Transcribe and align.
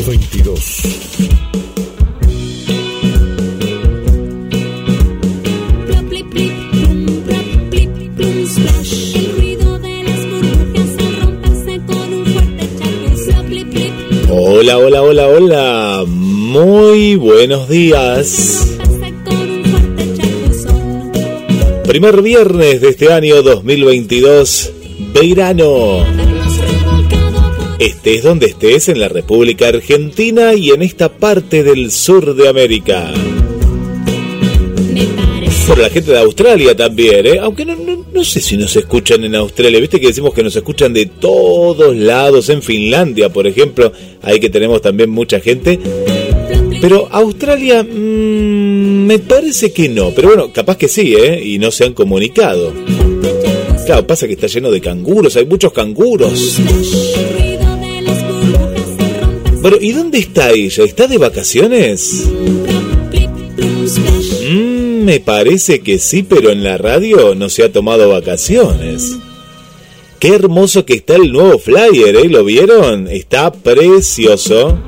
022. 0.06 1.67
Buenos 17.38 17.68
días. 17.68 18.76
Primer 21.86 22.20
viernes 22.20 22.80
de 22.80 22.88
este 22.88 23.12
año 23.12 23.42
2022, 23.42 24.72
verano. 25.14 26.04
Estés 27.78 28.24
donde 28.24 28.46
estés 28.46 28.88
en 28.88 28.98
la 28.98 29.08
República 29.08 29.68
Argentina 29.68 30.52
y 30.54 30.70
en 30.70 30.82
esta 30.82 31.12
parte 31.12 31.62
del 31.62 31.92
sur 31.92 32.34
de 32.34 32.48
América. 32.48 33.12
Por 35.68 35.78
la 35.78 35.90
gente 35.90 36.10
de 36.10 36.18
Australia 36.18 36.74
también, 36.74 37.24
¿eh? 37.24 37.38
aunque 37.40 37.64
no, 37.64 37.76
no 38.12 38.24
sé 38.24 38.40
si 38.40 38.56
nos 38.56 38.74
escuchan 38.74 39.22
en 39.22 39.36
Australia, 39.36 39.78
viste 39.78 40.00
que 40.00 40.08
decimos 40.08 40.34
que 40.34 40.42
nos 40.42 40.56
escuchan 40.56 40.92
de 40.92 41.06
todos 41.06 41.94
lados, 41.94 42.48
en 42.48 42.62
Finlandia, 42.62 43.28
por 43.28 43.46
ejemplo, 43.46 43.92
ahí 44.22 44.40
que 44.40 44.50
tenemos 44.50 44.82
también 44.82 45.08
mucha 45.10 45.38
gente. 45.38 45.78
Pero 46.80 47.08
Australia, 47.10 47.82
mmm, 47.82 49.06
me 49.06 49.18
parece 49.18 49.72
que 49.72 49.88
no, 49.88 50.10
pero 50.14 50.28
bueno, 50.28 50.52
capaz 50.52 50.76
que 50.76 50.88
sí, 50.88 51.14
¿eh? 51.14 51.42
Y 51.44 51.58
no 51.58 51.70
se 51.70 51.84
han 51.84 51.94
comunicado. 51.94 52.72
Claro, 53.86 54.06
pasa 54.06 54.26
que 54.26 54.34
está 54.34 54.46
lleno 54.46 54.70
de 54.70 54.80
canguros, 54.80 55.36
hay 55.36 55.46
muchos 55.46 55.72
canguros. 55.72 56.58
Bueno, 59.60 59.76
¿y 59.80 59.92
dónde 59.92 60.18
está 60.18 60.50
ella? 60.50 60.84
¿Está 60.84 61.06
de 61.06 61.18
vacaciones? 61.18 62.28
me 65.08 65.20
parece 65.20 65.80
que 65.80 65.98
sí, 65.98 66.22
pero 66.22 66.50
en 66.50 66.62
la 66.62 66.76
radio 66.76 67.34
no 67.34 67.48
se 67.48 67.64
ha 67.64 67.72
tomado 67.72 68.10
vacaciones. 68.10 69.16
Qué 70.20 70.34
hermoso 70.34 70.84
que 70.84 70.94
está 70.94 71.16
el 71.16 71.32
nuevo 71.32 71.58
flyer, 71.58 72.14
¿eh? 72.14 72.28
¿Lo 72.28 72.44
vieron? 72.44 73.08
Está 73.08 73.50
precioso. 73.50 74.78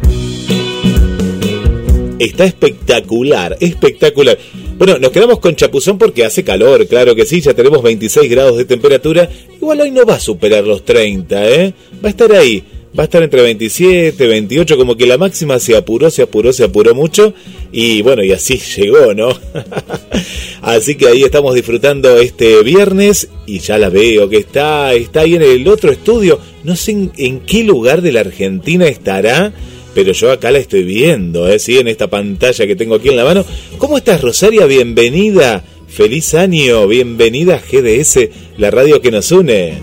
Está 2.21 2.45
espectacular, 2.45 3.57
espectacular. 3.61 4.39
Bueno, 4.79 4.99
nos 4.99 5.11
quedamos 5.11 5.41
con 5.41 5.57
chapuzón 5.57 5.99
porque 5.99 6.25
hace 6.25 6.45
calor, 6.45 6.87
claro 6.87 7.15
que 7.15 7.27
sí, 7.27 7.41
ya 7.41 7.55
tenemos 7.55 7.83
26 7.83 8.31
grados 8.31 8.59
de 8.59 8.65
temperatura. 8.67 9.29
Igual 9.57 9.81
hoy 9.81 9.91
no 9.91 10.05
va 10.05 10.15
a 10.15 10.21
superar 10.21 10.65
los 10.65 10.85
30, 10.85 11.49
¿eh? 11.49 11.75
Va 12.05 12.09
a 12.09 12.11
estar 12.11 12.33
ahí 12.33 12.63
va 12.99 13.05
a 13.05 13.07
estar 13.07 13.23
entre 13.23 13.43
27, 13.43 14.27
28, 14.27 14.77
como 14.77 14.97
que 14.97 15.07
la 15.07 15.17
máxima 15.17 15.59
se 15.59 15.77
apuró, 15.77 16.11
se 16.11 16.23
apuró, 16.23 16.53
se 16.53 16.65
apuró 16.65 16.95
mucho 16.95 17.35
y 17.71 18.03
bueno, 18.03 18.25
y 18.25 18.33
así 18.33 18.61
llegó, 18.77 19.15
¿no? 19.15 19.29
así 20.63 20.97
que 20.97 21.09
ahí 21.09 21.23
estamos 21.23 21.55
disfrutando 21.55 22.19
este 22.19 22.63
viernes 22.63 23.29
y 23.47 23.61
ya 23.61 23.79
la 23.79 23.89
veo 23.89 24.29
que 24.29 24.39
está, 24.39 24.93
está 24.95 25.21
ahí 25.21 25.37
en 25.37 25.43
el 25.43 25.67
otro 25.69 25.93
estudio, 25.93 26.41
no 26.65 26.75
sé 26.77 27.11
en, 27.17 27.41
qué 27.41 27.65
lugar 27.65 28.03
de 28.03 28.13
la 28.13 28.21
Argentina 28.21 28.87
estará. 28.87 29.53
Pero 29.95 30.13
yo 30.13 30.31
acá 30.31 30.51
la 30.51 30.59
estoy 30.59 30.85
viendo, 30.85 31.49
¿eh? 31.49 31.59
¿Sí? 31.59 31.79
en 31.79 31.89
esta 31.89 32.09
pantalla 32.09 32.67
que 32.67 32.77
tengo 32.77 32.95
aquí 32.95 33.09
en 33.09 33.17
la 33.17 33.25
mano. 33.25 33.45
¿Cómo 33.79 33.99
estás, 33.99 34.21
Rosaria? 34.21 34.67
Bienvenida. 34.67 35.65
Feliz 35.89 36.35
año. 36.35 36.87
Bienvenida 36.87 37.57
a 37.57 37.59
GDS, 37.59 38.29
la 38.59 38.71
radio 38.71 39.01
que 39.01 39.11
nos 39.11 39.33
une. 39.33 39.79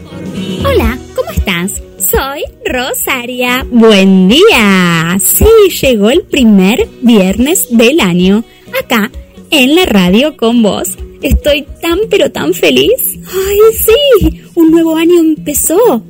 Hola, 0.66 0.98
¿cómo 1.14 1.30
estás? 1.32 1.82
Soy 2.00 2.44
Rosaria. 2.66 3.66
Buen 3.70 4.30
día. 4.30 5.18
Sí, 5.22 5.46
llegó 5.82 6.10
el 6.10 6.22
primer 6.22 6.88
viernes 7.02 7.68
del 7.72 8.00
año. 8.00 8.46
Acá, 8.82 9.12
en 9.52 9.76
la 9.76 9.86
radio 9.86 10.38
con 10.38 10.64
vos. 10.64 10.98
Estoy 11.22 11.66
tan 11.82 12.00
pero 12.10 12.32
tan 12.32 12.54
feliz. 12.54 13.20
Ay, 13.28 13.58
sí, 13.74 14.42
un 14.56 14.72
nuevo 14.72 14.96
año 14.96 15.20
empezó. 15.20 16.04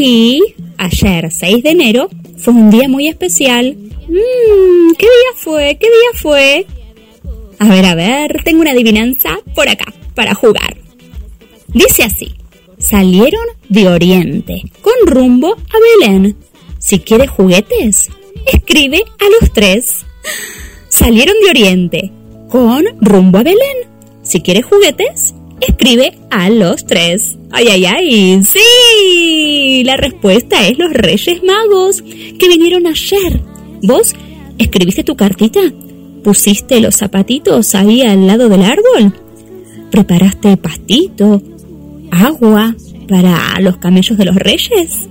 Y 0.00 0.42
ayer, 0.78 1.30
6 1.30 1.62
de 1.62 1.70
enero, 1.70 2.08
fue 2.36 2.54
un 2.54 2.70
día 2.70 2.88
muy 2.88 3.08
especial. 3.08 3.76
Mmm, 4.08 4.92
¿qué 4.98 5.06
día 5.06 5.32
fue? 5.36 5.76
¿Qué 5.80 5.86
día 5.86 6.20
fue? 6.20 6.66
A 7.58 7.68
ver, 7.68 7.86
a 7.86 7.94
ver, 7.94 8.42
tengo 8.44 8.60
una 8.60 8.72
adivinanza 8.72 9.38
por 9.54 9.68
acá, 9.68 9.92
para 10.14 10.34
jugar. 10.34 10.76
Dice 11.68 12.04
así 12.04 12.36
salieron 12.78 13.44
de 13.68 13.88
Oriente 13.88 14.62
con 14.80 14.94
rumbo 15.06 15.54
a 15.54 16.06
Belén. 16.06 16.36
Si 16.78 17.00
quieres 17.00 17.30
juguetes, 17.30 18.10
escribe 18.52 19.02
a 19.18 19.24
los 19.40 19.52
tres. 19.52 20.04
Salieron 20.88 21.34
de 21.42 21.50
Oriente 21.50 22.12
con 22.48 22.84
rumbo 23.00 23.38
a 23.38 23.42
Belén. 23.42 23.88
Si 24.22 24.40
quieres 24.40 24.64
juguetes, 24.64 25.34
escribe 25.60 26.18
a 26.30 26.50
los 26.50 26.86
tres. 26.86 27.36
¡Ay, 27.50 27.68
ay, 27.68 27.84
ay! 27.86 28.42
¡Sí! 28.44 29.82
La 29.84 29.96
respuesta 29.96 30.66
es 30.66 30.78
los 30.78 30.92
Reyes 30.92 31.42
Magos 31.42 32.02
que 32.02 32.48
vinieron 32.48 32.86
ayer. 32.86 33.40
¿Vos 33.82 34.14
escribiste 34.58 35.04
tu 35.04 35.16
cartita? 35.16 35.60
¿Pusiste 36.22 36.80
los 36.80 36.96
zapatitos 36.96 37.74
ahí 37.74 38.02
al 38.02 38.26
lado 38.26 38.48
del 38.48 38.62
árbol? 38.62 39.12
¿Preparaste 39.90 40.56
pastito? 40.56 41.42
agua 42.10 42.74
para 43.08 43.60
los 43.60 43.76
camellos 43.78 44.18
de 44.18 44.24
los 44.24 44.36
reyes. 44.36 45.08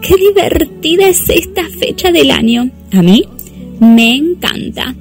¡Qué 0.00 0.14
divertida 0.16 1.08
es 1.08 1.28
esta 1.28 1.68
fecha 1.68 2.12
del 2.12 2.30
año! 2.30 2.70
A 2.92 3.02
mí 3.02 3.24
me 3.80 4.16
encanta. 4.16 4.94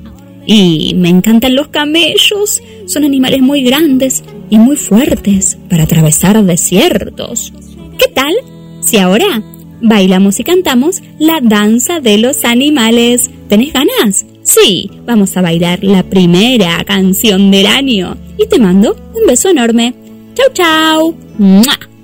Y 0.46 0.94
me 0.96 1.10
encantan 1.10 1.56
los 1.56 1.68
camellos. 1.68 2.62
Son 2.86 3.04
animales 3.04 3.42
muy 3.42 3.64
grandes 3.64 4.24
y 4.50 4.58
muy 4.60 4.76
fuertes 4.76 5.58
para 5.70 5.84
atravesar 5.84 6.44
desiertos. 6.44 7.54
¿Qué 7.98 8.08
tal 8.14 8.34
si 8.82 8.98
ahora 8.98 9.42
bailamos 9.82 10.40
y 10.40 10.44
cantamos 10.44 11.02
la 11.20 11.40
danza 11.42 12.00
de 12.00 12.18
los 12.18 12.46
animales? 12.46 13.30
¿Tenés 13.50 13.74
ganas? 13.74 14.26
Sí, 14.44 14.90
vamos 15.06 15.36
a 15.36 15.42
bailar 15.42 15.84
la 15.84 16.04
primera 16.04 16.84
canción 16.86 17.52
del 17.52 17.68
año. 17.68 18.16
Y 18.38 18.48
te 18.48 18.60
mando 18.60 18.96
un 19.14 19.28
beso 19.28 19.50
enorme. 19.50 19.94
Chau, 20.36 20.54
chau. 20.54 21.16
corrían 21.38 21.97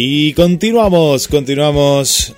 Y 0.00 0.32
continuamos, 0.34 1.26
continuamos 1.26 2.32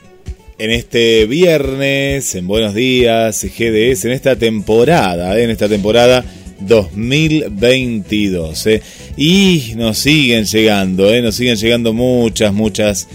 en 0.59 0.71
este 0.71 1.27
viernes, 1.27 2.35
en 2.35 2.47
Buenos 2.47 2.75
Días, 2.75 3.45
GDS, 3.45 4.07
en 4.07 4.12
esta 4.12 4.35
temporada, 4.35 5.39
¿eh? 5.39 5.45
en 5.45 5.51
esta 5.51 5.69
temporada 5.69 6.25
2022. 6.61 8.67
¿eh? 8.67 8.83
Y 9.19 9.75
nos 9.77 9.99
siguen 9.99 10.47
llegando, 10.47 11.12
¿eh? 11.12 11.21
nos 11.21 11.35
siguen 11.35 11.57
llegando 11.57 11.93
muchas, 11.93 12.55
muchas 12.55 13.09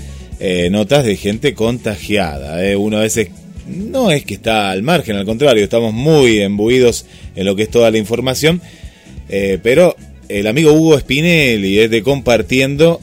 notas 0.69 1.05
de 1.05 1.17
gente 1.17 1.55
contagiada. 1.55 2.59
Uno 2.77 2.97
a 2.97 3.01
veces 3.01 3.29
no 3.67 4.11
es 4.11 4.25
que 4.25 4.35
está 4.35 4.69
al 4.69 4.83
margen, 4.83 5.15
al 5.15 5.25
contrario, 5.25 5.63
estamos 5.63 5.91
muy 5.91 6.41
embuidos 6.41 7.07
en 7.35 7.47
lo 7.47 7.55
que 7.55 7.63
es 7.63 7.71
toda 7.71 7.89
la 7.89 7.97
información, 7.97 8.61
pero 9.63 9.95
el 10.29 10.45
amigo 10.45 10.71
Hugo 10.71 10.99
Spinelli 10.99 11.79
es 11.79 11.89
de 11.89 12.03
compartiendo. 12.03 13.01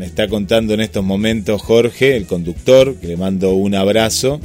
Me 0.00 0.06
está 0.06 0.28
contando 0.28 0.72
en 0.72 0.80
estos 0.80 1.04
momentos 1.04 1.60
Jorge, 1.60 2.16
el 2.16 2.24
conductor, 2.24 2.96
que 2.96 3.06
le 3.06 3.18
mando 3.18 3.52
un 3.52 3.74
abrazo, 3.74 4.40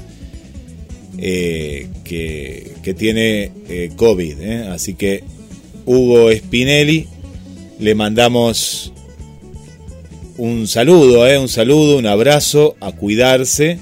eh, 1.17 1.87
que, 2.03 2.73
que 2.83 2.93
tiene 2.93 3.53
eh, 3.69 3.89
COVID. 3.95 4.41
¿eh? 4.41 4.67
Así 4.67 4.95
que 4.95 5.23
Hugo 5.85 6.29
Spinelli, 6.29 7.07
le 7.79 7.95
mandamos 7.95 8.91
un 10.35 10.67
saludo, 10.67 11.23
un 11.39 11.47
saludo, 11.47 11.99
un 11.99 12.07
abrazo, 12.07 12.75
a 12.81 12.91
cuidarse. 12.91 13.79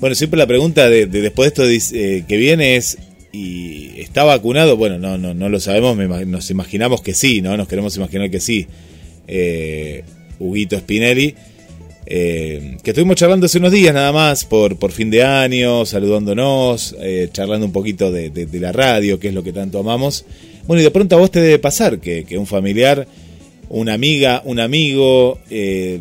Bueno, 0.00 0.14
siempre 0.14 0.36
la 0.36 0.46
pregunta 0.46 0.90
de, 0.90 1.06
de 1.06 1.22
después 1.22 1.54
de 1.54 1.74
esto 1.74 2.26
que 2.28 2.36
viene 2.36 2.76
es, 2.76 2.98
¿y 3.32 3.98
está 3.98 4.24
vacunado? 4.24 4.76
Bueno, 4.76 4.98
no, 4.98 5.16
no, 5.16 5.32
no 5.32 5.48
lo 5.48 5.58
sabemos, 5.58 5.96
nos 6.26 6.50
imaginamos 6.50 7.00
que 7.00 7.14
sí, 7.14 7.40
¿no? 7.40 7.56
Nos 7.56 7.66
queremos 7.66 7.96
imaginar 7.96 8.30
que 8.30 8.40
sí. 8.40 8.66
Huguito 10.38 10.78
Spinelli, 10.78 11.34
eh, 12.06 12.78
que 12.82 12.90
estuvimos 12.90 13.16
charlando 13.16 13.46
hace 13.46 13.58
unos 13.58 13.72
días 13.72 13.92
nada 13.92 14.12
más 14.12 14.44
por, 14.44 14.78
por 14.78 14.92
fin 14.92 15.10
de 15.10 15.22
año, 15.22 15.84
saludándonos, 15.84 16.96
eh, 17.00 17.28
charlando 17.32 17.66
un 17.66 17.72
poquito 17.72 18.10
de, 18.10 18.30
de- 18.30 18.60
la 18.60 18.72
radio, 18.72 19.18
que 19.20 19.28
es 19.28 19.34
lo 19.34 19.42
que 19.42 19.52
tanto 19.52 19.78
amamos. 19.78 20.24
Bueno, 20.66 20.80
y 20.80 20.84
de 20.84 20.90
pronto 20.90 21.16
a 21.16 21.18
vos 21.18 21.30
te 21.30 21.40
debe 21.40 21.58
pasar 21.58 21.98
que, 22.00 22.24
que 22.24 22.38
un 22.38 22.46
familiar, 22.46 23.06
una 23.68 23.92
amiga, 23.94 24.40
un 24.46 24.58
amigo, 24.60 25.38
eh, 25.50 26.00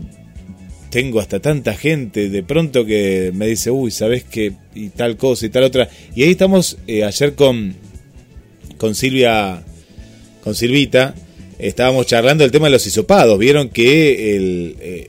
tengo 0.90 1.20
hasta 1.20 1.42
tanta 1.42 1.74
gente 1.76 2.30
de 2.30 2.44
pronto 2.44 2.86
que 2.86 3.32
me 3.36 3.48
dice, 3.48 3.70
uy, 3.72 3.92
¿sabes 3.92 4.24
qué? 4.24 4.54
Y 4.76 4.90
tal 4.90 5.18
cosa 5.18 5.46
y 5.46 5.50
tal 5.50 5.64
otra. 5.64 5.90
Y 6.16 6.24
ahí 6.24 6.32
estamos 6.32 6.78
ayer 6.88 7.36
con, 7.36 7.76
con 8.78 8.96
Silvia, 8.96 9.62
con 10.42 10.56
Silvita, 10.56 11.14
estábamos 11.60 12.06
charlando 12.06 12.44
el 12.44 12.52
tema 12.52 12.68
de 12.68 12.72
los 12.72 12.86
hisopados. 12.86 13.38
Vieron 13.40 13.70
que 13.70 14.36
el, 14.36 14.76
eh, 14.80 15.08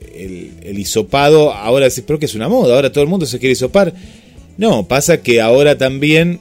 el, 0.61 0.67
el 0.69 0.79
hisopado 0.79 1.53
ahora 1.53 1.85
decís, 1.85 2.03
pero 2.05 2.19
que 2.19 2.25
es 2.25 2.35
una 2.35 2.49
moda, 2.49 2.75
ahora 2.75 2.91
todo 2.91 3.03
el 3.03 3.09
mundo 3.09 3.25
se 3.25 3.39
quiere 3.39 3.53
hisopar. 3.53 3.93
No, 4.57 4.87
pasa 4.87 5.21
que 5.21 5.41
ahora 5.41 5.77
también 5.77 6.39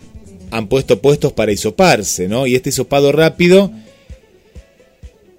han 0.50 0.68
puesto 0.68 1.00
puestos 1.00 1.32
para 1.32 1.52
hisoparse, 1.52 2.28
¿no? 2.28 2.46
Y 2.46 2.54
este 2.54 2.70
hisopado 2.70 3.12
rápido, 3.12 3.70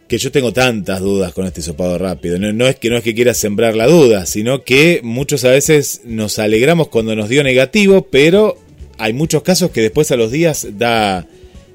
que 0.07 0.17
yo 0.17 0.31
tengo 0.31 0.53
tantas 0.53 0.99
dudas 1.01 1.33
con 1.33 1.45
este 1.45 1.59
hisopado 1.61 1.97
rápido. 1.97 2.39
No, 2.39 2.53
no 2.53 2.67
es 2.67 2.77
que 2.77 2.89
no 2.89 2.97
es 2.97 3.03
que 3.03 3.13
quiera 3.15 3.33
sembrar 3.33 3.75
la 3.75 3.87
duda, 3.87 4.25
sino 4.25 4.63
que 4.63 5.01
muchos 5.03 5.43
a 5.45 5.49
veces 5.49 6.01
nos 6.05 6.39
alegramos 6.39 6.87
cuando 6.87 7.15
nos 7.15 7.29
dio 7.29 7.43
negativo, 7.43 8.07
pero 8.09 8.57
hay 8.97 9.13
muchos 9.13 9.43
casos 9.43 9.71
que 9.71 9.81
después 9.81 10.11
a 10.11 10.17
los 10.17 10.31
días 10.31 10.67
da 10.77 11.27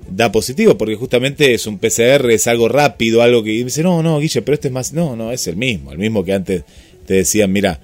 da 0.09 0.31
positivo, 0.33 0.77
porque 0.77 0.97
justamente 0.97 1.55
es 1.55 1.67
un 1.67 1.79
PCR, 1.79 2.31
es 2.31 2.47
algo 2.47 2.69
rápido, 2.69 3.23
algo 3.23 3.43
que 3.43 3.51
dice, 3.51 3.83
no, 3.83 4.03
no, 4.03 4.19
Guille, 4.19 4.43
pero 4.43 4.55
este 4.55 4.69
es 4.69 4.75
más, 4.75 4.93
no, 4.93 5.17
no, 5.17 5.33
es 5.33 5.47
el 5.47 5.57
mismo, 5.57 5.93
el 5.93 5.99
mismo 5.99 6.25
que 6.25 6.33
antes 6.33 6.65
te 7.07 7.15
decían, 7.15 7.53
mira, 7.53 7.81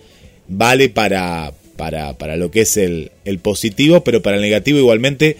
vale 0.48 0.88
para, 0.88 1.52
para, 1.76 2.16
para 2.18 2.36
lo 2.36 2.50
que 2.50 2.62
es 2.62 2.76
el, 2.76 3.12
el 3.24 3.38
positivo, 3.38 4.04
pero 4.04 4.22
para 4.22 4.36
el 4.36 4.42
negativo 4.42 4.78
igualmente 4.78 5.36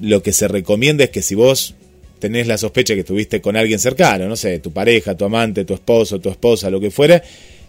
lo 0.00 0.22
que 0.22 0.32
se 0.32 0.48
recomienda 0.48 1.04
es 1.04 1.10
que 1.10 1.22
si 1.22 1.34
vos 1.34 1.74
tenés 2.18 2.46
la 2.46 2.58
sospecha 2.58 2.94
que 2.94 3.00
estuviste 3.00 3.40
con 3.40 3.56
alguien 3.56 3.78
cercano, 3.78 4.28
no 4.28 4.36
sé, 4.36 4.58
tu 4.58 4.72
pareja, 4.72 5.16
tu 5.16 5.24
amante, 5.24 5.64
tu 5.64 5.74
esposo, 5.74 6.20
tu 6.20 6.28
esposa, 6.28 6.70
lo 6.70 6.80
que 6.80 6.90
fuera, 6.90 7.22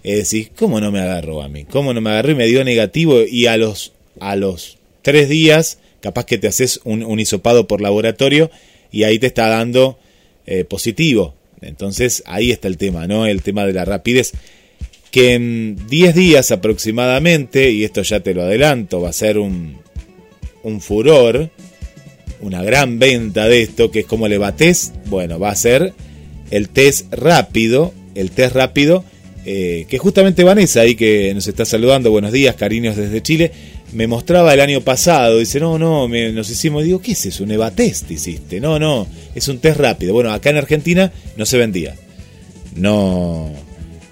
eh, 0.03 0.15
decís, 0.15 0.50
¿cómo 0.58 0.79
no 0.79 0.91
me 0.91 1.00
agarró 1.00 1.41
a 1.41 1.50
mí? 1.50 1.65
¿Cómo 1.65 1.94
no 1.94 2.01
me 2.01 2.10
agarró 2.10 2.32
y 2.32 2.36
me 2.36 2.48
dio 2.48 2.63
negativo? 2.63 3.22
Y 3.22 3.46
a 3.46 3.58
los, 3.58 3.94
a 4.20 4.36
los 4.36 4.77
tres 5.01 5.29
días, 5.29 5.79
capaz 6.01 6.25
que 6.25 6.38
te 6.38 6.48
haces 6.48 6.79
un, 6.84 7.03
un 7.03 7.20
hisopado 7.20 7.68
por 7.68 7.82
laboratorio 7.82 8.50
y 8.91 9.03
ahí 9.03 9.20
te 9.20 9.27
está 9.27 9.48
dando 9.48 10.00
eh, 10.46 10.63
positivo. 10.65 11.36
Entonces 11.62 12.24
ahí 12.25 12.51
está 12.51 12.68
el 12.68 12.77
tema, 12.77 13.08
¿no? 13.08 13.25
El 13.25 13.41
tema 13.41 13.65
de 13.65 13.74
la 13.74 13.86
rapidez. 13.86 14.32
Que 15.12 15.34
en 15.34 15.77
10 15.88 16.15
días 16.15 16.51
aproximadamente, 16.51 17.72
y 17.72 17.84
esto 17.84 18.01
ya 18.03 18.20
te 18.20 18.34
lo 18.34 18.44
adelanto, 18.44 19.01
va 19.01 19.10
a 19.10 19.13
ser 19.13 19.39
un, 19.39 19.77
un 20.63 20.82
furor, 20.82 21.50
una 22.41 22.63
gran 22.63 23.00
venta 23.00 23.48
de 23.48 23.63
esto, 23.63 23.91
que 23.91 24.01
es 24.01 24.06
como 24.06 24.27
le 24.27 24.38
batés, 24.38 24.94
bueno, 25.06 25.39
va 25.39 25.50
a 25.50 25.56
ser 25.56 25.94
el 26.51 26.70
test 26.70 27.12
rápido, 27.13 27.94
el 28.15 28.32
test 28.32 28.56
rápido, 28.56 29.03
eh, 29.46 29.86
que 29.89 29.98
justamente 29.98 30.44
Vanessa 30.44 30.82
ahí 30.82 30.96
que 30.96 31.34
nos 31.34 31.48
está 31.48 31.65
saludando, 31.65 32.12
buenos 32.12 32.32
días, 32.32 32.56
cariños 32.56 32.96
desde 32.96 33.22
Chile, 33.22 33.51
me 33.93 34.08
mostraba 34.08 34.53
el 34.53 34.60
año 34.62 34.81
pasado, 34.81 35.39
dice, 35.39 35.60
no, 35.60 35.79
no, 35.79 36.08
nos 36.08 36.50
hicimos, 36.50 36.84
digo, 36.84 37.01
¿qué 37.01 37.13
es 37.13 37.25
eso? 37.25 37.43
Un 37.43 37.51
EVA 37.51 37.72
test 37.72 38.10
hiciste. 38.12 38.60
No, 38.60 38.77
no, 38.79 39.08
es 39.36 39.48
un 39.48 39.60
test 39.60 39.79
rápido. 39.79 40.13
Bueno, 40.13 40.31
acá 40.31 40.50
en 40.51 40.58
Argentina 40.58 41.12
no 41.38 41.46
se 41.46 41.58
vendía. 41.58 41.96
No, 42.75 43.51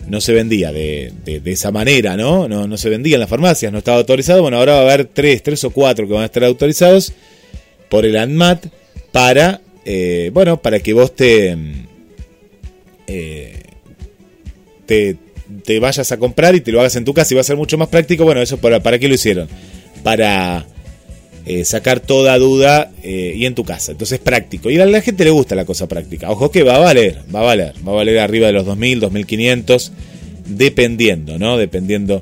no 0.08 0.22
se 0.22 0.34
vendía 0.34 0.72
de, 0.72 1.14
de- 1.24 1.52
esa 1.52 1.72
manera, 1.72 2.18
¿no? 2.18 2.48
¿no? 2.48 2.68
No 2.68 2.78
se 2.78 2.90
vendía 2.90 3.16
en 3.16 3.20
las 3.22 3.30
farmacias, 3.30 3.72
no 3.72 3.78
estaba 3.78 3.98
autorizado. 4.00 4.42
Bueno, 4.42 4.58
ahora 4.58 4.74
va 4.74 4.80
a 4.80 4.94
haber 4.94 5.06
tres, 5.06 5.44
tres 5.44 5.64
o 5.64 5.70
cuatro 5.70 6.08
que 6.08 6.14
van 6.14 6.24
a 6.24 6.26
estar 6.26 6.44
autorizados 6.44 7.14
por 7.90 8.06
el 8.06 8.18
ANMAT 8.18 8.66
para, 9.12 9.62
eh, 9.86 10.32
bueno, 10.34 10.62
para 10.62 10.80
que 10.80 10.94
vos 10.94 11.16
te, 11.16 11.56
eh, 13.08 13.62
te, 14.86 15.16
te 15.64 15.80
vayas 15.80 16.12
a 16.12 16.18
comprar 16.18 16.56
y 16.56 16.62
te 16.62 16.72
lo 16.72 16.80
hagas 16.80 16.96
en 16.96 17.06
tu 17.06 17.14
casa 17.14 17.34
y 17.34 17.36
va 17.36 17.42
a 17.42 17.44
ser 17.44 17.58
mucho 17.58 17.78
más 17.78 17.88
práctico. 17.88 18.24
Bueno, 18.24 18.42
eso 18.42 18.58
para, 18.58 18.82
¿para 18.82 19.00
qué 19.00 19.08
lo 19.08 19.16
hicieron? 19.16 19.48
Para 20.04 20.66
eh, 21.46 21.64
sacar 21.64 22.02
toda 22.02 22.38
duda 22.38 22.92
eh, 23.04 23.34
y 23.36 23.46
en 23.46 23.56
tu 23.56 23.64
casa. 23.64 23.94
Entonces 23.94 24.20
es 24.20 24.24
práctico. 24.24 24.70
Y 24.70 24.80
a 24.80 24.86
la 24.86 25.02
gente 25.02 25.24
le 25.24 25.30
gusta 25.30 25.56
la 25.56 25.64
cosa 25.64 25.88
práctica. 25.88 26.30
Ojo 26.30 26.52
que 26.52 26.64
va 26.64 26.76
a 26.76 26.80
valer, 26.80 27.20
va 27.34 27.40
a 27.40 27.44
valer. 27.44 27.74
Va 27.88 27.94
a 27.94 27.96
valer 27.96 28.20
arriba 28.20 28.48
de 28.48 28.54
los 28.54 28.66
2.000, 28.66 29.10
2.500, 29.10 29.92
dependiendo, 30.48 31.40
¿no? 31.40 31.58
Dependiendo 31.58 32.22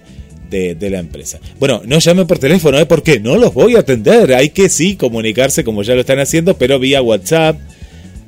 de, 0.50 0.90
la 0.90 1.00
empresa. 1.00 1.40
Bueno, 1.60 1.82
no 1.86 2.00
llame 2.00 2.26
por 2.26 2.40
teléfono, 2.40 2.80
¿eh? 2.80 2.86
Porque 2.86 3.20
no 3.20 3.36
los 3.36 3.54
voy 3.54 3.76
a 3.76 3.80
atender. 3.80 4.34
Hay 4.34 4.50
que 4.50 4.70
sí 4.70 4.96
comunicarse 4.96 5.64
como 5.64 5.84
ya 5.84 5.96
lo 5.96 6.02
están 6.02 6.20
haciendo, 6.20 6.58
pero 6.58 6.80
vía 6.80 7.02
WhatsApp, 7.02 7.58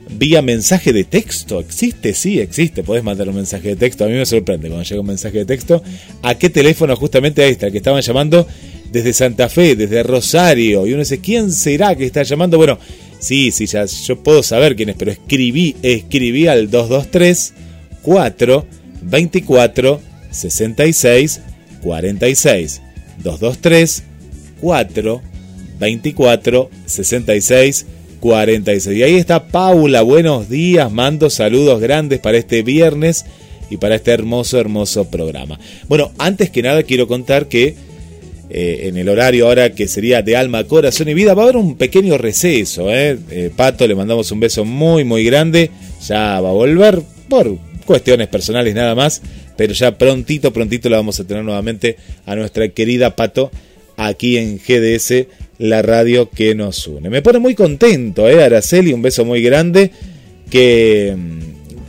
vía 0.10 0.42
mensaje 0.42 0.94
de 0.94 1.04
texto. 1.04 1.60
¿Existe? 1.60 2.14
Sí, 2.14 2.40
existe. 2.40 2.84
Podés 2.84 3.04
mandar 3.04 3.30
un 3.30 3.36
mensaje 3.36 3.70
de 3.70 3.76
texto. 3.76 4.06
A 4.06 4.08
mí 4.08 4.14
me 4.14 4.26
sorprende 4.26 4.68
cuando 4.70 4.84
llega 4.84 5.02
un 5.02 5.08
mensaje 5.08 5.40
de 5.40 5.46
texto. 5.46 5.84
¿A 6.22 6.36
qué 6.36 6.50
teléfono? 6.50 6.96
Justamente 6.96 7.44
a 7.44 7.48
al 7.48 7.72
que 7.72 7.78
estaban 7.78 8.02
llamando 8.02 8.48
desde 8.92 9.14
Santa 9.14 9.50
Fe, 9.50 9.76
desde 9.76 10.04
Rosario. 10.04 10.86
Y 10.88 10.94
uno 10.94 11.00
dice, 11.00 11.20
¿quién 11.20 11.52
será 11.52 11.96
que 11.96 12.06
está 12.06 12.24
llamando? 12.24 12.58
Bueno, 12.58 12.80
sí, 13.20 13.52
sí, 13.52 13.66
ya 13.66 13.86
yo 13.86 14.22
puedo 14.24 14.44
saber 14.44 14.76
quién 14.76 14.90
es, 14.90 14.96
pero 14.98 15.12
escribí, 15.12 15.76
escribí 15.82 16.48
al 16.48 16.70
223 16.70 17.54
4 18.02 18.66
24 19.02 20.02
66 20.32 21.42
46. 21.82 22.82
223 23.24 24.04
4 24.62 25.22
24 25.80 26.70
66 26.86 27.86
46. 27.86 27.97
Y 28.22 29.04
ahí 29.04 29.16
está 29.16 29.48
Paula, 29.48 30.02
buenos 30.02 30.50
días, 30.50 30.92
mando 30.92 31.30
saludos 31.30 31.80
grandes 31.80 32.20
para 32.20 32.38
este 32.38 32.62
viernes 32.62 33.26
y 33.70 33.78
para 33.78 33.96
este 33.96 34.12
hermoso, 34.12 34.60
hermoso 34.60 35.10
programa. 35.10 35.60
Bueno, 35.88 36.12
antes 36.18 36.50
que 36.50 36.62
nada 36.62 36.84
quiero 36.84 37.08
contar 37.08 37.48
que 37.48 37.76
eh, 38.50 38.80
en 38.84 38.98
el 38.98 39.08
horario 39.08 39.48
ahora 39.48 39.74
que 39.74 39.88
sería 39.88 40.24
de 40.24 40.36
alma, 40.36 40.64
corazón 40.66 41.08
y 41.10 41.14
vida, 41.14 41.36
va 41.36 41.44
a 41.44 41.46
haber 41.46 41.58
un 41.58 41.78
pequeño 41.78 42.18
receso. 42.18 42.92
¿eh? 42.92 43.18
Eh, 43.30 43.52
Pato, 43.56 43.88
le 43.88 43.96
mandamos 43.96 44.32
un 44.32 44.40
beso 44.40 44.66
muy, 44.66 45.04
muy 45.04 45.24
grande. 45.24 45.70
Ya 46.06 46.42
va 46.42 46.50
a 46.50 46.54
volver 46.54 47.02
por 47.30 47.58
cuestiones 47.86 48.28
personales 48.28 48.74
nada 48.74 48.96
más, 48.96 49.22
pero 49.56 49.74
ya 49.74 49.98
prontito, 49.98 50.52
prontito 50.52 50.90
la 50.90 50.98
vamos 50.98 51.20
a 51.20 51.24
tener 51.24 51.44
nuevamente 51.44 51.98
a 52.26 52.36
nuestra 52.36 52.68
querida 52.70 53.16
Pato 53.16 53.52
aquí 53.96 54.38
en 54.38 54.58
GDS, 54.60 55.28
la 55.60 55.82
radio 55.82 56.30
que 56.30 56.56
nos 56.56 56.88
une. 56.88 57.10
Me 57.10 57.22
pone 57.22 57.40
muy 57.40 57.56
contento, 57.56 58.30
¿eh? 58.30 58.44
Araceli, 58.44 58.94
un 58.94 59.02
beso 59.02 59.26
muy 59.26 59.42
grande. 59.42 59.92
Que, 60.50 61.16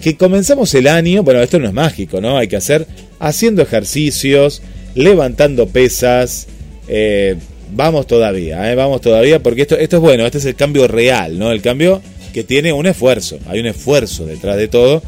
que 0.03 0.17
comenzamos 0.17 0.75
el 0.75 0.89
año, 0.89 1.23
bueno, 1.23 1.41
esto 1.41 1.59
no 1.59 1.69
es 1.69 1.73
mágico, 1.73 2.21
¿no? 2.21 2.39
Hay 2.39 2.49
que 2.49 2.57
hacer 2.57 2.87
haciendo 3.21 3.63
ejercicios, 3.63 4.63
levantando 4.95 5.69
pesas. 5.69 6.49
eh, 6.89 7.37
vamos 7.75 8.07
todavía, 8.07 8.71
¿eh? 8.71 8.75
vamos 8.75 9.01
todavía, 9.01 9.43
porque 9.43 9.63
esto, 9.63 9.77
esto 9.77 9.97
es 9.97 10.03
bueno, 10.03 10.25
este 10.27 10.39
es 10.39 10.45
el 10.47 10.55
cambio 10.55 10.89
real, 10.89 11.39
¿no? 11.39 11.53
El 11.53 11.61
cambio 11.61 12.01
que 12.33 12.45
tiene 12.45 12.73
un 12.73 12.87
esfuerzo, 12.87 13.39
hay 13.47 13.61
un 13.61 13.67
esfuerzo 13.67 14.27
detrás 14.27 14.57
de 14.57 14.69
todo, 14.69 15.03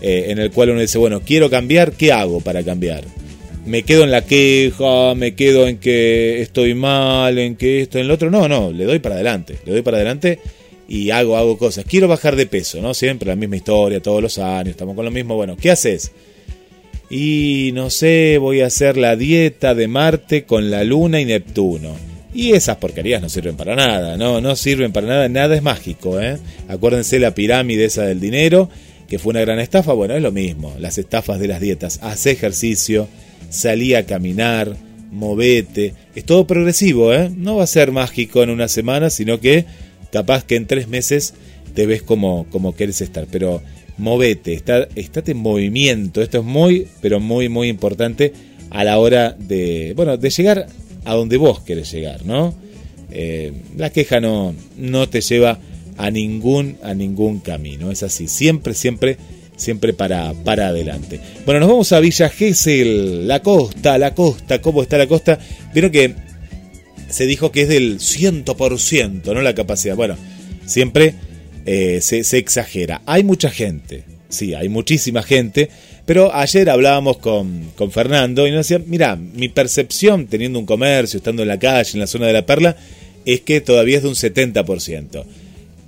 eh, 0.00 0.26
en 0.28 0.38
el 0.38 0.50
cual 0.50 0.70
uno 0.70 0.80
dice, 0.80 0.98
bueno, 0.98 1.22
quiero 1.24 1.50
cambiar, 1.50 1.92
¿qué 1.92 2.12
hago 2.12 2.40
para 2.40 2.62
cambiar? 2.62 3.04
Me 3.64 3.82
quedo 3.82 4.04
en 4.04 4.10
la 4.10 4.24
queja, 4.24 5.14
me 5.14 5.34
quedo 5.34 5.66
en 5.68 5.78
que 5.78 6.40
estoy 6.40 6.74
mal, 6.74 7.38
en 7.38 7.56
que 7.56 7.82
esto, 7.82 7.98
en 7.98 8.08
lo 8.08 8.14
otro. 8.14 8.30
No, 8.30 8.48
no, 8.48 8.72
le 8.72 8.84
doy 8.84 8.98
para 8.98 9.16
adelante, 9.16 9.58
le 9.64 9.72
doy 9.72 9.82
para 9.82 9.98
adelante 9.98 10.40
y 10.88 11.10
hago, 11.10 11.36
hago 11.36 11.56
cosas. 11.56 11.84
Quiero 11.84 12.08
bajar 12.08 12.36
de 12.36 12.46
peso, 12.46 12.82
¿no? 12.82 12.94
Siempre 12.94 13.28
la 13.28 13.36
misma 13.36 13.56
historia, 13.56 14.00
todos 14.00 14.22
los 14.22 14.38
años, 14.38 14.70
estamos 14.70 14.94
con 14.94 15.04
lo 15.04 15.10
mismo. 15.10 15.36
Bueno, 15.36 15.56
¿qué 15.56 15.70
haces? 15.70 16.12
Y 17.08 17.70
no 17.74 17.90
sé, 17.90 18.38
voy 18.38 18.62
a 18.62 18.66
hacer 18.66 18.96
la 18.96 19.16
dieta 19.16 19.74
de 19.74 19.86
Marte 19.86 20.44
con 20.44 20.70
la 20.70 20.82
Luna 20.82 21.20
y 21.20 21.24
Neptuno. 21.24 21.94
Y 22.34 22.52
esas 22.52 22.78
porquerías 22.78 23.20
no 23.20 23.28
sirven 23.28 23.56
para 23.56 23.76
nada, 23.76 24.16
¿no? 24.16 24.40
No 24.40 24.56
sirven 24.56 24.92
para 24.92 25.06
nada, 25.06 25.28
nada 25.28 25.54
es 25.54 25.62
mágico, 25.62 26.20
¿eh? 26.20 26.38
Acuérdense 26.68 27.18
la 27.18 27.34
pirámide 27.34 27.84
esa 27.84 28.04
del 28.04 28.20
dinero, 28.20 28.70
que 29.06 29.18
fue 29.18 29.30
una 29.30 29.42
gran 29.42 29.60
estafa. 29.60 29.92
Bueno, 29.92 30.14
es 30.14 30.22
lo 30.22 30.32
mismo, 30.32 30.74
las 30.78 30.96
estafas 30.96 31.38
de 31.38 31.48
las 31.48 31.60
dietas. 31.60 31.98
Haz 32.02 32.24
ejercicio, 32.24 33.08
salí 33.52 33.94
a 33.94 34.06
caminar, 34.06 34.76
movete. 35.10 35.94
Es 36.14 36.24
todo 36.24 36.46
progresivo, 36.46 37.12
¿eh? 37.12 37.30
No 37.36 37.56
va 37.56 37.64
a 37.64 37.68
ser 37.68 37.92
mágico 37.92 38.42
en 38.42 38.50
una 38.50 38.66
semana, 38.66 39.10
sino 39.10 39.38
que 39.38 39.66
capaz 40.10 40.44
que 40.44 40.56
en 40.56 40.66
tres 40.66 40.88
meses 40.88 41.34
te 41.74 41.86
ves 41.86 42.02
como, 42.02 42.46
como 42.50 42.74
querés 42.74 43.00
estar. 43.00 43.26
Pero 43.30 43.62
movete, 43.98 44.54
está, 44.54 44.88
estate 44.96 45.32
en 45.32 45.38
movimiento. 45.38 46.22
Esto 46.22 46.38
es 46.38 46.44
muy, 46.44 46.88
pero 47.00 47.20
muy, 47.20 47.48
muy 47.48 47.68
importante 47.68 48.32
a 48.70 48.84
la 48.84 48.98
hora 48.98 49.36
de, 49.38 49.92
bueno, 49.94 50.16
de 50.16 50.30
llegar 50.30 50.66
a 51.04 51.14
donde 51.14 51.36
vos 51.36 51.60
querés 51.60 51.92
llegar, 51.92 52.24
¿no? 52.24 52.54
Eh, 53.10 53.52
la 53.76 53.90
queja 53.90 54.20
no, 54.20 54.54
no 54.78 55.08
te 55.08 55.20
lleva 55.20 55.58
a 55.98 56.10
ningún, 56.10 56.78
a 56.82 56.94
ningún 56.94 57.40
camino. 57.40 57.90
Es 57.90 58.02
así, 58.02 58.28
siempre, 58.28 58.72
siempre 58.72 59.18
siempre 59.62 59.92
para, 59.92 60.34
para 60.34 60.68
adelante. 60.68 61.20
Bueno, 61.46 61.60
nos 61.60 61.68
vamos 61.70 61.92
a 61.92 62.00
Villa 62.00 62.28
Gesell, 62.28 63.26
la 63.26 63.40
costa, 63.40 63.96
la 63.96 64.14
costa, 64.14 64.60
¿cómo 64.60 64.82
está 64.82 64.98
la 64.98 65.06
costa? 65.06 65.38
Vieron 65.72 65.90
que 65.90 66.14
se 67.08 67.26
dijo 67.26 67.52
que 67.52 67.62
es 67.62 67.68
del 67.68 67.98
100%, 67.98 69.24
¿no? 69.32 69.40
La 69.40 69.54
capacidad. 69.54 69.96
Bueno, 69.96 70.16
siempre 70.66 71.14
eh, 71.64 72.00
se, 72.02 72.24
se, 72.24 72.38
exagera. 72.38 73.02
Hay 73.06 73.22
mucha 73.24 73.50
gente, 73.50 74.04
sí, 74.28 74.54
hay 74.54 74.68
muchísima 74.68 75.22
gente, 75.22 75.70
pero 76.04 76.34
ayer 76.34 76.68
hablábamos 76.68 77.18
con, 77.18 77.70
con 77.76 77.90
Fernando 77.92 78.46
y 78.46 78.50
nos 78.50 78.68
decía, 78.68 78.84
mira, 78.84 79.16
mi 79.16 79.48
percepción 79.48 80.26
teniendo 80.26 80.58
un 80.58 80.66
comercio, 80.66 81.18
estando 81.18 81.42
en 81.42 81.48
la 81.48 81.58
calle, 81.58 81.90
en 81.94 82.00
la 82.00 82.06
zona 82.06 82.26
de 82.26 82.32
la 82.32 82.46
perla, 82.46 82.76
es 83.24 83.42
que 83.42 83.60
todavía 83.60 83.98
es 83.98 84.02
de 84.02 84.08
un 84.08 84.16
70% 84.16 85.24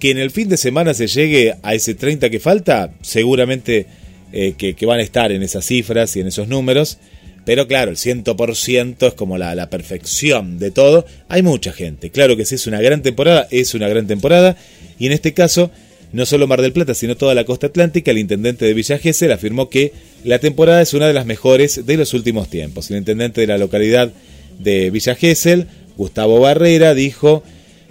que 0.05 0.11
en 0.11 0.19
el 0.19 0.31
fin 0.31 0.51
de 0.51 0.59
semana 0.59 0.93
se 0.93 1.07
llegue 1.07 1.55
a 1.63 1.73
ese 1.73 1.95
30 1.95 2.29
que 2.29 2.39
falta, 2.39 2.93
seguramente 3.01 3.87
eh, 4.35 4.53
que, 4.53 4.85
van 4.85 5.01
a 5.01 5.03
estar 5.03 5.33
en 5.33 5.43
esas 5.43 5.65
cifras 5.65 6.15
y 6.15 6.21
en 6.21 6.27
esos 6.27 6.47
números. 6.47 6.99
Pero 7.47 7.67
claro, 7.67 7.91
el 7.91 7.97
100% 7.97 9.07
es 9.09 9.15
como 9.15 9.39
la, 9.39 9.55
la, 9.55 9.71
perfección 9.71 10.59
de 10.59 10.71
todo. 10.71 11.07
Hay 11.31 11.41
mucha 11.41 11.73
gente. 11.73 12.11
Claro 12.11 12.37
que 12.37 12.45
sí, 12.45 12.57
es 12.57 12.67
una 12.67 12.83
gran 12.83 13.01
temporada, 13.01 13.49
es 13.51 13.73
una 13.73 13.89
gran 13.89 14.07
temporada. 14.07 14.59
Y 14.99 15.07
en 15.07 15.13
este 15.13 15.33
caso, 15.33 15.71
no 16.13 16.27
solo 16.27 16.47
Mar 16.47 16.61
del 16.61 16.75
Plata, 16.75 16.93
sino 16.93 17.17
toda 17.17 17.35
la 17.35 17.45
costa 17.45 17.69
atlántica, 17.69 18.11
el 18.11 18.19
intendente 18.19 18.67
de 18.67 18.75
Villa 18.75 18.99
Gesell 18.99 19.33
afirmó 19.33 19.71
que 19.71 19.95
la 20.23 20.39
temporada 20.39 20.83
es 20.83 20.93
una 20.93 21.07
de 21.07 21.15
las 21.15 21.25
mejores 21.25 21.87
de 21.87 21.97
los 21.97 22.13
últimos 22.13 22.51
tiempos. 22.51 22.91
El 22.91 22.99
intendente 22.99 23.41
de 23.41 23.47
la 23.47 23.57
localidad 23.57 24.13
de 24.59 24.91
Villa 24.91 25.15
Gesell, 25.15 25.67
Gustavo 25.97 26.41
Barrera, 26.41 26.93
dijo 26.93 27.43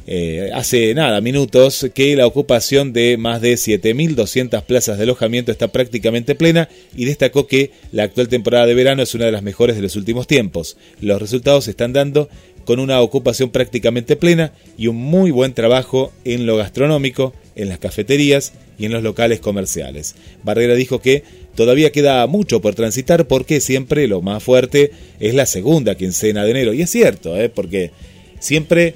eh, 0.05 0.51
hace 0.53 0.93
nada, 0.93 1.21
minutos, 1.21 1.87
que 1.93 2.15
la 2.15 2.27
ocupación 2.27 2.91
de 2.91 3.15
más 3.17 3.41
de 3.41 3.53
7.200 3.53 4.63
plazas 4.63 4.97
de 4.97 5.03
alojamiento 5.03 5.51
está 5.51 5.69
prácticamente 5.69 6.35
plena 6.35 6.67
y 6.95 7.05
destacó 7.05 7.47
que 7.47 7.71
la 7.91 8.03
actual 8.03 8.27
temporada 8.27 8.65
de 8.65 8.73
verano 8.73 9.01
es 9.01 9.15
una 9.15 9.25
de 9.25 9.31
las 9.31 9.43
mejores 9.43 9.77
de 9.77 9.81
los 9.81 9.95
últimos 9.95 10.27
tiempos. 10.27 10.77
Los 10.99 11.21
resultados 11.21 11.65
se 11.65 11.71
están 11.71 11.93
dando 11.93 12.29
con 12.65 12.79
una 12.79 13.01
ocupación 13.01 13.49
prácticamente 13.49 14.15
plena 14.15 14.53
y 14.77 14.87
un 14.87 14.97
muy 14.97 15.31
buen 15.31 15.53
trabajo 15.53 16.11
en 16.25 16.45
lo 16.45 16.57
gastronómico, 16.57 17.33
en 17.55 17.69
las 17.69 17.79
cafeterías 17.79 18.53
y 18.77 18.85
en 18.85 18.91
los 18.91 19.03
locales 19.03 19.39
comerciales. 19.39 20.15
Barrera 20.43 20.75
dijo 20.75 20.99
que 20.99 21.23
todavía 21.55 21.91
queda 21.91 22.25
mucho 22.27 22.61
por 22.61 22.75
transitar 22.75 23.27
porque 23.27 23.61
siempre 23.61 24.07
lo 24.07 24.21
más 24.21 24.43
fuerte 24.43 24.91
es 25.19 25.33
la 25.33 25.45
segunda 25.45 25.95
quincena 25.95 26.43
de 26.43 26.51
enero. 26.51 26.73
Y 26.73 26.81
es 26.81 26.89
cierto, 26.89 27.39
¿eh? 27.39 27.49
porque 27.49 27.91
siempre 28.39 28.95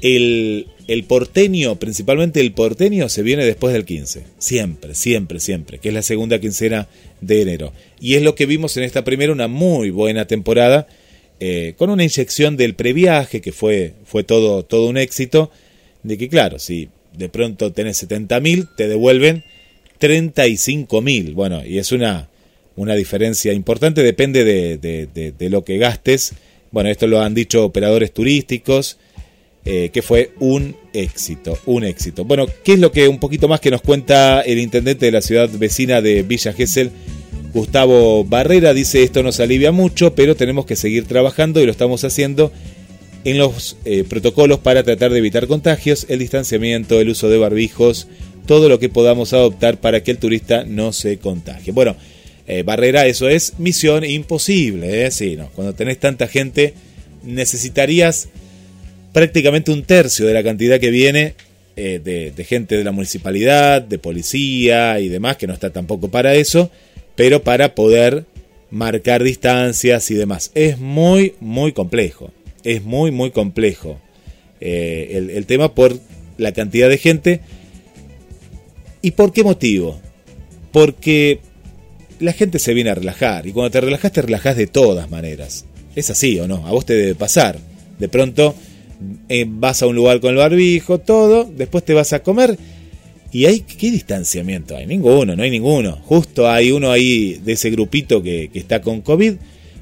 el, 0.00 0.66
el, 0.86 1.04
porteño, 1.04 1.76
principalmente 1.78 2.40
el 2.40 2.52
porteño, 2.52 3.08
se 3.08 3.22
viene 3.22 3.44
después 3.44 3.72
del 3.72 3.84
15. 3.84 4.24
Siempre, 4.38 4.94
siempre, 4.94 5.40
siempre, 5.40 5.78
que 5.78 5.88
es 5.88 5.94
la 5.94 6.02
segunda 6.02 6.40
quincena 6.40 6.88
de 7.20 7.42
enero. 7.42 7.72
Y 8.00 8.14
es 8.14 8.22
lo 8.22 8.34
que 8.34 8.46
vimos 8.46 8.76
en 8.76 8.84
esta 8.84 9.04
primera, 9.04 9.32
una 9.32 9.48
muy 9.48 9.90
buena 9.90 10.26
temporada, 10.26 10.86
eh, 11.40 11.74
con 11.76 11.90
una 11.90 12.04
inyección 12.04 12.56
del 12.56 12.74
previaje, 12.74 13.40
que 13.40 13.52
fue, 13.52 13.94
fue 14.04 14.24
todo, 14.24 14.64
todo 14.64 14.88
un 14.88 14.96
éxito, 14.96 15.50
de 16.02 16.16
que 16.16 16.28
claro, 16.28 16.58
si 16.58 16.88
de 17.16 17.28
pronto 17.28 17.72
tenés 17.72 18.08
70.000, 18.08 18.68
te 18.76 18.88
devuelven 18.88 19.44
35.000. 20.00 21.34
Bueno, 21.34 21.64
y 21.64 21.78
es 21.78 21.92
una, 21.92 22.28
una 22.76 22.94
diferencia 22.94 23.52
importante, 23.52 24.02
depende 24.02 24.44
de, 24.44 24.78
de, 24.78 25.06
de, 25.06 25.32
de 25.32 25.50
lo 25.50 25.64
que 25.64 25.78
gastes 25.78 26.34
Bueno, 26.70 26.90
esto 26.90 27.06
lo 27.06 27.20
han 27.20 27.34
dicho 27.34 27.64
operadores 27.64 28.12
turísticos, 28.12 28.98
eh, 29.70 29.90
que 29.92 30.00
fue 30.00 30.30
un 30.40 30.74
éxito, 30.94 31.58
un 31.66 31.84
éxito. 31.84 32.24
Bueno, 32.24 32.46
¿qué 32.64 32.72
es 32.72 32.78
lo 32.78 32.90
que 32.90 33.06
un 33.06 33.18
poquito 33.18 33.48
más 33.48 33.60
que 33.60 33.70
nos 33.70 33.82
cuenta 33.82 34.40
el 34.40 34.58
intendente 34.58 35.04
de 35.04 35.12
la 35.12 35.20
ciudad 35.20 35.50
vecina 35.50 36.00
de 36.00 36.22
Villa 36.22 36.54
Gesell? 36.54 36.90
Gustavo 37.52 38.24
Barrera 38.24 38.72
dice 38.72 39.02
esto 39.02 39.22
nos 39.22 39.40
alivia 39.40 39.70
mucho, 39.70 40.14
pero 40.14 40.36
tenemos 40.36 40.64
que 40.64 40.74
seguir 40.74 41.04
trabajando 41.04 41.60
y 41.60 41.66
lo 41.66 41.70
estamos 41.70 42.02
haciendo 42.02 42.50
en 43.24 43.36
los 43.36 43.76
eh, 43.84 44.04
protocolos 44.08 44.58
para 44.60 44.84
tratar 44.84 45.12
de 45.12 45.18
evitar 45.18 45.46
contagios, 45.46 46.06
el 46.08 46.20
distanciamiento, 46.20 46.98
el 46.98 47.10
uso 47.10 47.28
de 47.28 47.36
barbijos, 47.36 48.08
todo 48.46 48.70
lo 48.70 48.78
que 48.78 48.88
podamos 48.88 49.34
adoptar 49.34 49.80
para 49.80 50.02
que 50.02 50.12
el 50.12 50.16
turista 50.16 50.64
no 50.64 50.94
se 50.94 51.18
contagie. 51.18 51.74
Bueno, 51.74 51.94
eh, 52.46 52.62
Barrera, 52.62 53.06
eso 53.06 53.28
es 53.28 53.58
misión 53.58 54.02
imposible, 54.02 55.04
¿eh? 55.04 55.10
Sí, 55.10 55.36
no. 55.36 55.50
Cuando 55.50 55.74
tenés 55.74 56.00
tanta 56.00 56.26
gente, 56.26 56.72
necesitarías 57.22 58.30
prácticamente 59.12 59.70
un 59.70 59.82
tercio 59.82 60.26
de 60.26 60.34
la 60.34 60.42
cantidad 60.42 60.78
que 60.78 60.90
viene 60.90 61.34
eh, 61.76 62.00
de, 62.02 62.32
de, 62.32 62.44
gente 62.44 62.76
de 62.76 62.84
la 62.84 62.92
municipalidad, 62.92 63.82
de 63.82 63.98
policía 63.98 65.00
y 65.00 65.08
demás, 65.08 65.36
que 65.36 65.46
no 65.46 65.54
está 65.54 65.70
tampoco 65.70 66.10
para 66.10 66.34
eso, 66.34 66.70
pero 67.14 67.42
para 67.42 67.74
poder 67.74 68.24
marcar 68.70 69.22
distancias 69.22 70.10
y 70.10 70.14
demás. 70.14 70.50
Es 70.54 70.78
muy, 70.78 71.34
muy 71.40 71.72
complejo. 71.72 72.32
Es 72.64 72.82
muy, 72.82 73.10
muy 73.10 73.30
complejo 73.30 74.00
eh, 74.60 75.12
el, 75.12 75.30
el 75.30 75.46
tema 75.46 75.74
por 75.74 75.98
la 76.36 76.52
cantidad 76.52 76.88
de 76.88 76.98
gente. 76.98 77.40
¿Y 79.02 79.12
por 79.12 79.32
qué 79.32 79.44
motivo? 79.44 80.00
Porque 80.72 81.40
la 82.20 82.32
gente 82.32 82.58
se 82.58 82.74
viene 82.74 82.90
a 82.90 82.94
relajar 82.94 83.46
y 83.46 83.52
cuando 83.52 83.70
te 83.70 83.80
relajas 83.80 84.12
te 84.12 84.22
relajas 84.22 84.56
de 84.56 84.66
todas 84.66 85.10
maneras. 85.10 85.64
Es 85.94 86.10
así 86.10 86.38
o 86.40 86.48
no, 86.48 86.66
a 86.66 86.70
vos 86.70 86.84
te 86.84 86.94
debe 86.94 87.14
pasar. 87.14 87.58
De 87.98 88.08
pronto 88.08 88.54
eh, 89.28 89.44
vas 89.48 89.82
a 89.82 89.86
un 89.86 89.96
lugar 89.96 90.20
con 90.20 90.30
el 90.30 90.36
barbijo, 90.36 90.98
todo, 90.98 91.44
después 91.44 91.84
te 91.84 91.94
vas 91.94 92.12
a 92.12 92.22
comer 92.22 92.58
y 93.30 93.44
hay 93.44 93.60
qué 93.60 93.90
distanciamiento 93.90 94.76
hay, 94.76 94.86
ninguno, 94.86 95.36
no 95.36 95.42
hay 95.42 95.50
ninguno. 95.50 95.98
Justo 96.04 96.48
hay 96.48 96.70
uno 96.70 96.90
ahí 96.90 97.40
de 97.44 97.52
ese 97.52 97.70
grupito 97.70 98.22
que, 98.22 98.50
está 98.54 98.80
con 98.80 99.02
COVID 99.02 99.34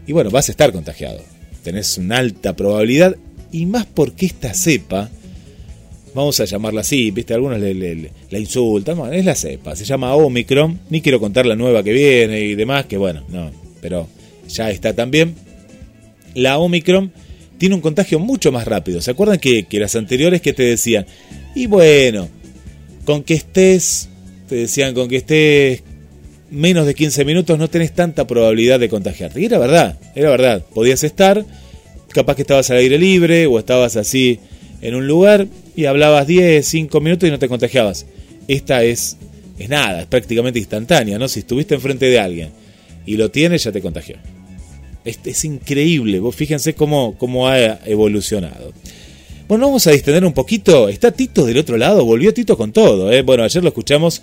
y 0.07 0.13
bueno, 0.13 0.31
vas 0.31 0.49
a 0.49 0.53
estar 0.53 0.73
contagiado. 0.73 1.21
Tenés 1.63 1.97
una 1.99 2.19
alta 2.19 2.55
probabilidad 2.55 3.17
y 3.53 3.67
más 3.67 3.87
porque 3.87 4.27
esta 4.27 4.53
cepa 4.53 5.11
vamos 6.15 6.41
a 6.41 6.45
llamarla 6.47 6.81
así, 6.81 7.11
viste, 7.11 7.35
algunos 7.35 7.61
le, 7.61 8.11
la 8.31 8.39
insultan, 8.39 9.13
es 9.13 9.25
la 9.25 9.35
cepa, 9.35 9.77
se 9.77 9.85
llama 9.85 10.15
Omicron, 10.15 10.81
ni 10.89 11.03
quiero 11.03 11.21
contar 11.21 11.45
la 11.45 11.57
nueva 11.57 11.83
que 11.83 11.93
viene 11.93 12.41
y 12.41 12.55
demás, 12.55 12.87
que 12.87 12.97
bueno, 12.97 13.23
no, 13.29 13.51
pero 13.83 14.09
ya 14.49 14.71
está 14.71 14.95
también. 14.95 15.35
La 16.35 16.59
Omicron 16.59 17.13
tiene 17.59 17.75
un 17.75 17.81
contagio 17.81 18.19
mucho 18.19 18.53
más 18.53 18.67
rápido. 18.67 19.01
¿Se 19.01 19.11
acuerdan 19.11 19.39
que, 19.39 19.65
que 19.65 19.81
las 19.81 19.97
anteriores 19.97 20.41
que 20.41 20.53
te 20.53 20.63
decían? 20.63 21.07
Y 21.55 21.67
bueno, 21.67 22.29
con 23.05 23.23
que 23.23 23.35
estés, 23.35 24.09
te 24.49 24.57
decían, 24.57 24.95
con 24.95 25.09
que 25.09 25.17
estés 25.17 25.83
menos 26.51 26.87
de 26.87 26.95
15 26.95 27.25
minutos 27.25 27.59
no 27.59 27.69
tenés 27.69 27.93
tanta 27.93 28.27
probabilidad 28.27 28.79
de 28.81 28.89
contagiarte. 28.89 29.41
Y 29.41 29.47
era 29.47 29.59
verdad, 29.59 29.99
era 30.15 30.31
verdad. 30.31 30.65
Podías 30.75 31.05
estar, 31.05 31.45
capaz 32.09 32.37
que 32.37 32.43
estabas 32.43 32.71
al 32.71 32.79
aire 32.79 32.99
libre 32.99 33.47
o 33.47 33.59
estabas 33.59 33.97
así 33.97 34.39
en 34.83 34.95
un 34.95 35.07
lugar 35.07 35.47
y 35.75 35.87
hablabas 35.87 36.27
10, 36.27 36.67
5 36.67 37.01
minutos 37.01 37.29
y 37.29 37.33
no 37.33 37.39
te 37.39 37.49
contagiabas. 37.49 38.07
Esta 38.49 38.85
es, 38.85 39.17
es 39.59 39.69
nada, 39.69 40.03
es 40.03 40.07
prácticamente 40.07 40.59
instantánea, 40.59 41.19
¿no? 41.19 41.29
Si 41.29 41.41
estuviste 41.41 41.75
enfrente 41.75 42.07
de 42.07 42.19
alguien 42.19 42.51
y 43.07 43.17
lo 43.17 43.31
tienes, 43.31 43.65
ya 43.65 43.73
te 43.73 43.81
contagió. 43.81 44.17
Es, 45.07 45.45
increíble, 45.45 46.21
fíjense 46.33 46.75
cómo, 46.75 47.17
cómo 47.17 47.47
ha 47.47 47.79
evolucionado. 47.87 48.73
Bueno, 49.47 49.67
vamos 49.67 49.87
a 49.87 49.93
distender 49.93 50.25
un 50.25 50.33
poquito. 50.33 50.89
Está 50.89 51.13
Tito 51.13 51.47
del 51.47 51.59
otro 51.59 51.77
lado, 51.77 52.05
volvió 52.05 52.35
Tito 52.35 52.57
con 52.57 52.73
todo. 52.73 53.13
¿eh? 53.13 53.23
Bueno, 53.23 53.45
ayer 53.45 53.63
lo 53.63 53.69
escuchamos 53.69 54.23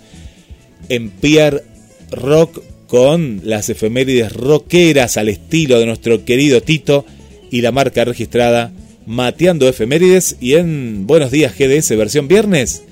en 0.90 1.08
Pierre 1.10 1.64
Rock 2.10 2.62
con 2.86 3.40
las 3.44 3.70
efemérides 3.70 4.32
rockeras 4.34 5.16
al 5.16 5.30
estilo 5.30 5.80
de 5.80 5.86
nuestro 5.86 6.26
querido 6.26 6.60
Tito 6.60 7.06
y 7.50 7.62
la 7.62 7.72
marca 7.72 8.04
registrada 8.04 8.70
Mateando 9.06 9.66
Efemérides 9.66 10.36
y 10.40 10.54
en 10.54 11.06
Buenos 11.06 11.30
Días 11.30 11.54
GDS 11.58 11.96
versión 11.96 12.28
viernes. 12.28 12.82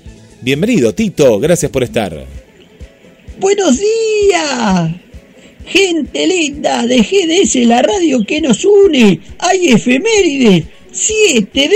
Bienvenido, 0.41 0.95
Tito, 0.95 1.39
gracias 1.39 1.71
por 1.71 1.83
estar. 1.83 2.25
Buenos 3.39 3.79
días, 3.79 4.91
gente 5.65 6.27
linda 6.27 6.85
de 6.85 6.97
GDS, 6.97 7.55
la 7.67 7.81
radio 7.81 8.23
que 8.25 8.41
nos 8.41 8.65
une. 8.65 9.19
Hay 9.39 9.67
efemérides, 9.67 10.65
7 10.91 11.49
de 11.53 11.75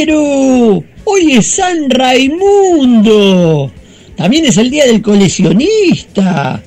enero. 0.00 0.84
Hoy 1.04 1.32
es 1.32 1.46
San 1.46 1.88
Raimundo. 1.90 3.70
También 4.16 4.44
es 4.46 4.56
el 4.56 4.70
día 4.70 4.86
del 4.86 5.00
coleccionista. 5.00 6.62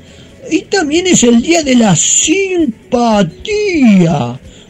Y 0.49 0.61
también 0.63 1.07
es 1.07 1.23
el 1.23 1.41
día 1.41 1.63
de 1.63 1.75
la 1.75 1.95
simpatía. 1.95 3.39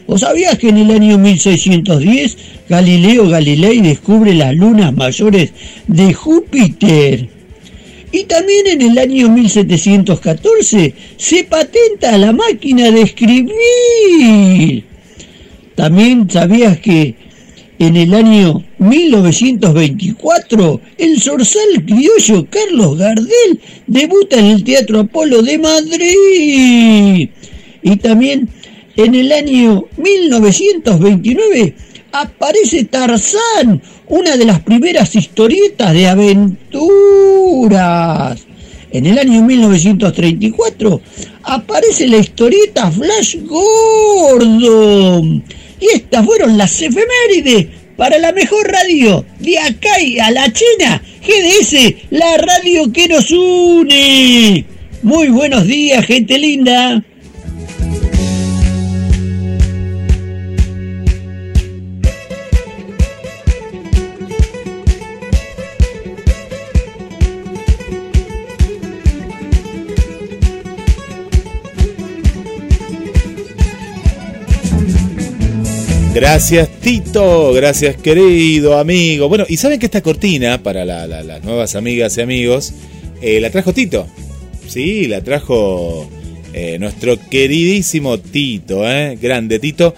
¿Vos 0.06 0.20
sabías 0.20 0.58
que 0.58 0.68
en 0.68 0.78
el 0.78 0.90
año 0.90 1.16
1610 1.16 2.36
Galileo 2.68 3.28
Galilei 3.28 3.80
descubre 3.80 4.34
las 4.34 4.54
lunas 4.54 4.92
mayores 4.92 5.52
de 5.86 6.12
Júpiter? 6.12 7.41
Y 8.12 8.24
también 8.24 8.66
en 8.66 8.82
el 8.82 8.98
año 8.98 9.30
1714 9.30 10.94
se 11.16 11.44
patenta 11.44 12.18
la 12.18 12.32
máquina 12.32 12.90
de 12.90 13.02
escribir. 13.02 14.84
También 15.74 16.28
sabías 16.30 16.78
que 16.78 17.14
en 17.78 17.96
el 17.96 18.12
año 18.12 18.62
1924 18.78 20.80
el 20.98 21.18
zorzal 21.20 21.86
criollo 21.86 22.46
Carlos 22.50 22.98
Gardel 22.98 23.60
debuta 23.86 24.38
en 24.38 24.46
el 24.46 24.62
Teatro 24.62 25.00
Apolo 25.00 25.40
de 25.40 25.58
Madrid. 25.58 27.30
Y 27.82 27.96
también 27.96 28.46
en 28.96 29.14
el 29.14 29.32
año 29.32 29.86
1929 29.96 31.74
aparece 32.12 32.84
Tarzán, 32.84 33.82
una 34.08 34.36
de 34.36 34.44
las 34.44 34.60
primeras 34.60 35.16
historietas 35.16 35.92
de 35.94 36.06
aventuras. 36.08 36.92
En 38.90 39.06
el 39.06 39.18
año 39.18 39.42
1934 39.42 41.00
aparece 41.44 42.06
la 42.08 42.18
historieta 42.18 42.90
Flash 42.90 43.38
Gordon. 43.46 45.42
Y 45.80 45.86
estas 45.94 46.26
fueron 46.26 46.58
las 46.58 46.80
efemérides 46.80 47.68
para 47.96 48.18
la 48.18 48.32
mejor 48.32 48.70
radio 48.70 49.24
de 49.38 49.58
acá 49.58 50.00
y 50.00 50.18
a 50.18 50.30
la 50.30 50.52
China, 50.52 51.02
GDS, 51.22 51.94
la 52.10 52.36
radio 52.36 52.92
que 52.92 53.08
nos 53.08 53.30
une. 53.30 54.66
Muy 55.02 55.28
buenos 55.28 55.66
días, 55.66 56.04
gente 56.04 56.38
linda. 56.38 57.02
Gracias 76.22 76.68
Tito, 76.80 77.52
gracias 77.52 77.96
querido 77.96 78.78
amigo. 78.78 79.28
Bueno, 79.28 79.44
y 79.48 79.56
saben 79.56 79.80
que 79.80 79.86
esta 79.86 80.02
cortina 80.02 80.62
para 80.62 80.84
la, 80.84 81.04
la, 81.08 81.24
las 81.24 81.42
nuevas 81.42 81.74
amigas 81.74 82.16
y 82.16 82.20
amigos 82.20 82.72
eh, 83.20 83.40
la 83.40 83.50
trajo 83.50 83.72
Tito. 83.72 84.06
Sí, 84.68 85.08
la 85.08 85.24
trajo 85.24 86.08
eh, 86.52 86.78
nuestro 86.78 87.18
queridísimo 87.28 88.20
Tito, 88.20 88.88
¿eh? 88.88 89.18
grande 89.20 89.58
Tito. 89.58 89.96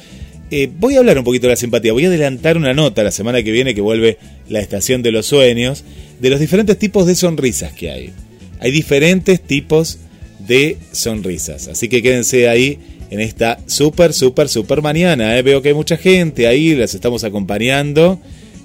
Eh, 0.51 0.71
voy 0.75 0.97
a 0.97 1.01
hablar 1.01 1.19
un 1.19 1.25
poquito 1.25 1.47
de 1.47 1.53
la 1.53 1.57
simpatía, 1.57 1.93
voy 1.93 2.07
a 2.07 2.09
adelantar 2.09 2.57
una 2.57 2.73
nota 2.73 3.03
la 3.03 3.11
semana 3.11 3.43
que 3.43 3.53
viene 3.53 3.75
que 3.75 3.83
vuelve 3.83 4.17
la 4.49 4.61
estación 4.61 5.03
de 5.03 5.13
los 5.13 5.27
sueños, 5.27 5.85
de 6.21 6.31
los 6.31 6.41
diferentes 6.41 6.79
tipos 6.79 7.07
de 7.07 7.17
sonrisas 7.17 7.75
que 7.75 7.91
hay. 7.91 8.13
Hay 8.61 8.71
diferentes 8.71 9.43
tipos 9.43 9.99
de 10.39 10.79
sonrisas, 10.91 11.69
así 11.69 11.91
que 11.91 12.03
quédense 12.03 12.49
ahí 12.49 12.79
en 13.15 13.21
esta 13.21 13.59
súper, 13.67 14.13
súper, 14.13 14.49
súper 14.49 14.83
mañana. 14.83 15.39
¿eh? 15.39 15.43
Veo 15.43 15.63
que 15.63 15.69
hay 15.69 15.75
mucha 15.75 15.97
gente 15.97 16.49
ahí, 16.49 16.75
las 16.75 16.95
estamos 16.95 17.23
acompañando 17.23 18.19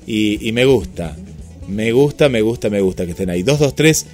y, 0.08 0.52
me 0.54 0.66
gusta. 0.66 1.16
Me 1.68 1.92
gusta, 1.92 2.30
me 2.30 2.42
gusta, 2.42 2.72
me 2.72 2.82
gusta 2.82 3.06
que 3.06 3.12
estén 3.12 3.30
ahí. 3.30 3.44
223. 3.44 4.08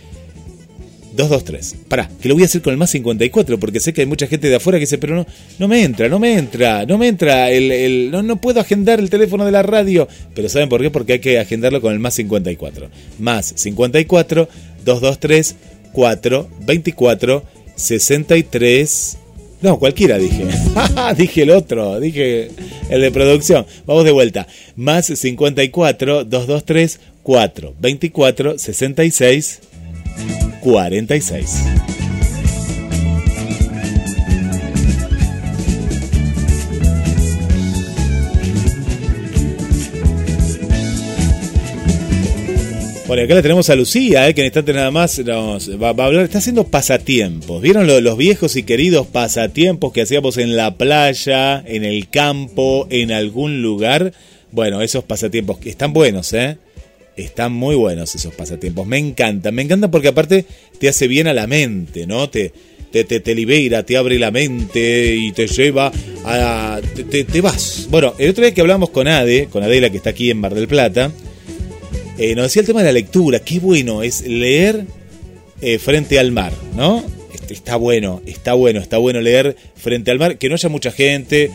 223. 1.15 1.75
Pará, 1.87 2.09
que 2.21 2.27
lo 2.27 2.35
voy 2.35 2.43
a 2.43 2.47
hacer 2.47 2.61
con 2.61 2.73
el 2.73 2.77
más 2.77 2.89
54 2.89 3.57
porque 3.57 3.79
sé 3.79 3.93
que 3.93 4.01
hay 4.01 4.07
mucha 4.07 4.27
gente 4.27 4.49
de 4.49 4.55
afuera 4.55 4.77
que 4.77 4.81
dice, 4.81 4.97
pero 4.97 5.15
no, 5.15 5.25
no 5.57 5.69
me 5.69 5.81
entra, 5.81 6.09
no 6.09 6.19
me 6.19 6.37
entra, 6.37 6.85
no 6.85 6.97
me 6.97 7.07
entra, 7.07 7.49
el, 7.49 8.11
no, 8.11 8.21
no 8.21 8.35
puedo 8.41 8.59
agendar 8.59 8.99
el 8.99 9.09
teléfono 9.09 9.45
de 9.45 9.53
la 9.53 9.63
radio. 9.63 10.09
Pero 10.33 10.49
¿saben 10.49 10.67
por 10.67 10.81
qué? 10.81 10.91
Porque 10.91 11.13
hay 11.13 11.19
que 11.19 11.39
agendarlo 11.39 11.79
con 11.79 11.93
el 11.93 11.99
más 11.99 12.15
54. 12.15 12.89
Más 13.19 13.53
54 13.55 14.49
223 14.83 15.55
4 15.93 16.49
24 16.65 17.43
63 17.77 19.17
No, 19.61 19.79
cualquiera 19.79 20.17
dije. 20.17 20.45
dije 21.17 21.43
el 21.43 21.51
otro, 21.51 21.99
dije 21.99 22.51
el 22.89 23.01
de 23.01 23.11
producción. 23.11 23.65
Vamos 23.85 24.03
de 24.05 24.11
vuelta. 24.11 24.47
Más 24.75 25.05
54 25.05 26.25
223 26.25 26.99
4 27.23 27.73
24 27.79 28.59
66 28.59 29.59
46. 30.61 31.94
Bueno, 43.15 43.27
acá 43.27 43.35
la 43.35 43.41
tenemos 43.43 43.69
a 43.69 43.75
Lucía, 43.75 44.27
eh, 44.27 44.33
que 44.33 44.41
en 44.41 44.47
instante 44.47 44.73
nada 44.73 44.91
más 44.91 45.19
nos 45.19 45.81
va, 45.81 45.87
a 45.87 46.05
hablar. 46.05 46.25
Está 46.25 46.39
haciendo 46.39 46.65
pasatiempos. 46.65 47.61
¿Vieron 47.61 47.87
los 47.87 48.17
viejos 48.17 48.57
y 48.57 48.63
queridos 48.63 49.07
pasatiempos 49.07 49.93
que 49.93 50.01
hacíamos 50.01 50.37
en 50.37 50.57
la 50.57 50.75
playa, 50.75 51.63
en 51.65 51.85
el 51.85 52.09
campo, 52.09 52.87
en 52.89 53.13
algún 53.13 53.61
lugar? 53.61 54.11
Bueno, 54.51 54.81
esos 54.81 55.05
pasatiempos 55.05 55.59
están 55.63 55.93
buenos, 55.93 56.33
¿eh? 56.33 56.57
Están 57.15 57.53
muy 57.53 57.75
buenos 57.75 58.13
esos 58.15 58.35
pasatiempos. 58.35 58.85
Me 58.85 58.97
encantan, 58.97 59.55
me 59.55 59.61
encantan 59.61 59.91
porque 59.91 60.09
aparte 60.09 60.45
te 60.77 60.89
hace 60.89 61.07
bien 61.07 61.27
a 61.27 61.33
la 61.33 61.47
mente, 61.47 62.05
¿no? 62.05 62.29
Te, 62.29 62.51
te, 62.91 63.05
te, 63.05 63.33
libera, 63.33 63.83
te 63.83 63.95
abre 63.95 64.19
la 64.19 64.31
mente 64.31 65.15
y 65.15 65.31
te 65.31 65.47
lleva 65.47 65.89
a... 66.25 66.81
Te, 66.93 67.23
te, 67.23 67.39
vas. 67.39 67.87
Bueno, 67.89 68.13
el 68.17 68.31
otro 68.31 68.43
día 68.43 68.53
que 68.53 68.59
hablamos 68.59 68.89
con 68.89 69.07
Ade, 69.07 69.47
con 69.49 69.63
Adela 69.63 69.89
que 69.89 69.95
está 69.95 70.09
aquí 70.09 70.31
en 70.31 70.37
Mar 70.39 70.53
del 70.53 70.67
Plata, 70.67 71.13
eh, 72.17 72.35
nos 72.35 72.45
decía 72.45 72.61
el 72.61 72.67
tema 72.67 72.79
de 72.79 72.87
la 72.87 72.91
lectura. 72.93 73.39
Qué 73.39 73.59
bueno 73.59 74.03
es 74.03 74.25
leer 74.25 74.85
eh, 75.61 75.79
frente 75.79 76.19
al 76.19 76.31
mar, 76.31 76.53
¿no? 76.75 77.03
Este, 77.33 77.53
está 77.53 77.75
bueno, 77.75 78.21
está 78.25 78.53
bueno, 78.53 78.79
está 78.79 78.97
bueno 78.97 79.21
leer 79.21 79.55
frente 79.75 80.11
al 80.11 80.19
mar. 80.19 80.37
Que 80.37 80.49
no 80.49 80.55
haya 80.55 80.69
mucha 80.69 80.91
gente. 80.91 81.51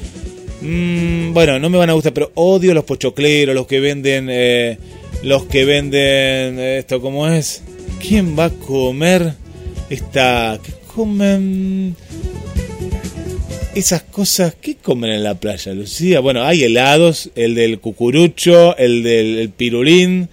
Mm, 0.61 1.33
bueno, 1.33 1.59
no 1.59 1.71
me 1.71 1.79
van 1.79 1.91
a 1.91 1.95
gustar, 1.95 2.13
pero 2.13 2.33
odio 2.35 2.75
los 2.75 2.85
pochocleros, 2.85 3.55
los 3.55 3.67
que 3.67 3.81
venden. 3.81 4.29
Eh, 4.31 4.79
los 5.23 5.47
que 5.47 5.65
venden. 5.65 6.59
Esto, 6.59 7.01
¿cómo 7.01 7.27
es? 7.29 7.63
¿Quién 8.01 8.39
va 8.39 8.47
a 8.47 8.51
comer 8.51 9.35
esta. 9.89 10.59
¿Qué 10.63 10.73
comen? 10.95 11.97
esas 13.75 14.03
cosas, 14.03 14.55
¿qué 14.61 14.77
comen 14.77 15.11
en 15.13 15.23
la 15.23 15.35
playa, 15.35 15.73
Lucía? 15.73 16.21
Bueno, 16.21 16.43
hay 16.43 16.65
helados, 16.65 17.31
el 17.35 17.55
del 17.55 17.79
cucurucho, 17.79 18.77
el 18.77 19.03
del 19.03 19.51
pirulín, 19.51 20.29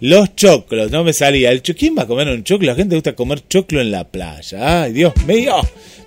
los 0.00 0.36
choclos, 0.36 0.90
no 0.90 1.04
me 1.04 1.12
salía. 1.12 1.50
El 1.50 1.62
¿Quién 1.62 1.96
va 1.98 2.02
a 2.02 2.06
comer 2.06 2.28
un 2.28 2.44
choclo? 2.44 2.68
La 2.68 2.74
gente 2.74 2.94
gusta 2.94 3.14
comer 3.14 3.42
choclo 3.48 3.80
en 3.80 3.90
la 3.90 4.04
playa. 4.04 4.82
Ay, 4.82 4.92
Dios 4.92 5.12
mío. 5.26 5.56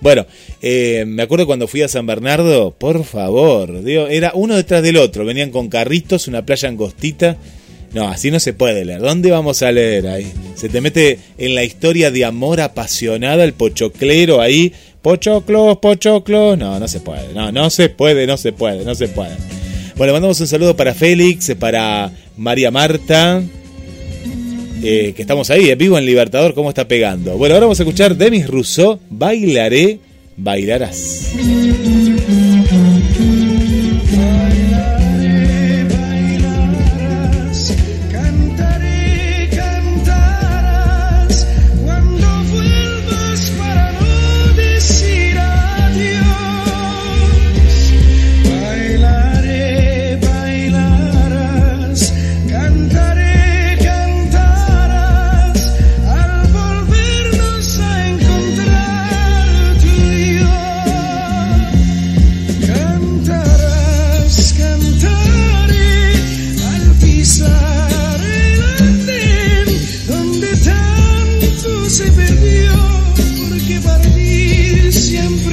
Bueno, 0.00 0.26
eh, 0.60 1.04
me 1.06 1.22
acuerdo 1.22 1.46
cuando 1.46 1.68
fui 1.68 1.82
a 1.82 1.88
San 1.88 2.06
Bernardo, 2.06 2.72
por 2.72 3.04
favor, 3.04 3.84
Dios, 3.84 4.08
era 4.10 4.32
uno 4.34 4.56
detrás 4.56 4.82
del 4.82 4.96
otro. 4.96 5.24
Venían 5.24 5.50
con 5.50 5.68
carritos, 5.68 6.26
una 6.26 6.44
playa 6.44 6.68
angostita. 6.68 7.36
No, 7.92 8.08
así 8.08 8.30
no 8.30 8.40
se 8.40 8.54
puede 8.54 8.84
leer. 8.84 9.00
¿Dónde 9.00 9.30
vamos 9.30 9.62
a 9.62 9.70
leer 9.70 10.08
ahí? 10.08 10.32
Se 10.54 10.70
te 10.70 10.80
mete 10.80 11.18
en 11.36 11.54
la 11.54 11.62
historia 11.62 12.10
de 12.10 12.24
amor 12.24 12.60
apasionada 12.60 13.44
el 13.44 13.52
pochoclero 13.52 14.40
ahí. 14.40 14.72
Pochoclos, 15.02 15.76
pochoclos. 15.78 16.56
No, 16.56 16.80
no 16.80 16.88
se 16.88 17.00
puede. 17.00 17.34
No, 17.34 17.52
no 17.52 17.68
se 17.68 17.90
puede, 17.90 18.26
no 18.26 18.38
se 18.38 18.52
puede, 18.52 18.84
no 18.84 18.94
se 18.94 19.08
puede. 19.08 19.36
Bueno, 19.96 20.14
mandamos 20.14 20.40
un 20.40 20.46
saludo 20.46 20.74
para 20.74 20.94
Félix, 20.94 21.54
para 21.58 22.10
María 22.36 22.70
Marta, 22.70 23.42
eh, 24.82 25.12
que 25.14 25.22
estamos 25.22 25.50
ahí, 25.50 25.74
vivo 25.74 25.98
en 25.98 26.06
Libertador, 26.06 26.54
cómo 26.54 26.68
está 26.68 26.86
pegando. 26.86 27.36
Bueno, 27.36 27.54
ahora 27.54 27.66
vamos 27.66 27.80
a 27.80 27.82
escuchar 27.82 28.16
Demis 28.16 28.46
Rousseau, 28.46 28.98
Bailaré, 29.10 29.98
Bailarás. 30.36 31.32
siempre 75.22 75.51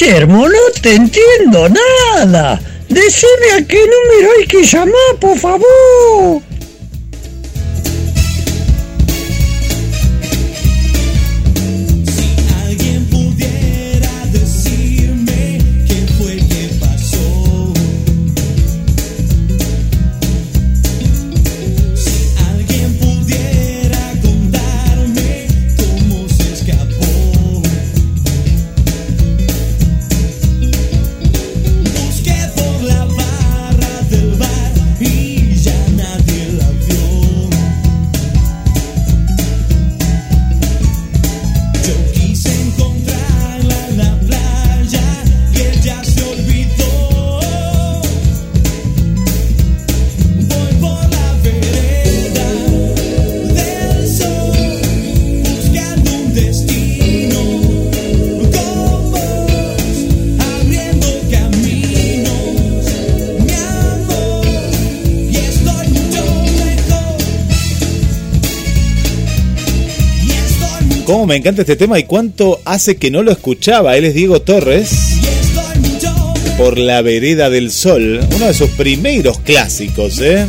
Guillermo, 0.00 0.48
no 0.48 0.80
te 0.80 0.94
entiendo 0.94 1.68
nada. 1.68 2.58
Decime 2.88 3.52
a 3.58 3.66
qué 3.66 3.80
número 3.86 4.32
hay 4.38 4.46
que 4.46 4.62
llamar, 4.64 5.16
por 5.20 5.38
favor. 5.38 6.40
Me 71.30 71.36
encanta 71.36 71.62
este 71.62 71.76
tema 71.76 71.96
y 71.96 72.02
cuánto 72.02 72.60
hace 72.64 72.96
que 72.96 73.08
no 73.12 73.22
lo 73.22 73.30
escuchaba. 73.30 73.96
Él 73.96 74.04
es 74.04 74.14
Diego 74.14 74.42
Torres. 74.42 74.90
Por 76.58 76.76
la 76.76 77.02
vereda 77.02 77.48
del 77.48 77.70
sol, 77.70 78.18
uno 78.34 78.46
de 78.46 78.52
sus 78.52 78.70
primeros 78.70 79.38
clásicos, 79.38 80.18
¿eh? 80.18 80.44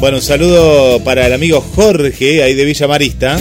Bueno, 0.00 0.16
un 0.16 0.22
saludo 0.24 0.98
para 1.04 1.28
el 1.28 1.32
amigo 1.32 1.60
Jorge, 1.60 2.42
ahí 2.42 2.54
de 2.54 2.64
Villa 2.64 2.88
Marista. 2.88 3.38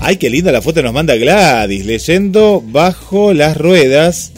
Ay, 0.00 0.16
qué 0.16 0.28
linda 0.28 0.50
la 0.50 0.60
foto 0.60 0.82
nos 0.82 0.92
manda 0.92 1.14
Gladys, 1.14 1.86
leyendo 1.86 2.64
bajo 2.66 3.32
las 3.32 3.56
ruedas 3.56 4.32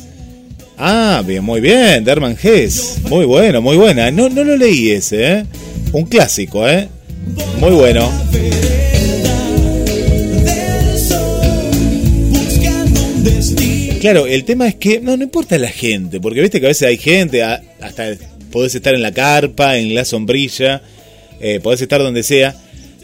Ah, 0.82 1.22
bien, 1.26 1.44
muy 1.44 1.60
bien, 1.60 2.04
Derman 2.04 2.38
Hess. 2.42 3.00
Muy 3.10 3.26
bueno, 3.26 3.60
muy 3.60 3.76
buena. 3.76 4.10
No, 4.10 4.30
no 4.30 4.42
lo 4.42 4.56
leí 4.56 4.92
ese, 4.92 5.30
¿eh? 5.30 5.44
Un 5.92 6.06
clásico, 6.06 6.66
¿eh? 6.66 6.88
Muy 7.58 7.72
bueno. 7.72 8.10
Claro, 14.00 14.26
el 14.26 14.44
tema 14.44 14.68
es 14.68 14.76
que 14.76 15.00
no, 15.00 15.18
no 15.18 15.24
importa 15.24 15.58
la 15.58 15.68
gente, 15.68 16.18
porque 16.18 16.40
viste 16.40 16.60
que 16.60 16.66
a 16.66 16.70
veces 16.70 16.88
hay 16.88 16.96
gente, 16.96 17.42
hasta 17.42 18.14
podés 18.50 18.74
estar 18.74 18.94
en 18.94 19.02
la 19.02 19.12
carpa, 19.12 19.76
en 19.76 19.94
la 19.94 20.06
sombrilla, 20.06 20.80
eh, 21.42 21.60
podés 21.60 21.82
estar 21.82 22.00
donde 22.00 22.22
sea, 22.22 22.54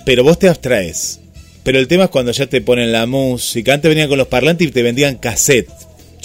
pero 0.06 0.24
vos 0.24 0.38
te 0.38 0.48
abstraes. 0.48 1.20
Pero 1.62 1.78
el 1.78 1.88
tema 1.88 2.04
es 2.04 2.10
cuando 2.10 2.32
ya 2.32 2.46
te 2.46 2.62
ponen 2.62 2.90
la 2.90 3.04
música. 3.04 3.74
Antes 3.74 3.90
venían 3.90 4.08
con 4.08 4.16
los 4.16 4.28
parlantes 4.28 4.66
y 4.66 4.70
te 4.70 4.82
vendían 4.82 5.16
cassette 5.16 5.68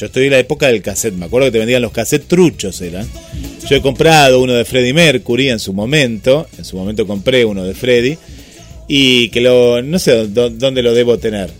yo 0.01 0.07
estoy 0.07 0.25
en 0.25 0.31
la 0.31 0.39
época 0.39 0.65
del 0.65 0.81
cassette, 0.81 1.13
me 1.13 1.25
acuerdo 1.25 1.45
que 1.45 1.51
te 1.51 1.59
vendían 1.59 1.83
los 1.83 1.91
cassettes 1.91 2.27
truchos, 2.27 2.81
eran. 2.81 3.07
Yo 3.69 3.75
he 3.75 3.81
comprado 3.81 4.41
uno 4.41 4.53
de 4.53 4.65
Freddie 4.65 4.95
Mercury 4.95 5.49
en 5.49 5.59
su 5.59 5.73
momento, 5.73 6.47
en 6.57 6.65
su 6.65 6.75
momento 6.75 7.05
compré 7.05 7.45
uno 7.45 7.63
de 7.63 7.75
Freddie, 7.75 8.17
y 8.87 9.29
que 9.29 9.41
lo, 9.41 9.83
no 9.83 9.99
sé 9.99 10.25
dónde 10.25 10.81
lo 10.81 10.95
debo 10.95 11.19
tener, 11.19 11.51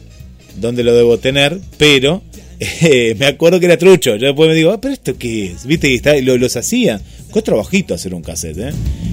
dónde 0.60 0.84
lo 0.84 0.96
debo 0.96 1.20
tener, 1.20 1.60
pero 1.78 2.24
eh, 2.60 3.16
me 3.20 3.28
acuerdo 3.28 3.60
que 3.60 3.68
era 3.68 3.78
trucho. 3.78 4.16
Yo 4.16 4.26
después 4.26 4.50
me 4.50 4.56
digo, 4.56 4.72
ah, 4.72 4.82
pero 4.82 4.96
esto 4.96 5.16
qué 5.20 5.52
es, 5.52 5.68
viste, 5.68 5.94
y 5.94 6.22
lo, 6.22 6.36
los 6.38 6.56
hacía. 6.58 7.00
Fue 7.30 7.44
trabajito 7.44 7.94
hacer 7.94 8.16
un 8.16 8.24
cassette, 8.24 8.58
¿eh? 8.58 8.72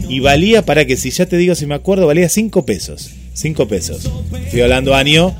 Y 0.09 0.21
valía, 0.21 0.65
para 0.65 0.87
que 0.87 0.97
si 0.97 1.11
ya 1.11 1.27
te 1.27 1.37
digo, 1.37 1.55
si 1.55 1.67
me 1.67 1.75
acuerdo, 1.75 2.07
valía 2.07 2.31
5 2.31 2.65
pesos. 2.65 3.11
5 3.35 3.69
pesos. 3.69 4.11
Estoy 4.47 4.63
hablando 4.63 4.95
año 4.95 5.37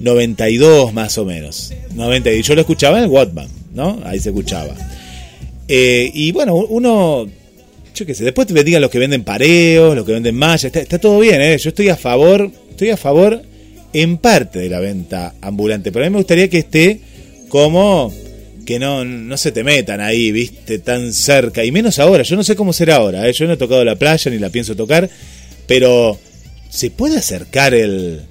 92 0.00 0.92
más 0.92 1.18
o 1.18 1.24
menos. 1.24 1.72
92. 1.94 2.46
Yo 2.46 2.54
lo 2.54 2.60
escuchaba 2.62 2.98
en 2.98 3.04
el 3.04 3.10
Walkman, 3.10 3.48
¿no? 3.72 4.00
Ahí 4.04 4.18
se 4.20 4.30
escuchaba. 4.30 4.74
Eh, 5.68 6.10
y 6.12 6.32
bueno, 6.32 6.54
uno, 6.54 7.26
yo 7.94 8.06
qué 8.06 8.14
sé, 8.14 8.24
después 8.24 8.46
te 8.46 8.64
digan 8.64 8.82
los 8.82 8.90
que 8.90 8.98
venden 8.98 9.24
pareos, 9.24 9.94
los 9.96 10.04
que 10.04 10.12
venden 10.12 10.34
mallas, 10.34 10.64
está, 10.64 10.98
todo 10.98 11.20
bien, 11.20 11.40
¿eh? 11.40 11.56
Yo 11.58 11.70
estoy 11.70 11.88
a 11.88 11.96
favor, 11.96 12.50
estoy 12.70 12.90
a 12.90 12.96
favor 12.96 13.42
en 13.92 14.18
parte 14.18 14.58
de 14.58 14.68
la 14.68 14.80
venta 14.80 15.34
ambulante, 15.40 15.92
pero 15.92 16.04
a 16.04 16.08
mí 16.08 16.12
me 16.12 16.18
gustaría 16.18 16.48
que 16.48 16.58
esté 16.58 17.00
como 17.48 18.12
que 18.66 18.78
no, 18.78 19.04
no 19.04 19.36
se 19.36 19.52
te 19.52 19.62
metan 19.62 20.00
ahí, 20.00 20.32
viste, 20.32 20.78
tan 20.78 21.12
cerca, 21.12 21.64
y 21.64 21.70
menos 21.70 21.98
ahora, 21.98 22.24
yo 22.24 22.36
no 22.36 22.42
sé 22.42 22.56
cómo 22.56 22.72
será 22.72 22.96
ahora, 22.96 23.28
¿eh? 23.28 23.32
yo 23.32 23.46
no 23.46 23.52
he 23.52 23.56
tocado 23.56 23.84
la 23.84 23.96
playa 23.96 24.30
ni 24.30 24.38
la 24.38 24.50
pienso 24.50 24.74
tocar, 24.74 25.08
pero 25.66 26.18
¿se 26.68 26.90
puede 26.90 27.18
acercar 27.18 27.74
el, 27.74 28.22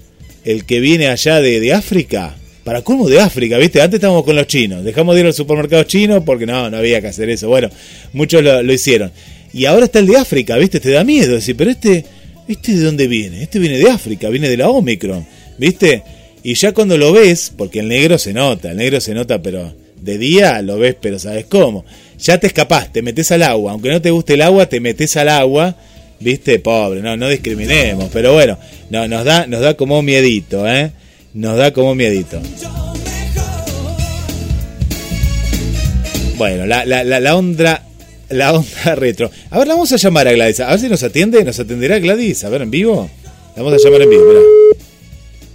el 0.44 0.64
que 0.64 0.80
viene 0.80 1.08
allá 1.08 1.40
de, 1.40 1.60
de 1.60 1.72
África, 1.72 2.34
para 2.64 2.82
cómo 2.82 3.08
de 3.08 3.20
África, 3.20 3.58
¿viste? 3.58 3.80
Antes 3.82 3.98
estábamos 3.98 4.24
con 4.24 4.36
los 4.36 4.46
chinos, 4.46 4.82
dejamos 4.82 5.14
de 5.14 5.20
ir 5.20 5.26
al 5.26 5.34
supermercado 5.34 5.84
chino 5.84 6.24
porque 6.24 6.46
no, 6.46 6.70
no 6.70 6.76
había 6.78 7.00
que 7.00 7.08
hacer 7.08 7.28
eso. 7.28 7.48
Bueno, 7.48 7.68
muchos 8.12 8.42
lo, 8.42 8.72
hicieron. 8.72 9.12
Y 9.52 9.66
ahora 9.66 9.84
está 9.84 9.98
el 9.98 10.06
de 10.06 10.16
África, 10.16 10.56
¿viste? 10.56 10.80
Te 10.80 10.90
da 10.90 11.04
miedo 11.04 11.34
decir, 11.34 11.56
pero 11.56 11.70
este, 11.70 12.04
¿este 12.48 12.72
de 12.72 12.80
dónde 12.80 13.06
viene? 13.06 13.42
Este 13.42 13.58
viene 13.58 13.78
de 13.78 13.90
África, 13.90 14.30
viene 14.30 14.48
de 14.48 14.56
la 14.56 14.70
Omicron, 14.70 15.26
¿viste? 15.58 16.02
Y 16.42 16.54
ya 16.54 16.72
cuando 16.72 16.98
lo 16.98 17.12
ves, 17.12 17.52
porque 17.56 17.80
el 17.80 17.88
negro 17.88 18.18
se 18.18 18.32
nota, 18.32 18.70
el 18.70 18.78
negro 18.78 19.00
se 19.00 19.14
nota, 19.14 19.40
pero 19.42 19.74
de 20.00 20.18
día 20.18 20.60
lo 20.62 20.78
ves, 20.78 20.96
pero 21.00 21.18
¿sabes 21.18 21.46
cómo? 21.46 21.84
Ya 22.18 22.38
te 22.38 22.46
escapás, 22.46 22.92
te 22.92 23.02
metes 23.02 23.30
al 23.30 23.42
agua, 23.42 23.72
aunque 23.72 23.90
no 23.90 24.00
te 24.00 24.10
guste 24.10 24.34
el 24.34 24.42
agua, 24.42 24.66
te 24.66 24.80
metes 24.80 25.16
al 25.16 25.28
agua 25.28 25.76
¿Viste? 26.20 26.58
Pobre, 26.58 27.00
no, 27.00 27.16
no 27.16 27.28
discriminemos, 27.28 28.08
pero 28.12 28.32
bueno, 28.32 28.58
no, 28.90 29.06
nos 29.08 29.24
da, 29.24 29.46
nos 29.46 29.60
da 29.60 29.74
como 29.74 30.02
miedito, 30.02 30.66
¿eh? 30.66 30.92
Nos 31.34 31.58
da 31.58 31.72
como 31.72 31.94
miedito. 31.94 32.40
Bueno, 36.36 36.66
la, 36.66 36.84
la, 36.84 37.36
onda, 37.36 37.84
la 38.28 38.52
onda 38.52 38.94
retro. 38.96 39.30
A 39.50 39.58
ver, 39.58 39.68
la 39.68 39.74
vamos 39.74 39.92
a 39.92 39.96
llamar 39.96 40.28
a 40.28 40.32
Gladys. 40.32 40.60
A 40.60 40.70
ver 40.70 40.80
si 40.80 40.88
nos 40.88 41.02
atiende. 41.02 41.44
¿Nos 41.44 41.58
atenderá 41.60 41.98
Gladys? 41.98 42.44
A 42.44 42.48
ver, 42.48 42.62
en 42.62 42.70
vivo. 42.70 43.08
La 43.56 43.62
vamos 43.62 43.80
a 43.80 43.84
llamar 43.84 44.02
en 44.02 44.10
vivo, 44.10 44.24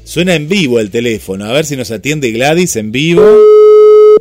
Suena 0.06 0.36
en 0.36 0.48
vivo 0.48 0.80
el 0.80 0.89
teléfono. 0.89 1.45
A 1.45 1.54
ver 1.54 1.65
si 1.65 1.76
nos 1.76 1.91
atiende 1.91 2.32
Gladys 2.32 2.76
en 2.78 2.91
vivo. 2.91 3.24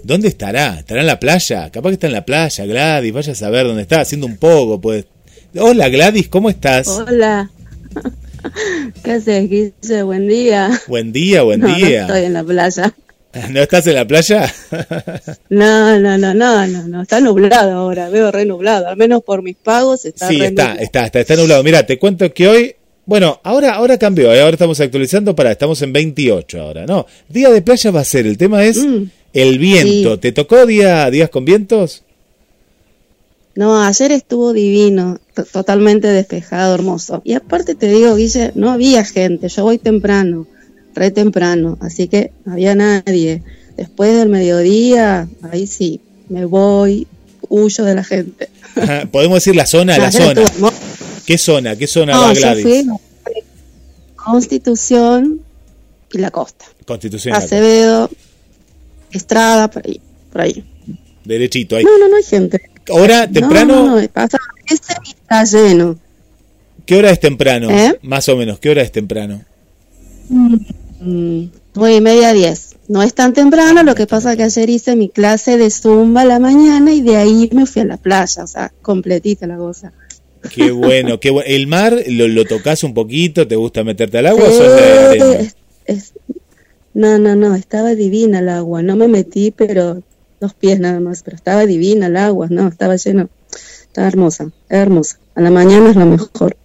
¿Dónde 0.03 0.29
estará? 0.29 0.79
¿Estará 0.81 1.01
en 1.01 1.07
la 1.07 1.21
playa? 1.21 1.71
Capaz 1.71 1.91
que 1.91 1.95
está 1.95 2.07
en 2.09 2.13
la 2.13 2.25
playa, 2.25 2.67
Gladys. 2.67 3.13
Vaya 3.13 3.33
a 3.33 3.37
saber 3.37 3.67
dónde 3.67 3.83
está. 3.83 4.01
Haciendo 4.01 4.27
un 4.27 4.37
poco, 4.37 4.81
pues 4.81 5.07
Hola 5.57 5.89
Gladys, 5.89 6.29
¿cómo 6.29 6.51
estás? 6.51 6.89
Hola. 6.89 7.51
¿Qué 9.03 9.13
haces, 9.13 9.49
Guise? 9.49 10.03
Buen 10.03 10.29
día. 10.29 10.71
Buen 10.87 11.13
día, 11.13 11.43
buen 11.43 11.61
día. 11.61 12.07
No 12.07 12.07
estoy 12.07 12.25
en 12.25 12.33
la 12.35 12.45
playa. 12.45 12.95
¿No 13.51 13.61
estás 13.61 13.87
en 13.87 13.95
la 13.95 14.07
playa? 14.07 14.53
no, 15.49 15.99
no, 16.01 16.19
no, 16.19 16.35
no, 16.35 16.67
no, 16.67 16.89
no, 16.89 17.03
está 17.03 17.21
nublado 17.21 17.73
ahora, 17.73 18.09
veo 18.09 18.31
re 18.31 18.45
nublado, 18.45 18.89
al 18.89 18.97
menos 18.97 19.23
por 19.23 19.43
mis 19.43 19.57
pagos 19.57 20.05
está 20.05 20.29
Sí, 20.29 20.41
está, 20.41 20.75
está, 20.75 21.07
está, 21.07 21.21
está 21.21 21.37
nublado. 21.37 21.63
Mira, 21.63 21.85
te 21.85 21.99
cuento 21.99 22.33
que 22.33 22.49
hoy, 22.49 22.75
bueno, 23.07 23.41
ahora, 23.45 23.75
ahora 23.75 23.99
cambió, 23.99 24.33
¿eh? 24.33 24.41
ahora 24.41 24.55
estamos 24.55 24.81
actualizando 24.81 25.35
para, 25.37 25.53
estamos 25.53 25.81
en 25.83 25.93
28 25.93 26.61
ahora, 26.61 26.87
¿no? 26.87 27.07
Día 27.29 27.51
de 27.51 27.63
playa 27.63 27.91
va 27.91 28.01
a 28.01 28.05
ser, 28.05 28.27
el 28.27 28.39
tema 28.39 28.65
es, 28.65 28.79
mm. 28.79 29.05
El 29.35 29.59
viento, 29.59 30.15
Sí. 30.15 30.21
¿te 30.21 30.33
tocó 30.33 30.65
día, 30.67 31.11
días 31.11 31.29
con 31.29 31.45
vientos? 31.45 32.03
No, 33.55 33.83
ayer 33.83 34.13
estuvo 34.13 34.53
divino, 34.53 35.21
totalmente 35.45 36.09
despejado, 36.09 36.75
hermoso. 36.75 37.23
Y 37.25 37.35
aparte 37.35 37.75
te 37.75 37.89
digo, 37.89 38.15
Guille, 38.17 38.53
no 38.55 38.71
había 38.71 39.05
gente, 39.05 39.49
yo 39.49 39.63
voy 39.65 39.79
temprano, 39.79 40.47
re 40.95 41.11
temprano, 41.11 41.79
así 41.81 42.09
que 42.09 42.33
no 42.45 42.53
había 42.53 42.75
nadie. 42.75 43.43
Después 43.77 44.17
del 44.17 44.29
mediodía, 44.29 45.29
ahí 45.51 45.67
sí, 45.67 46.01
me 46.29 46.45
voy, 46.45 47.07
huyo 47.49 47.85
de 47.85 47.95
la 47.95 48.05
gente. 48.05 48.49
Ajá, 48.77 49.07
Podemos 49.13 49.37
decir 49.37 49.55
la 49.57 49.67
zona, 49.67 49.97
la 49.99 50.09
Ayer 50.09 50.23
zona. 50.23 50.43
estuvo. 50.43 50.73
¿Qué 51.27 51.39
zona? 51.39 51.77
¿Qué 51.77 51.87
zona 51.87 52.15
No, 52.15 52.21
va 52.23 52.33
yo 52.33 52.41
Gladys? 52.41 52.87
Constitución 54.17 55.41
y 56.13 56.19
la 56.19 56.31
costa. 56.31 56.65
Constitución. 56.87 57.33
la 57.33 57.39
Acevedo, 57.39 58.11
Estrada, 59.13 59.71
por 59.71 59.87
ahí, 59.87 60.01
por 60.33 60.41
ahí. 60.43 60.65
Derechito 61.25 61.77
ahí. 61.77 61.85
No, 61.85 61.99
no, 61.99 62.09
no 62.09 62.17
hay 62.17 62.23
gente. 62.25 62.61
Hora 62.91 63.27
No, 63.27 63.33
temprano, 63.33 63.87
No, 63.87 64.01
no, 64.01 64.09
pasa 64.09 64.39
ese 64.67 64.95
y 65.05 65.11
está 65.11 65.45
lleno. 65.45 65.99
¿qué 66.87 66.97
hora 66.97 67.11
es 67.11 67.21
temprano? 67.21 67.69
¿Eh? 67.71 67.99
Más 68.03 68.29
o 68.29 68.37
menos, 68.37 68.59
¿qué 68.59 68.71
hora 68.71 68.83
es 68.83 68.91
temprano? 68.93 69.43
Mm, 70.31 71.45
nueve 71.75 71.97
y 71.97 72.01
media, 72.01 72.33
diez. 72.33 72.77
No 72.89 73.03
es 73.03 73.13
tan 73.15 73.35
temprano, 73.35 73.83
lo 73.83 73.95
que 73.95 74.07
pasa 74.07 74.35
que 74.37 74.45
ayer 74.45 74.71
hice 74.71 74.97
mi 74.97 75.11
clase 75.11 75.59
de 75.59 75.71
zumba 75.71 76.23
a 76.23 76.25
la 76.25 76.39
mañana 76.39 76.93
y 76.93 77.03
de 77.03 77.17
ahí 77.17 77.51
me 77.53 77.67
fui 77.67 77.83
a 77.83 77.85
la 77.85 77.99
playa, 77.99 78.45
o 78.45 78.47
sea, 78.47 78.73
completita 78.81 79.47
la 79.47 79.59
cosa. 79.59 79.93
Qué 80.55 80.71
bueno, 80.71 81.21
qué 81.21 81.29
bueno. 81.31 81.47
¿El 81.47 81.67
mar 81.67 81.95
lo, 82.09 82.27
lo 82.29 82.45
tocas 82.47 82.83
un 82.85 82.95
poquito? 82.95 83.47
¿Te 83.47 83.57
gusta 83.57 83.85
meterte 83.85 84.19
al 84.19 84.27
agua 84.29 84.45
o 84.45 84.51
sos 84.51 84.77
de 84.77 84.83
arena? 84.83 85.33
es- 85.35 85.57
es- 85.85 86.13
no, 86.95 87.19
no, 87.19 87.37
no, 87.37 87.55
estaba 87.55 87.95
divina 87.95 88.39
el 88.41 88.49
agua, 88.49 88.83
no 88.83 88.97
me 88.97 89.07
metí, 89.07 89.51
pero 89.51 90.03
dos 90.41 90.55
pies 90.55 90.79
nada 90.81 91.01
más, 91.01 91.23
pero 91.23 91.37
estaba 91.37 91.67
divina 91.67 92.07
el 92.07 92.17
agua, 92.17 92.47
no, 92.51 92.69
estaba 92.69 92.97
lleno, 92.97 93.29
estaba 93.83 94.07
hermosa, 94.09 94.51
hermosa. 94.69 95.19
A 95.35 95.41
la 95.41 95.51
mañana 95.51 95.91
es 95.91 95.97
lo 95.97 96.07
mejor. 96.07 96.57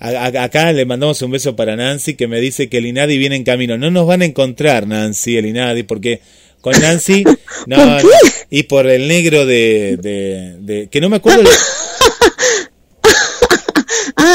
Acá 0.00 0.72
le 0.72 0.86
mandamos 0.86 1.20
un 1.22 1.32
beso 1.32 1.56
para 1.56 1.74
Nancy 1.74 2.14
que 2.14 2.28
me 2.28 2.40
dice 2.40 2.68
que 2.68 2.78
el 2.78 2.86
INADI 2.86 3.18
viene 3.18 3.34
en 3.36 3.42
camino. 3.44 3.76
No 3.78 3.90
nos 3.90 4.06
van 4.06 4.22
a 4.22 4.26
encontrar, 4.26 4.86
Nancy, 4.86 5.36
el 5.36 5.46
INADI, 5.46 5.82
porque 5.82 6.20
con 6.60 6.72
Nancy... 6.80 7.24
No, 7.66 7.76
¿Por 7.76 7.86
no, 7.86 7.98
qué? 7.98 8.06
y 8.50 8.62
por 8.64 8.86
el 8.86 9.08
negro 9.08 9.44
de, 9.44 9.98
de, 10.00 10.56
de- 10.60 10.88
que 10.88 11.00
no 11.00 11.08
me 11.08 11.16
acuerdo... 11.16 11.42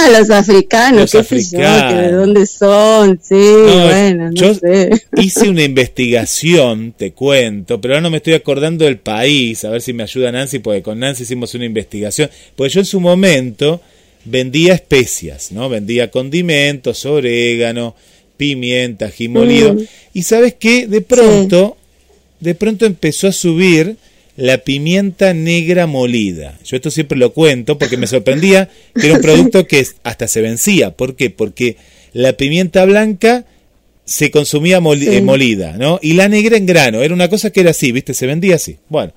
Ah, 0.05 0.19
los 0.19 0.29
africanos, 0.29 1.13
Los 1.13 1.27
qué 1.27 1.41
sé 1.41 1.51
yo, 1.51 1.59
que 1.59 1.65
africanos. 1.65 2.01
de 2.03 2.11
dónde 2.11 2.45
son, 2.45 3.19
sí, 3.23 3.35
No, 3.35 3.85
bueno, 3.85 4.29
no 4.31 4.33
yo 4.33 4.53
sé. 4.53 4.89
hice 5.17 5.49
una 5.49 5.63
investigación, 5.63 6.93
te 6.97 7.11
cuento, 7.13 7.79
pero 7.79 7.93
ahora 7.95 8.01
no 8.01 8.09
me 8.09 8.17
estoy 8.17 8.33
acordando 8.33 8.85
del 8.85 8.97
país, 8.97 9.63
a 9.65 9.69
ver 9.69 9.81
si 9.81 9.93
me 9.93 10.03
ayuda 10.03 10.31
Nancy, 10.31 10.59
porque 10.59 10.81
con 10.81 10.99
Nancy 10.99 11.23
hicimos 11.23 11.53
una 11.53 11.65
investigación, 11.65 12.29
porque 12.55 12.73
yo 12.73 12.79
en 12.81 12.85
su 12.85 12.99
momento 12.99 13.81
vendía 14.25 14.73
especias, 14.73 15.51
¿no? 15.51 15.69
Vendía 15.69 16.09
condimentos, 16.11 17.05
orégano, 17.05 17.95
pimienta, 18.37 19.05
ají 19.07 19.27
molido, 19.27 19.73
Mm. 19.73 19.79
y 20.13 20.23
sabes 20.23 20.55
qué, 20.59 20.87
de 20.87 21.01
pronto, 21.01 21.77
de 22.39 22.55
pronto 22.55 22.85
empezó 22.85 23.27
a 23.27 23.31
subir 23.31 23.95
la 24.35 24.57
pimienta 24.59 25.33
negra 25.33 25.85
molida. 25.87 26.57
Yo 26.65 26.75
esto 26.75 26.89
siempre 26.91 27.17
lo 27.17 27.33
cuento 27.33 27.77
porque 27.77 27.97
me 27.97 28.07
sorprendía 28.07 28.69
que 28.99 29.05
era 29.07 29.15
un 29.15 29.21
producto 29.21 29.67
que 29.67 29.85
hasta 30.03 30.27
se 30.27 30.41
vencía. 30.41 30.91
¿Por 30.95 31.15
qué? 31.15 31.29
Porque 31.29 31.77
la 32.13 32.33
pimienta 32.33 32.83
blanca 32.85 33.45
se 34.05 34.31
consumía 34.31 34.79
moli- 34.81 35.07
Sí. 35.09 35.15
eh, 35.17 35.21
molida, 35.21 35.77
¿no? 35.77 35.99
Y 36.01 36.13
la 36.13 36.27
negra 36.29 36.57
en 36.57 36.65
grano. 36.65 37.01
Era 37.03 37.13
una 37.13 37.29
cosa 37.29 37.51
que 37.51 37.61
era 37.61 37.71
así, 37.71 37.91
¿viste? 37.91 38.13
Se 38.13 38.25
vendía 38.27 38.55
así. 38.55 38.77
Bueno, 38.89 39.13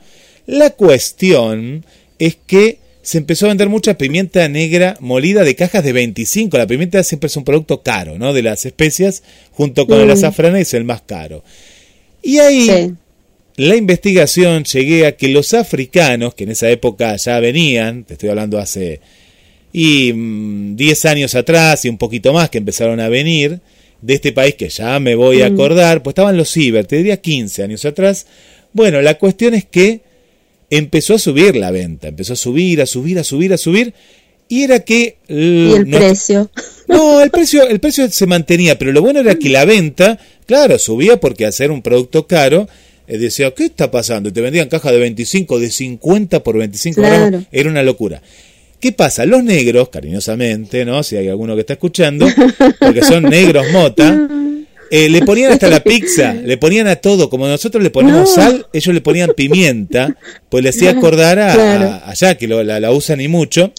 la 0.47 0.71
cuestión 0.71 1.85
es 2.19 2.37
que 2.47 2.79
se 3.03 3.19
empezó 3.19 3.47
a 3.47 3.49
vender 3.51 3.69
mucha 3.69 3.97
pimienta 3.97 4.49
negra 4.49 4.97
molida 5.01 5.45
de 5.45 5.55
cajas 5.55 5.83
de 5.85 5.93
25. 5.93 6.59
La 6.59 6.67
pimienta 6.67 7.03
siempre 7.05 7.29
es 7.29 7.37
un 7.37 7.45
producto 7.45 7.83
caro, 7.83 8.19
¿no? 8.19 8.33
De 8.33 8.43
las 8.43 8.67
especias, 8.67 9.23
junto 9.53 9.87
con 9.87 10.01
el 10.01 10.09
Mm. 10.09 10.13
azafrán 10.13 10.57
es 10.57 10.75
el 10.75 10.85
más 10.85 11.03
caro. 11.03 11.43
Y 12.23 12.39
ahí 12.39 12.67
Sí. 12.67 12.95
La 13.57 13.77
investigación 13.77 14.65
llegué 14.65 15.07
a 15.07 15.17
que 15.17 15.29
los 15.29 15.55
africanos, 15.55 16.35
que 16.35 16.45
en 16.45 16.51
esa 16.51 16.71
época 16.71 17.17
ya 17.17 17.41
venían, 17.41 18.05
te 18.05 18.15
estoy 18.15 18.29
hablando 18.29 18.59
hace 18.59 19.01
y 19.73 20.13
mm, 20.13 20.77
10 20.77 21.05
años 21.07 21.35
atrás 21.35 21.85
y 21.85 21.89
un 21.89 21.99
poquito 21.99 22.33
más 22.33 22.51
que 22.51 22.59
empezaron 22.59 23.01
a 23.01 23.09
venir 23.09 23.61
de 24.03 24.15
este 24.15 24.33
país 24.33 24.55
que 24.55 24.69
ya 24.69 24.99
me 25.01 25.15
voy 25.15 25.43
a 25.43 25.51
Mm. 25.51 25.55
acordar, 25.55 26.03
pues 26.03 26.13
estaban 26.13 26.37
los 26.37 26.51
ciber, 26.53 26.85
te 26.87 26.97
diría 26.97 27.17
15 27.21 27.63
años 27.63 27.85
atrás. 27.85 28.27
Bueno, 28.73 29.01
la 29.03 29.15
cuestión 29.19 29.55
es 29.55 29.65
que 29.65 30.01
empezó 30.71 31.15
a 31.15 31.19
subir 31.19 31.57
la 31.57 31.71
venta, 31.71 32.09
empezó 32.09 32.35
a 32.35 32.37
subir, 32.37 32.81
a 32.83 32.87
subir, 32.87 33.19
a 33.19 33.25
subir, 33.25 33.53
a 33.53 33.57
subir, 33.59 33.95
y 34.49 34.63
era 34.63 34.81
que... 34.81 35.17
Y 35.29 35.73
el 35.73 35.89
no- 35.91 35.99
precio. 35.99 36.51
no, 36.89 37.21
el 37.23 37.31
precio, 37.31 37.67
el 37.67 37.81
precio 37.81 38.09
se 38.11 38.27
mantenía, 38.27 38.79
pero 38.79 38.93
lo 38.93 39.01
bueno 39.03 39.21
era 39.21 39.35
que 39.37 39.49
la 39.49 39.65
venta, 39.65 40.19
claro, 40.47 40.79
subía 40.79 41.19
porque 41.19 41.47
hacer 41.47 41.71
un 41.71 41.83
producto 41.83 42.27
caro, 42.27 42.69
decía, 43.07 43.53
¿qué 43.53 43.67
está 43.67 43.91
pasando? 43.91 44.29
Y 44.29 44.33
te 44.33 44.41
vendían 44.41 44.69
caja 44.69 44.91
de 44.93 44.99
25, 44.99 45.59
de 45.61 45.71
50 45.71 46.43
por 46.43 46.59
25 46.59 47.01
Claro. 47.01 47.27
gramos, 47.27 47.47
era 47.53 47.71
una 47.71 47.83
locura. 47.83 48.21
¿Qué 48.81 48.93
pasa? 48.93 49.25
Los 49.27 49.43
negros, 49.43 49.89
cariñosamente, 49.89 50.85
¿no? 50.85 51.03
Si 51.03 51.17
hay 51.17 51.29
alguno 51.29 51.55
que 51.55 51.61
está 51.61 51.73
escuchando, 51.75 52.27
porque 52.81 53.03
son 53.03 53.23
negros 53.25 53.67
mota, 53.73 54.29
eh, 54.91 55.09
le 55.09 55.23
ponían 55.23 55.53
hasta 55.53 55.69
la 55.69 55.83
pizza, 55.83 56.35
le 56.35 56.57
ponían 56.59 56.87
a 56.87 56.97
todo, 56.97 57.31
como 57.31 57.49
nosotros 57.49 57.83
le 57.83 57.91
ponemos 57.91 58.21
No. 58.21 58.27
sal, 58.27 58.67
ellos 58.73 58.95
le 58.95 59.01
ponían 59.01 59.33
pimienta, 59.37 60.17
pues 60.49 60.63
le 60.63 60.71
hacía 60.71 60.91
acordar 60.91 61.39
a, 61.39 61.55
Claro. 61.55 61.85
a- 61.91 62.11
allá, 62.11 62.37
que 62.37 62.47
lo- 62.47 62.63
la, 62.63 62.79
la 62.79 62.93
usan 62.93 63.21
y 63.21 63.29
mucho. 63.29 63.73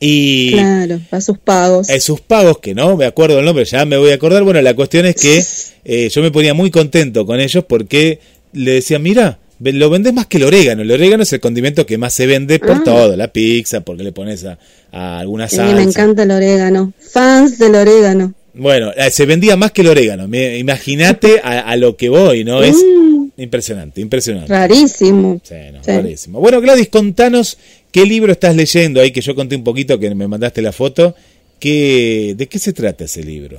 Y 0.00 0.52
Claro, 0.52 1.00
a 1.12 1.20
sus 1.20 1.38
pagos. 1.38 1.88
eh, 1.88 2.00
sus 2.00 2.20
pagos, 2.20 2.58
que 2.58 2.74
no 2.74 2.96
me 2.96 3.04
acuerdo 3.04 3.38
el 3.38 3.44
nombre, 3.44 3.64
ya 3.64 3.84
me 3.84 3.96
voy 3.96 4.10
a 4.10 4.14
acordar. 4.14 4.42
Bueno, 4.42 4.60
la 4.60 4.74
cuestión 4.74 5.06
es 5.06 5.14
que 5.14 5.42
eh, 5.84 6.08
yo 6.08 6.20
me 6.22 6.30
ponía 6.32 6.52
muy 6.52 6.70
contento 6.70 7.24
con 7.24 7.38
ellos 7.40 7.64
porque 7.68 8.18
le 8.54 8.72
decían, 8.72 9.02
mira, 9.02 9.38
lo 9.60 9.90
vendes 9.90 10.12
más 10.12 10.26
que 10.26 10.38
el 10.38 10.44
orégano. 10.44 10.82
El 10.82 10.90
orégano 10.90 11.22
es 11.22 11.32
el 11.32 11.40
condimento 11.40 11.84
que 11.86 11.98
más 11.98 12.12
se 12.14 12.26
vende 12.26 12.58
por 12.58 12.72
Ah. 12.72 12.82
todo, 12.84 13.16
la 13.16 13.28
pizza, 13.28 13.80
porque 13.82 14.02
le 14.02 14.12
pones 14.12 14.44
a, 14.44 14.58
a 14.92 15.18
alguna 15.18 15.48
Sí, 15.48 15.56
salsa. 15.56 15.74
me 15.76 15.82
encanta 15.82 16.22
el 16.24 16.30
orégano. 16.30 16.92
Fans 17.12 17.58
del 17.58 17.74
orégano. 17.74 18.34
Bueno, 18.56 18.92
eh, 18.96 19.10
se 19.10 19.26
vendía 19.26 19.56
más 19.56 19.72
que 19.72 19.80
el 19.82 19.88
orégano. 19.88 20.24
Imagínate 20.36 21.40
a, 21.42 21.60
a 21.60 21.76
lo 21.76 21.96
que 21.96 22.08
voy, 22.08 22.44
¿no? 22.44 22.62
Es 22.62 22.76
Mm, 22.76 23.28
impresionante, 23.36 24.00
impresionante. 24.00 24.52
rarísimo. 24.52 25.40
Sí, 25.42 25.54
no, 25.72 25.82
Sí. 25.82 25.90
rarísimo. 25.90 26.40
Bueno, 26.40 26.60
Gladys, 26.60 26.88
contanos 26.88 27.58
qué 27.90 28.04
libro 28.06 28.30
estás 28.32 28.54
leyendo 28.54 29.00
ahí, 29.00 29.10
que 29.10 29.20
yo 29.22 29.34
conté 29.34 29.56
un 29.56 29.64
poquito, 29.64 29.98
que 29.98 30.14
me 30.14 30.28
mandaste 30.28 30.62
la 30.62 30.70
foto. 30.72 31.14
¿Qué, 31.58 32.34
¿De 32.36 32.46
qué 32.46 32.58
se 32.58 32.72
trata 32.72 33.04
ese 33.04 33.22
libro? 33.22 33.58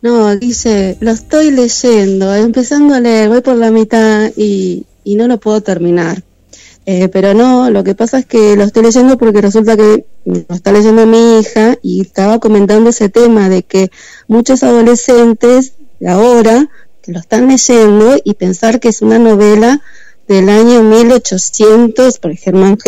No, 0.00 0.36
dice, 0.36 0.96
lo 1.00 1.10
estoy 1.10 1.50
leyendo, 1.50 2.32
empezando 2.34 2.94
a 2.94 3.00
leer, 3.00 3.28
voy 3.28 3.40
por 3.40 3.56
la 3.56 3.70
mitad 3.70 4.30
y, 4.36 4.86
y 5.02 5.16
no 5.16 5.26
lo 5.26 5.38
puedo 5.40 5.60
terminar. 5.60 6.22
Eh, 6.86 7.08
pero 7.08 7.34
no, 7.34 7.68
lo 7.68 7.84
que 7.84 7.94
pasa 7.94 8.18
es 8.18 8.24
que 8.26 8.56
lo 8.56 8.64
estoy 8.64 8.84
leyendo 8.84 9.18
porque 9.18 9.42
resulta 9.42 9.76
que 9.76 10.06
lo 10.24 10.54
está 10.54 10.72
leyendo 10.72 11.04
mi 11.06 11.38
hija 11.40 11.76
y 11.82 12.00
estaba 12.00 12.38
comentando 12.38 12.90
ese 12.90 13.08
tema 13.10 13.48
de 13.50 13.62
que 13.62 13.90
muchos 14.26 14.62
adolescentes 14.62 15.74
de 16.00 16.08
ahora 16.08 16.70
que 17.02 17.12
lo 17.12 17.18
están 17.18 17.48
leyendo 17.48 18.16
y 18.24 18.34
pensar 18.34 18.80
que 18.80 18.88
es 18.88 19.02
una 19.02 19.18
novela 19.18 19.82
del 20.28 20.48
año 20.48 20.82
1800 20.82 22.18
por 22.18 22.36
Germán 22.36 22.78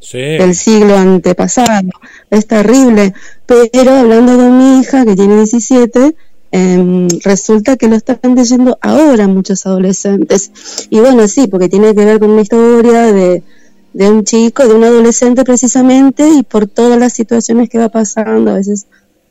Sí. 0.00 0.18
del 0.18 0.54
siglo 0.54 0.96
antepasado. 0.96 1.90
Es 2.30 2.46
terrible. 2.46 3.14
Pero 3.46 3.92
hablando 3.92 4.36
de 4.36 4.48
mi 4.50 4.80
hija, 4.80 5.04
que 5.04 5.16
tiene 5.16 5.36
17, 5.36 6.14
em, 6.52 7.08
resulta 7.22 7.76
que 7.76 7.88
lo 7.88 7.96
están 7.96 8.34
leyendo 8.34 8.78
ahora 8.80 9.28
muchos 9.28 9.66
adolescentes. 9.66 10.50
Y 10.90 11.00
bueno, 11.00 11.26
sí, 11.28 11.46
porque 11.46 11.68
tiene 11.68 11.94
que 11.94 12.04
ver 12.04 12.18
con 12.18 12.30
una 12.30 12.42
historia 12.42 13.12
de, 13.12 13.42
de 13.92 14.10
un 14.10 14.24
chico, 14.24 14.66
de 14.66 14.74
un 14.74 14.84
adolescente 14.84 15.44
precisamente, 15.44 16.28
y 16.28 16.42
por 16.42 16.66
todas 16.66 16.98
las 16.98 17.12
situaciones 17.12 17.68
que 17.68 17.78
va 17.78 17.88
pasando, 17.88 18.50
a 18.50 18.54
veces 18.54 18.86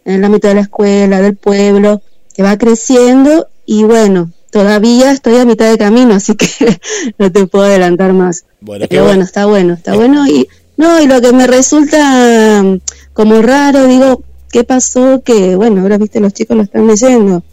en 0.05 0.15
el 0.15 0.23
ámbito 0.23 0.47
de 0.47 0.55
la 0.55 0.61
escuela, 0.61 1.21
del 1.21 1.35
pueblo, 1.35 2.01
que 2.33 2.43
va 2.43 2.57
creciendo, 2.57 3.47
y 3.65 3.83
bueno, 3.83 4.31
todavía 4.51 5.11
estoy 5.11 5.37
a 5.37 5.45
mitad 5.45 5.69
de 5.69 5.77
camino, 5.77 6.13
así 6.15 6.35
que 6.35 6.79
no 7.17 7.31
te 7.31 7.45
puedo 7.47 7.65
adelantar 7.65 8.13
más. 8.13 8.45
Bueno, 8.61 8.85
Pero 8.89 9.03
bueno. 9.03 9.15
bueno, 9.15 9.23
está 9.23 9.45
bueno, 9.45 9.73
está 9.73 9.95
bueno. 9.95 10.27
Y 10.27 10.47
no, 10.77 11.01
y 11.01 11.07
lo 11.07 11.21
que 11.21 11.33
me 11.33 11.47
resulta 11.47 12.63
mm, 12.63 12.79
como 13.13 13.41
raro, 13.41 13.85
digo, 13.85 14.23
¿qué 14.51 14.63
pasó? 14.63 15.21
Que 15.23 15.55
bueno, 15.55 15.81
ahora 15.81 15.97
viste, 15.97 16.19
los 16.19 16.33
chicos 16.33 16.57
lo 16.57 16.63
están 16.63 16.87
leyendo, 16.87 17.43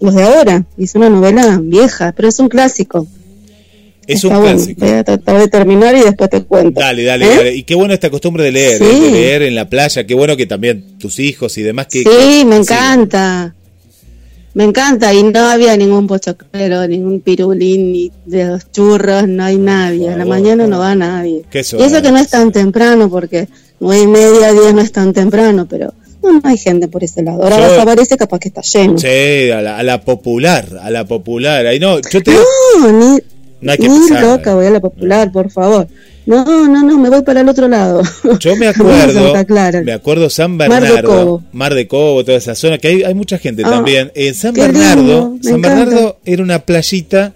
los 0.00 0.14
de 0.14 0.22
ahora, 0.22 0.64
y 0.76 0.84
es 0.84 0.94
una 0.94 1.08
novela 1.10 1.58
vieja, 1.62 2.12
pero 2.16 2.28
es 2.28 2.38
un 2.38 2.48
clásico. 2.48 3.06
Es 4.06 4.24
Está 4.24 4.36
un 4.36 4.42
bueno. 4.42 4.56
clásico. 4.56 4.80
Voy 4.84 4.94
a 4.94 5.04
tratar 5.04 5.38
de 5.38 5.48
terminar 5.48 5.94
y 5.96 6.00
después 6.00 6.28
te 6.30 6.42
cuento. 6.42 6.80
Dale, 6.80 7.04
dale, 7.04 7.26
¿Eh? 7.26 7.36
dale. 7.36 7.54
Y 7.56 7.62
qué 7.62 7.74
bueno 7.76 7.94
esta 7.94 8.10
costumbre 8.10 8.42
de 8.44 8.52
leer, 8.52 8.78
Sí. 8.78 8.84
¿eh? 8.84 9.00
de 9.00 9.10
leer 9.12 9.42
en 9.42 9.54
la 9.54 9.68
playa. 9.68 10.04
Qué 10.04 10.14
bueno 10.14 10.36
que 10.36 10.46
también 10.46 10.98
tus 10.98 11.18
hijos 11.20 11.56
y 11.58 11.62
demás 11.62 11.86
que. 11.86 12.02
Sí, 12.02 12.44
me 12.44 12.56
encanta. 12.56 13.54
Me 14.52 14.64
encanta 14.64 15.14
y 15.14 15.22
no 15.22 15.38
había 15.46 15.76
ningún 15.76 16.08
pochoclero, 16.08 16.84
ningún 16.88 17.20
pirulín, 17.20 17.92
ni 17.92 18.10
de 18.26 18.46
los 18.46 18.72
churros, 18.72 19.28
no 19.28 19.44
hay 19.44 19.58
nadie. 19.58 20.08
A 20.08 20.16
la 20.16 20.24
mañana 20.24 20.66
no 20.66 20.80
va 20.80 20.96
nadie. 20.96 21.44
Y 21.52 21.58
eso 21.82 22.02
que 22.02 22.10
no 22.10 22.18
es 22.18 22.30
tan 22.30 22.50
temprano, 22.50 23.08
porque 23.08 23.46
nueve 23.78 24.02
y 24.02 24.06
media, 24.08 24.52
diez 24.52 24.74
no 24.74 24.80
es 24.80 24.90
tan 24.90 25.12
temprano, 25.12 25.66
pero 25.70 25.94
no, 26.22 26.32
no 26.32 26.40
hay 26.44 26.56
gente 26.58 26.88
por 26.88 27.02
ese 27.04 27.22
lado. 27.22 27.42
Ahora 27.42 27.56
Yo- 27.56 27.62
vas 27.62 27.78
a 27.78 27.84
ver 27.84 28.00
ese 28.00 28.16
capaz 28.16 28.38
que 28.38 28.48
está 28.48 28.62
lleno. 28.62 28.98
Sí, 28.98 29.50
a 29.50 29.60
la, 29.62 29.78
a 29.78 29.82
la 29.82 30.00
popular, 30.02 30.66
a 30.82 30.90
la 30.90 31.04
popular. 31.06 31.66
Ahí 31.66 31.78
no, 31.80 31.98
yo 32.00 32.22
te 32.22 32.30
No, 32.32 32.92
ni, 32.92 33.18
No 33.60 33.72
hay 33.72 33.78
que 33.78 33.88
ni 33.88 33.98
pisar. 34.00 34.22
loca, 34.24 34.54
voy 34.54 34.66
a 34.66 34.70
la 34.70 34.80
popular, 34.80 35.30
por 35.32 35.50
favor. 35.50 35.86
No, 36.26 36.44
no, 36.44 36.82
no, 36.84 36.98
me 36.98 37.08
voy 37.08 37.22
para 37.22 37.40
el 37.40 37.48
otro 37.48 37.66
lado. 37.66 38.02
Yo 38.38 38.54
me 38.56 38.68
acuerdo, 38.68 39.34
me 39.84 39.92
acuerdo 39.92 40.30
San 40.30 40.56
Mar 40.56 40.68
de 40.70 40.80
Bernardo, 40.80 41.08
Cobo. 41.08 41.42
Mar 41.52 41.74
de 41.74 41.88
Cobo, 41.88 42.24
toda 42.24 42.36
esa 42.38 42.54
zona, 42.54 42.78
que 42.78 42.88
hay, 42.88 43.02
hay 43.02 43.14
mucha 43.14 43.38
gente 43.38 43.62
Ah, 43.64 43.70
también. 43.70 44.12
En 44.14 44.34
San 44.34 44.54
qué 44.54 44.60
Bernardo, 44.60 45.30
lindo, 45.32 45.38
San. 45.42 45.60
Bernardo 45.60 46.18
era 46.24 46.42
una 46.42 46.58
playita 46.60 47.32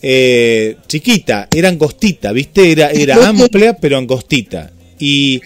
eh, 0.00 0.76
chiquita, 0.86 1.48
era 1.54 1.68
angostita, 1.68 2.32
¿viste? 2.32 2.72
Era, 2.72 2.90
era 2.90 3.28
amplia, 3.28 3.74
pero 3.76 3.98
angostita. 3.98 4.70
Y 4.98 5.40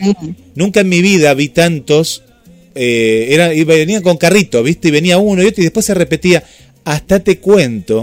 nunca 0.55 0.81
en 0.81 0.89
mi 0.89 1.01
vida 1.03 1.33
vi 1.35 1.49
tantos, 1.49 2.23
eh, 2.77 3.29
era, 3.31 3.53
y 3.55 3.65
venían 3.65 4.03
con 4.03 4.17
carrito, 4.17 4.63
¿viste? 4.63 4.89
Y 4.89 4.91
venía 4.93 5.19
uno 5.19 5.43
y 5.43 5.47
otro, 5.47 5.61
y 5.63 5.65
después 5.65 5.85
se 5.87 5.95
repetía, 5.95 6.43
hasta 6.85 7.21
te 7.21 7.39
cuento 7.39 8.03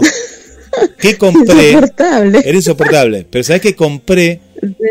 que 0.98 1.16
compré... 1.18 1.70
Insoportable. 1.70 2.38
Era 2.44 2.56
insoportable. 2.56 3.26
Pero 3.30 3.44
¿sabes 3.44 3.62
que 3.62 3.74
compré 3.74 4.40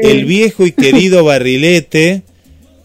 el 0.02 0.26
viejo 0.26 0.66
y 0.66 0.72
querido 0.72 1.24
barrilete? 1.24 2.24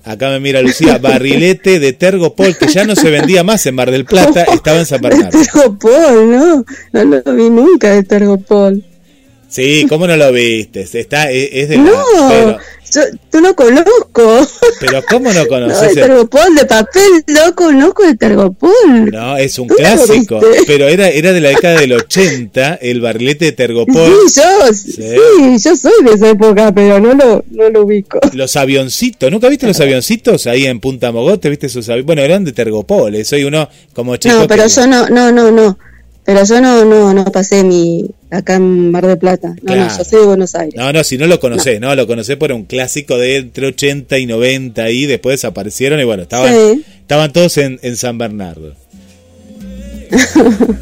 Acá 0.05 0.31
me 0.31 0.41
mira 0.41 0.63
Lucía, 0.63 0.97
barrilete 0.99 1.81
de 1.81 1.93
Tergopol, 1.93 2.57
que 2.57 2.69
ya 2.69 2.85
no 2.85 2.97
se 2.97 3.11
vendía 3.11 3.45
más 3.45 3.67
en 3.67 3.75
Mar 3.75 3.91
del 3.91 4.07
Plata, 4.07 4.45
estaba 4.55 4.79
en 4.79 4.87
San 4.87 5.01
Bernardo. 5.03 5.39
Tergopol, 5.39 6.31
no, 6.31 6.65
no 6.93 7.05
lo 7.05 7.35
vi 7.35 7.51
nunca 7.51 7.91
de 7.95 8.03
Tergopol. 8.05 8.83
Sí, 9.51 9.87
¿cómo 9.89 10.07
no 10.07 10.17
lo 10.17 10.31
viste? 10.33 10.81
Está, 10.83 11.31
es, 11.31 11.49
es 11.53 11.69
de 11.71 11.77
la- 11.77 11.83
No, 11.83 12.05
pero, 12.29 12.59
yo 12.95 13.01
tú 13.31 13.41
no 13.41 13.55
conozco. 13.55 14.47
pero 14.81 15.03
¿cómo 15.09 15.33
no 15.33 15.39
No, 15.43 15.49
conoces? 15.49 15.97
el 15.97 15.99
el- 16.11 16.55
de 16.57 16.65
papel, 16.67 17.25
no 17.29 17.55
conozco 17.55 18.05
el 18.05 18.19
Tergopol. 18.19 18.71
No, 19.13 19.37
es 19.37 19.59
un 19.59 19.69
¿Tú 19.69 19.75
no 19.75 19.79
clásico, 19.79 20.41
pero 20.67 20.89
era, 20.89 21.09
era 21.09 21.33
de 21.33 21.41
la 21.41 21.51
década 21.51 21.81
del 21.81 21.93
80, 21.93 22.75
el 22.83 23.01
barrilete 23.01 23.47
de 23.47 23.53
Tergopol. 23.53 24.13
Sí, 24.29 24.41
yo, 24.41 24.73
sí. 24.75 25.59
yo 25.65 25.77
soy 25.77 26.05
de 26.05 26.13
esa 26.13 26.31
época, 26.31 26.73
pero 26.73 26.99
no 27.01 27.15
lo, 27.15 27.45
no 27.51 27.69
lo 27.71 27.83
ubico. 27.83 28.19
Los 28.33 28.57
avioncitos, 28.57 29.31
¿nunca 29.31 29.49
viste 29.49 29.67
los 29.67 29.81
avioncitos 29.81 30.47
ahí 30.47 30.67
en 30.67 30.81
Punta 30.81 31.13
Mogote? 31.13 31.51
¿Viste 31.51 31.67
esos 31.67 31.89
aviones? 31.89 32.07
Bueno, 32.07 32.23
eran 32.23 32.45
de 32.45 32.53
Tergopol, 32.53 33.15
eh, 33.15 33.25
soy 33.25 33.45
uno 33.45 33.69
como 33.93 34.17
chico 34.17 34.35
No, 34.35 34.47
pero 34.47 34.65
que- 34.65 34.69
yo 34.71 34.87
no, 34.87 35.09
no, 35.09 35.33
no, 35.33 35.51
no. 35.51 35.79
Pero 36.29 36.45
yo 36.45 36.61
no, 36.61 36.85
no, 36.85 37.15
no 37.15 37.25
pasé 37.33 37.65
mi 37.65 38.05
acá 38.31 38.57
en 38.57 38.91
Mar 38.91 39.07
del 39.07 39.17
Plata. 39.17 39.49
No, 39.49 39.55
Claro. 39.65 39.87
no, 39.91 39.97
yo 39.97 40.05
soy 40.05 40.21
de 40.21 40.27
Buenos 40.27 40.55
Aires. 40.55 40.75
No, 40.77 40.93
no, 40.93 41.03
si 41.03 41.17
no 41.17 41.27
lo 41.27 41.41
conocés, 41.41 41.81
no, 41.81 41.95
lo 41.95 42.07
conocés 42.07 42.37
por 42.37 42.53
un 42.53 42.65
clásico 42.65 43.17
de 43.17 43.37
entre 43.39 43.69
80 43.69 44.19
y 44.19 44.27
90 44.27 44.91
y 44.91 45.07
después 45.07 45.33
desaparecieron 45.41 45.99
y 46.01 46.05
bueno, 46.05 46.25
estaban, 46.25 46.53
Sí. 46.53 46.85
estaban 47.01 47.33
todos 47.33 47.57
en, 47.57 47.81
en 47.83 47.97
San 47.97 48.19
Bernardo. 48.19 48.75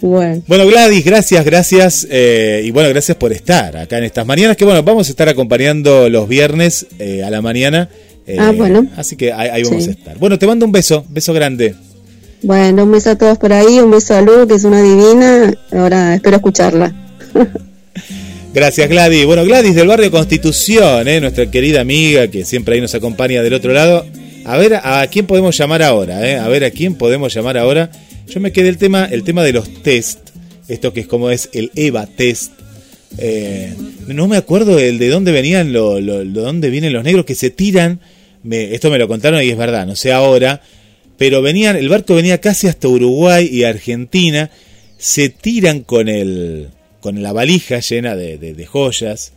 Bueno, 0.00 0.42
Bueno, 0.46 0.66
Gladys, 0.66 1.04
gracias, 1.04 1.44
gracias. 1.44 2.06
eh, 2.10 2.62
y 2.64 2.70
bueno, 2.70 2.88
gracias 2.88 3.16
por 3.16 3.32
estar 3.32 3.76
acá 3.76 3.98
en 3.98 4.04
estas 4.04 4.26
mañanas, 4.26 4.56
que 4.56 4.64
bueno, 4.64 4.82
vamos 4.82 5.08
a 5.08 5.10
estar 5.10 5.28
acompañando 5.28 6.08
los 6.08 6.28
viernes 6.28 6.86
eh, 6.98 7.22
a 7.24 7.30
la 7.30 7.42
mañana. 7.42 7.88
eh, 8.26 8.36
Ah, 8.38 8.52
bueno. 8.56 8.86
Así 8.96 9.16
que 9.16 9.32
ahí, 9.32 9.48
ahí 9.48 9.62
vamos 9.64 9.84
Sí. 9.84 9.90
a 9.90 9.92
estar. 9.92 10.18
Bueno, 10.18 10.38
te 10.38 10.46
mando 10.46 10.66
un 10.66 10.72
beso, 10.72 11.04
beso 11.08 11.32
grande. 11.32 11.74
Bueno, 12.42 12.84
un 12.84 12.92
beso 12.92 13.10
a 13.10 13.16
todos 13.18 13.38
por 13.38 13.52
ahí, 13.52 13.78
un 13.80 13.90
beso 13.90 14.14
a 14.14 14.20
Lu, 14.22 14.46
que 14.46 14.54
es 14.54 14.64
una 14.64 14.82
divina. 14.82 15.52
Ahora 15.72 16.14
espero 16.14 16.36
escucharla. 16.36 16.94
Gracias, 18.54 18.88
Gladys. 18.88 19.26
Bueno, 19.26 19.44
Gladys 19.44 19.74
del 19.74 19.88
barrio 19.88 20.10
Constitución, 20.10 21.06
eh, 21.06 21.20
nuestra 21.20 21.50
querida 21.50 21.80
amiga 21.80 22.28
que 22.28 22.44
siempre 22.44 22.74
ahí 22.74 22.80
nos 22.80 22.94
acompaña 22.94 23.42
del 23.42 23.54
otro 23.54 23.72
lado. 23.72 24.06
A 24.44 24.56
ver 24.56 24.74
a 24.76 25.06
quién 25.08 25.26
podemos 25.26 25.56
llamar 25.56 25.82
ahora, 25.82 26.26
eh? 26.28 26.36
A 26.38 26.48
ver 26.48 26.64
a 26.64 26.70
quién 26.70 26.94
podemos 26.94 27.32
llamar 27.34 27.58
ahora. 27.58 27.90
Yo 28.26 28.40
me 28.40 28.50
quedé 28.52 28.68
el 28.68 28.78
tema, 28.78 29.04
el 29.04 29.22
tema 29.22 29.42
de 29.42 29.52
los 29.52 29.82
test, 29.82 30.18
esto 30.68 30.92
que 30.92 31.00
es 31.00 31.06
como 31.06 31.30
es 31.30 31.50
el 31.52 31.70
EVA 31.74 32.06
test. 32.06 32.52
Eh, 33.18 33.74
no 34.06 34.26
me 34.28 34.36
acuerdo 34.36 34.78
el 34.78 34.98
de 34.98 35.08
dónde 35.08 35.32
venían, 35.32 35.72
lo, 35.72 36.00
lo- 36.00 36.18
de 36.24 36.24
dónde 36.40 36.70
vienen 36.70 36.92
los 36.92 37.04
negros 37.04 37.26
que 37.26 37.34
se 37.34 37.50
tiran. 37.50 38.00
Me- 38.42 38.74
esto 38.74 38.90
me 38.90 38.98
lo 38.98 39.06
contaron 39.08 39.42
y 39.42 39.48
es 39.50 39.56
verdad, 39.58 39.86
no 39.86 39.96
sé 39.96 40.12
ahora. 40.12 40.62
Pero 41.18 41.42
venían, 41.42 41.76
el 41.76 41.88
barco 41.88 42.14
venía 42.14 42.40
casi 42.40 42.68
hasta 42.68 42.88
Uruguay 42.88 43.48
y 43.52 43.64
Argentina. 43.64 44.50
Se 44.96 45.28
tiran 45.28 45.80
con 45.82 46.08
el, 46.08 46.68
con 47.00 47.22
la 47.22 47.32
valija 47.32 47.80
llena 47.80 48.16
de, 48.16 48.38
de- 48.38 48.66
joyas. 48.66 49.32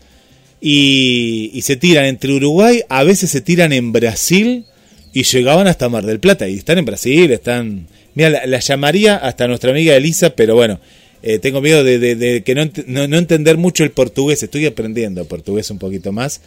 Y, 0.61 1.49
y 1.53 1.61
se 1.63 1.75
tiran 1.75 2.05
entre 2.05 2.31
Uruguay, 2.33 2.81
a 2.87 3.03
veces 3.03 3.31
se 3.31 3.41
tiran 3.41 3.73
en 3.73 3.91
Brasil 3.91 4.65
y 5.11 5.23
llegaban 5.23 5.67
hasta 5.67 5.89
Mar 5.89 6.05
del 6.05 6.19
Plata. 6.19 6.47
Y 6.47 6.55
están 6.57 6.77
en 6.77 6.85
Brasil, 6.85 7.31
están... 7.31 7.87
Mira, 8.13 8.29
la, 8.29 8.45
la 8.45 8.59
llamaría 8.59 9.15
hasta 9.17 9.47
nuestra 9.47 9.71
amiga 9.71 9.95
Elisa, 9.95 10.35
pero 10.35 10.53
bueno, 10.53 10.79
eh, 11.23 11.39
tengo 11.39 11.61
miedo 11.61 11.83
de, 11.83 11.97
de- 11.97 12.43
que 12.43 12.53
no, 12.55 12.69
no, 12.85 13.07
no 13.07 13.17
entender 13.17 13.57
mucho 13.57 13.83
el 13.83 13.91
portugués. 13.91 14.43
Estoy 14.43 14.65
aprendiendo 14.67 15.25
portugués 15.25 15.71
un 15.71 15.79
poquito 15.79 16.11
más 16.11 16.41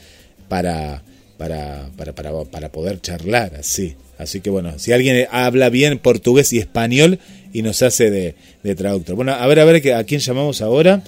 para, 0.48 1.02
para, 1.36 1.88
para, 1.96 2.12
para, 2.12 2.44
para 2.44 2.72
poder 2.72 3.00
charlar 3.00 3.54
así. 3.56 3.94
Así 4.18 4.40
que 4.40 4.50
bueno, 4.50 4.78
si 4.78 4.92
alguien 4.92 5.26
habla 5.30 5.70
bien 5.70 5.98
portugués 5.98 6.52
y 6.52 6.58
español 6.58 7.18
y 7.52 7.62
nos 7.62 7.82
hace 7.82 8.10
de, 8.10 8.34
de 8.62 8.74
traductor. 8.74 9.16
Bueno, 9.16 9.32
a 9.32 9.46
ver, 9.46 9.60
a 9.60 9.64
ver, 9.64 9.94
¿a 9.94 10.04
quién 10.04 10.20
llamamos 10.20 10.62
ahora? 10.62 11.02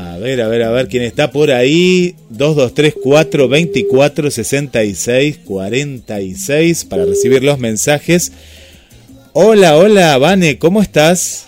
A 0.00 0.16
ver, 0.18 0.40
a 0.40 0.48
ver, 0.48 0.62
a 0.62 0.70
ver 0.70 0.88
quién 0.88 1.02
está 1.02 1.30
por 1.30 1.50
ahí. 1.50 2.14
2234 2.30 3.48
24 3.48 4.30
66 4.30 5.38
46 5.44 6.84
para 6.84 7.04
recibir 7.04 7.42
los 7.42 7.58
mensajes. 7.58 8.32
Hola, 9.32 9.76
hola, 9.76 10.18
Vane, 10.18 10.58
¿cómo 10.58 10.82
estás? 10.82 11.46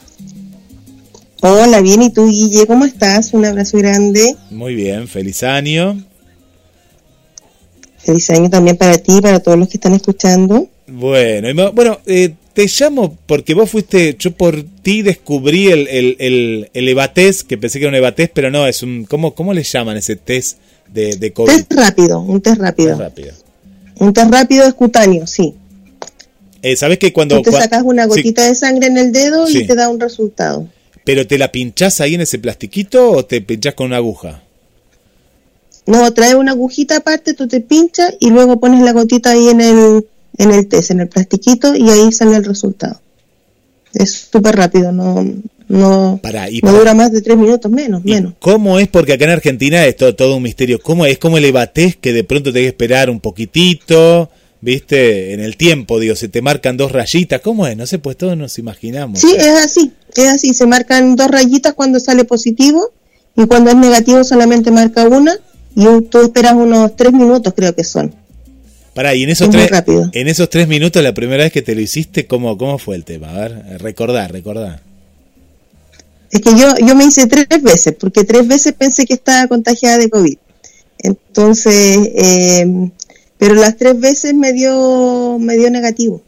Hola, 1.42 1.80
bien, 1.80 2.02
¿y 2.02 2.12
tú, 2.12 2.28
Guille? 2.28 2.66
¿Cómo 2.66 2.84
estás? 2.84 3.32
Un 3.32 3.44
abrazo 3.44 3.78
grande. 3.78 4.36
Muy 4.50 4.74
bien, 4.74 5.08
feliz 5.08 5.42
año. 5.42 6.04
Feliz 8.04 8.30
año 8.30 8.48
también 8.50 8.76
para 8.76 8.96
ti 8.98 9.18
y 9.18 9.20
para 9.20 9.40
todos 9.40 9.58
los 9.58 9.68
que 9.68 9.76
están 9.76 9.94
escuchando. 9.94 10.68
Bueno, 10.86 11.72
bueno 11.72 12.00
eh, 12.06 12.34
te 12.52 12.66
llamo 12.66 13.16
porque 13.26 13.54
vos 13.54 13.70
fuiste, 13.70 14.16
yo 14.18 14.32
por 14.32 14.62
ti 14.82 15.02
descubrí 15.02 15.68
el, 15.68 15.86
el, 15.88 16.16
el, 16.18 16.70
el 16.74 16.88
Evatest, 16.88 17.42
que 17.46 17.58
pensé 17.58 17.78
que 17.78 17.84
era 17.84 17.90
un 17.90 17.94
Evatest, 17.96 18.32
pero 18.34 18.50
no, 18.50 18.66
es 18.66 18.82
un, 18.82 19.04
¿cómo, 19.04 19.34
cómo 19.34 19.52
le 19.54 19.62
llaman 19.62 19.96
ese 19.96 20.16
test 20.16 20.58
de, 20.92 21.16
de 21.16 21.32
COVID? 21.32 21.52
Test 21.52 21.72
rápido, 21.74 22.20
un 22.20 22.40
test 22.40 22.60
rápido. 22.60 22.88
Test 22.90 23.00
rápido. 23.00 23.32
Un 23.98 24.12
test 24.12 24.30
rápido 24.32 24.64
es 24.66 24.74
cutáneo, 24.74 25.26
sí. 25.26 25.54
Eh, 26.62 26.76
¿Sabes 26.76 26.98
que 26.98 27.12
cuando... 27.12 27.36
Tú 27.36 27.42
te 27.42 27.50
cua- 27.52 27.60
sacas 27.60 27.82
una 27.84 28.02
sí, 28.04 28.08
gotita 28.08 28.46
de 28.46 28.54
sangre 28.54 28.88
en 28.88 28.98
el 28.98 29.12
dedo 29.12 29.46
Sí. 29.46 29.58
y 29.58 29.66
te 29.66 29.74
da 29.74 29.88
un 29.88 30.00
resultado. 30.00 30.66
¿Pero 31.04 31.26
te 31.26 31.38
la 31.38 31.50
pinchás 31.52 32.00
ahí 32.00 32.14
en 32.14 32.20
ese 32.22 32.38
plastiquito 32.38 33.10
o 33.12 33.24
te 33.24 33.40
pinchás 33.40 33.74
con 33.74 33.86
una 33.86 33.96
aguja? 33.96 34.42
No, 35.86 36.12
trae 36.12 36.34
una 36.34 36.52
agujita 36.52 36.96
aparte, 36.96 37.34
tú 37.34 37.48
te 37.48 37.60
pinchas 37.60 38.14
y 38.20 38.30
luego 38.30 38.60
pones 38.60 38.82
la 38.82 38.92
gotita 38.92 39.30
ahí 39.30 39.48
en 39.48 39.60
el, 39.60 40.06
en 40.38 40.50
el 40.50 40.66
test, 40.68 40.90
en 40.90 41.00
el 41.00 41.08
plastiquito 41.08 41.74
y 41.74 41.88
ahí 41.88 42.12
sale 42.12 42.36
el 42.36 42.44
resultado. 42.44 43.00
Es 43.92 44.28
súper 44.30 44.54
rápido, 44.54 44.92
no, 44.92 45.24
no, 45.70 46.18
Pará, 46.22 46.50
y 46.50 46.60
no 46.62 46.72
dura 46.72 46.94
más 46.94 47.12
de 47.12 47.22
tres 47.22 47.36
minutos, 47.36 47.70
menos, 47.70 48.04
menos. 48.04 48.34
¿Cómo 48.40 48.78
es? 48.78 48.88
Porque 48.88 49.12
acá 49.12 49.24
en 49.24 49.30
Argentina 49.30 49.84
es 49.86 49.96
todo, 49.96 50.14
todo 50.14 50.36
un 50.36 50.42
misterio. 50.42 50.80
¿Cómo 50.80 51.06
es? 51.06 51.18
¿Cómo 51.18 51.38
el 51.38 51.44
Evatest 51.44 52.00
que 52.00 52.12
de 52.12 52.24
pronto 52.24 52.52
te 52.52 52.60
que 52.60 52.66
esperar 52.66 53.08
un 53.08 53.20
poquitito? 53.20 54.30
¿Viste? 54.60 55.32
En 55.32 55.40
el 55.40 55.56
tiempo, 55.56 55.98
digo, 55.98 56.14
se 56.16 56.28
te 56.28 56.42
marcan 56.42 56.76
dos 56.76 56.92
rayitas. 56.92 57.40
¿Cómo 57.40 57.66
es? 57.66 57.76
No 57.76 57.86
sé, 57.86 57.98
pues 57.98 58.16
todos 58.16 58.36
nos 58.36 58.58
imaginamos. 58.58 59.20
Sí, 59.20 59.32
es 59.36 59.64
así, 59.64 59.92
es 60.16 60.28
así, 60.28 60.54
se 60.54 60.66
marcan 60.66 61.16
dos 61.16 61.28
rayitas 61.28 61.74
cuando 61.74 62.00
sale 62.00 62.24
positivo 62.24 62.90
y 63.36 63.46
cuando 63.46 63.70
es 63.70 63.76
negativo 63.76 64.22
solamente 64.24 64.70
marca 64.70 65.04
una 65.04 65.38
y 65.76 65.86
un- 65.86 66.04
tú 66.08 66.20
esperas 66.22 66.54
unos 66.54 66.96
tres 66.96 67.12
minutos 67.12 67.52
creo 67.56 67.74
que 67.74 67.84
son. 67.84 68.14
Pará, 68.94 69.14
y 69.14 69.22
en 69.22 69.30
esos, 69.30 69.48
Es 69.48 69.52
tres, 69.52 69.70
rápido. 69.70 70.10
en 70.12 70.28
esos 70.28 70.50
tres 70.50 70.66
minutos, 70.66 71.02
la 71.02 71.14
primera 71.14 71.44
vez 71.44 71.52
que 71.52 71.62
te 71.62 71.74
lo 71.74 71.80
hiciste, 71.80 72.26
¿cómo, 72.26 72.58
cómo 72.58 72.76
fue 72.78 72.96
el 72.96 73.04
tema? 73.04 73.30
A 73.30 73.38
ver, 73.48 73.64
recordar, 73.80 74.32
recordar. 74.32 74.82
Es 76.32 76.40
que 76.40 76.50
yo, 76.58 76.74
yo 76.86 76.94
me 76.96 77.04
hice 77.04 77.26
tres 77.26 77.46
veces, 77.62 77.94
porque 77.98 78.24
tres 78.24 78.46
veces 78.46 78.72
pensé 78.72 79.06
que 79.06 79.14
estaba 79.14 79.46
contagiada 79.48 79.98
de 79.98 80.10
COVID. 80.10 80.36
Entonces, 80.98 81.98
eh, 82.14 82.90
pero 83.38 83.54
las 83.54 83.76
tres 83.76 83.98
veces 83.98 84.34
me 84.34 84.52
dio, 84.52 85.38
me 85.40 85.56
dio 85.56 85.70
negativo. 85.70 86.22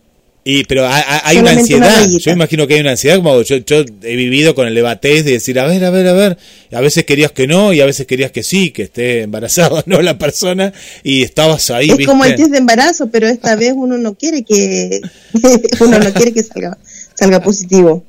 Y, 0.45 0.65
pero 0.65 0.89
hay, 0.89 1.03
hay- 1.25 1.37
una 1.39 1.53
ansiedad. 1.53 2.05
yo 2.09 2.33
imagino 2.33 2.67
que 2.67 2.75
hay 2.75 2.81
una 2.81 2.91
ansiedad, 2.93 3.17
como 3.17 3.43
yo, 3.43 3.59
yo 3.59 3.85
he 4.03 4.17
vivido 4.17 4.57
con 4.57 4.67
el 4.67 4.77
Evatest 4.77 5.25
de 5.25 5.33
decir, 5.35 5.57
a 5.61 5.67
ver, 5.69 5.85
a 5.85 5.91
ver, 5.91 6.09
a 6.09 6.13
ver. 6.15 6.37
A 6.73 6.81
veces 6.81 7.05
querías 7.05 7.31
que 7.31 7.47
no 7.47 7.73
y 7.73 7.81
a 7.81 7.87
veces 7.87 8.07
querías 8.09 8.33
que 8.33 8.43
sí, 8.43 8.71
que 8.73 8.83
esté 8.83 9.23
embarazada 9.23 9.83
no 9.87 10.03
la 10.03 10.19
persona 10.19 10.73
y 11.05 11.23
estabas 11.23 11.71
ahí, 11.71 11.91
es 11.91 11.97
¿viste? 11.97 12.11
como 12.11 12.25
el 12.25 12.35
test 12.35 12.51
de 12.51 12.59
embarazo, 12.59 13.09
pero 13.09 13.29
esta 13.29 13.55
vez 13.63 13.73
uno 13.77 13.99
no 13.99 14.15
quiere 14.15 14.43
que, 14.43 15.01
uno 15.81 15.99
no 16.01 16.13
quiere 16.13 16.33
que 16.33 16.43
salga, 16.43 16.77
salga 17.15 17.41
positivo. 17.41 18.05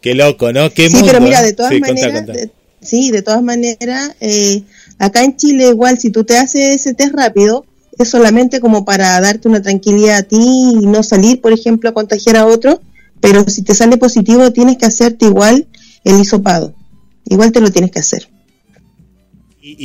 Qué 0.00 0.16
loco, 0.16 0.52
¿no? 0.52 0.68
Qué 0.72 0.88
sí, 0.88 0.94
mundo, 0.94 1.06
pero 1.06 1.20
mira, 1.20 1.42
¿eh? 1.42 1.44
de 1.44 1.52
todas 1.52 1.70
Sí, 1.72 1.80
contá, 1.80 1.94
maneras, 1.94 2.12
contá. 2.24 2.32
de- 2.32 2.50
sí, 2.80 3.12
de 3.12 3.22
todas 3.22 3.40
maneras, 3.42 4.10
eh, 4.20 4.62
acá 4.98 5.22
en 5.22 5.36
Chile 5.36 5.68
igual, 5.68 5.96
si 5.96 6.10
tú 6.10 6.24
te 6.24 6.36
haces 6.38 6.74
ese 6.74 6.94
test 6.94 7.14
rápido, 7.14 7.64
es 8.02 8.10
solamente 8.10 8.60
como 8.60 8.84
para 8.84 9.20
darte 9.20 9.48
una 9.48 9.62
tranquilidad 9.62 10.18
a 10.18 10.22
ti 10.22 10.36
y 10.38 10.86
no 10.86 11.02
salir, 11.02 11.40
por 11.40 11.52
ejemplo, 11.52 11.90
a 11.90 11.94
contagiar 11.94 12.36
a 12.36 12.46
otro, 12.46 12.80
pero 13.20 13.44
si 13.48 13.62
te 13.62 13.74
sale 13.74 13.96
positivo 13.96 14.52
tienes 14.52 14.76
que 14.76 14.86
hacerte 14.86 15.26
igual 15.26 15.66
el 16.04 16.20
hisopado, 16.20 16.74
igual 17.24 17.52
te 17.52 17.60
lo 17.60 17.70
tienes 17.70 17.90
que 17.90 18.00
hacer. 18.00 18.28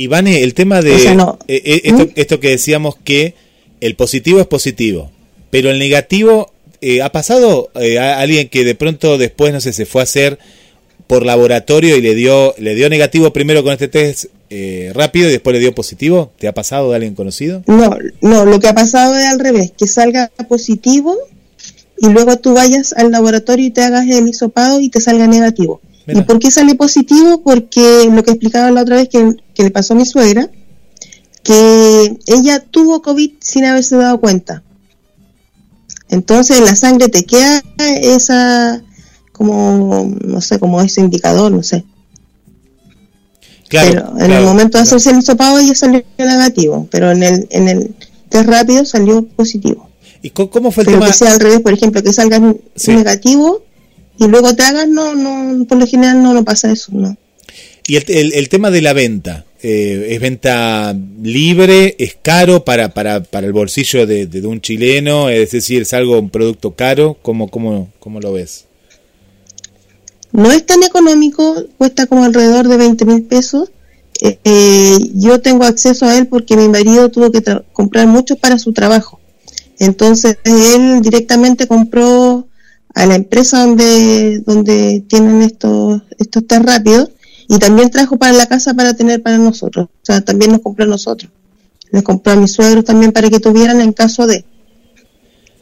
Vane, 0.08 0.42
el 0.42 0.54
tema 0.54 0.82
de 0.82 0.94
O 0.94 0.98
sea, 0.98 1.14
no. 1.14 1.38
eh, 1.46 1.82
esto, 1.84 2.04
¿Mm? 2.04 2.10
esto 2.16 2.40
que 2.40 2.48
decíamos 2.50 2.96
que 3.02 3.34
el 3.80 3.94
positivo 3.94 4.40
es 4.40 4.46
positivo, 4.46 5.10
pero 5.50 5.70
el 5.70 5.78
negativo, 5.78 6.52
eh, 6.80 7.00
¿ha 7.00 7.12
pasado 7.12 7.70
eh, 7.76 7.98
a 7.98 8.18
alguien 8.18 8.48
que 8.48 8.64
de 8.64 8.74
pronto 8.74 9.18
después, 9.18 9.52
no 9.52 9.60
sé, 9.60 9.72
se 9.72 9.86
fue 9.86 10.02
a 10.02 10.04
hacer 10.04 10.38
por 11.06 11.24
laboratorio 11.24 11.96
y 11.96 12.00
le 12.00 12.14
dio, 12.14 12.54
le 12.58 12.74
dio 12.74 12.90
negativo 12.90 13.32
primero 13.32 13.62
con 13.62 13.72
este 13.72 13.88
test 13.88 14.26
eh, 14.50 14.92
rápido 14.94 15.28
y 15.28 15.32
después 15.32 15.54
le 15.54 15.60
dio 15.60 15.74
positivo? 15.74 16.32
¿Te 16.38 16.48
ha 16.48 16.54
pasado 16.54 16.90
de 16.90 16.96
alguien 16.96 17.14
conocido? 17.14 17.62
No, 17.66 17.96
no, 18.20 18.44
lo 18.44 18.60
que 18.60 18.68
ha 18.68 18.74
pasado 18.74 19.16
es 19.16 19.26
al 19.26 19.38
revés, 19.38 19.72
que 19.76 19.86
salga 19.86 20.30
positivo 20.48 21.16
y 21.98 22.08
luego 22.08 22.36
tú 22.36 22.54
vayas 22.54 22.92
al 22.92 23.10
laboratorio 23.10 23.66
y 23.66 23.70
te 23.70 23.82
hagas 23.82 24.06
el 24.06 24.28
hisopado 24.28 24.80
y 24.80 24.88
te 24.88 25.00
salga 25.00 25.26
negativo. 25.26 25.80
Mira. 26.06 26.20
¿Y 26.20 26.22
por 26.22 26.38
qué 26.38 26.50
sale 26.50 26.74
positivo? 26.74 27.42
Porque 27.42 28.08
lo 28.10 28.22
que 28.22 28.30
explicaba 28.30 28.70
la 28.70 28.82
otra 28.82 28.96
vez 28.96 29.08
que, 29.08 29.36
que 29.54 29.62
le 29.62 29.70
pasó 29.70 29.94
a 29.94 29.96
mi 29.96 30.06
suegra, 30.06 30.48
que 31.42 32.18
ella 32.26 32.60
tuvo 32.60 33.02
COVID 33.02 33.32
sin 33.40 33.64
haberse 33.64 33.96
dado 33.96 34.20
cuenta. 34.20 34.62
Entonces 36.08 36.58
en 36.58 36.64
la 36.64 36.76
sangre 36.76 37.08
te 37.08 37.24
queda 37.24 37.62
esa, 37.78 38.82
como, 39.32 40.14
no 40.24 40.40
sé, 40.40 40.58
como 40.58 40.80
ese 40.80 41.00
indicador, 41.00 41.52
no 41.52 41.62
sé. 41.62 41.84
Claro. 43.68 43.90
pero 43.90 44.08
en 44.10 44.16
claro, 44.26 44.34
el 44.38 44.44
momento 44.44 44.78
de 44.78 44.82
hacerse 44.82 45.10
el 45.10 45.18
hisopado 45.18 45.58
ella 45.58 45.74
salió 45.74 46.02
negativo, 46.18 46.88
pero 46.90 47.10
en 47.12 47.22
el, 47.22 47.46
en 47.50 47.68
el 47.68 47.94
test 48.28 48.48
rápido 48.48 48.84
salió 48.84 49.22
positivo. 49.24 49.88
¿Y 50.22 50.30
cómo 50.30 50.70
fue 50.72 50.82
el 50.82 50.86
Pero 50.86 50.98
tema? 50.98 51.06
que 51.06 51.12
sea 51.16 51.32
al 51.32 51.40
revés, 51.40 51.60
por 51.60 51.72
ejemplo, 51.72 52.02
que 52.02 52.12
salgas 52.12 52.40
Sí. 52.74 52.92
negativo 52.92 53.62
y 54.18 54.26
luego 54.26 54.54
te 54.56 54.62
hagas, 54.64 54.88
no, 54.88 55.14
no, 55.14 55.64
por 55.66 55.78
lo 55.78 55.86
general 55.86 56.22
no, 56.22 56.34
no 56.34 56.44
pasa 56.44 56.72
eso, 56.72 56.90
no. 56.92 57.16
Y 57.86 57.96
el, 57.96 58.04
el- 58.08 58.32
el 58.34 58.48
tema 58.48 58.70
de 58.70 58.82
la 58.82 58.92
venta, 58.92 59.44
eh, 59.62 60.08
¿es 60.10 60.20
venta 60.20 60.94
libre? 61.22 61.94
¿Es 61.98 62.16
caro 62.20 62.64
para, 62.64 62.92
para, 62.94 63.22
para 63.22 63.46
el 63.46 63.52
bolsillo 63.52 64.06
de, 64.06 64.26
de- 64.26 64.40
de 64.40 64.46
un 64.46 64.60
chileno? 64.60 65.28
Es 65.30 65.52
decir, 65.52 65.82
¿es 65.82 65.92
algo, 65.94 66.18
un 66.18 66.30
producto 66.30 66.72
caro? 66.72 67.16
¿Cómo, 67.22 67.48
cómo, 67.48 67.90
cómo 67.98 68.20
lo 68.20 68.32
ves? 68.32 68.66
No 70.32 70.52
es 70.52 70.64
tan 70.66 70.82
económico, 70.82 71.54
cuesta 71.78 72.06
como 72.06 72.24
alrededor 72.24 72.68
de 72.68 72.76
20 72.76 73.04
mil 73.04 73.22
pesos. 73.24 73.70
Eh, 74.20 74.38
eh, 74.44 74.98
yo 75.14 75.40
tengo 75.40 75.64
acceso 75.64 76.06
a 76.06 76.16
él 76.18 76.26
porque 76.26 76.56
mi 76.56 76.68
marido 76.68 77.08
tuvo 77.08 77.30
que 77.30 77.42
comprar 77.72 78.06
muchos 78.06 78.38
para 78.38 78.58
su 78.58 78.72
trabajo. 78.72 79.20
Entonces 79.78 80.38
él 80.44 81.00
directamente 81.02 81.66
compró 81.66 82.46
a 82.94 83.06
la 83.06 83.14
empresa 83.14 83.60
donde, 83.60 84.40
donde 84.40 85.04
tienen 85.08 85.42
estos, 85.42 86.02
estos 86.18 86.46
test 86.46 86.64
rápidos 86.64 87.10
y 87.48 87.58
también 87.58 87.90
trajo 87.90 88.16
para 88.16 88.32
la 88.32 88.46
casa 88.46 88.74
para 88.74 88.94
tener 88.94 89.22
para 89.22 89.38
nosotros. 89.38 89.86
O 89.86 90.04
sea, 90.04 90.20
también 90.20 90.52
nos 90.52 90.60
compró 90.60 90.84
a 90.84 90.88
nosotros. 90.88 91.30
Les 91.90 92.02
compró 92.02 92.32
a 92.32 92.36
mis 92.36 92.52
suegros 92.52 92.84
también 92.84 93.12
para 93.12 93.30
que 93.30 93.40
tuvieran 93.40 93.80
en 93.80 93.92
caso 93.92 94.26
de. 94.26 94.44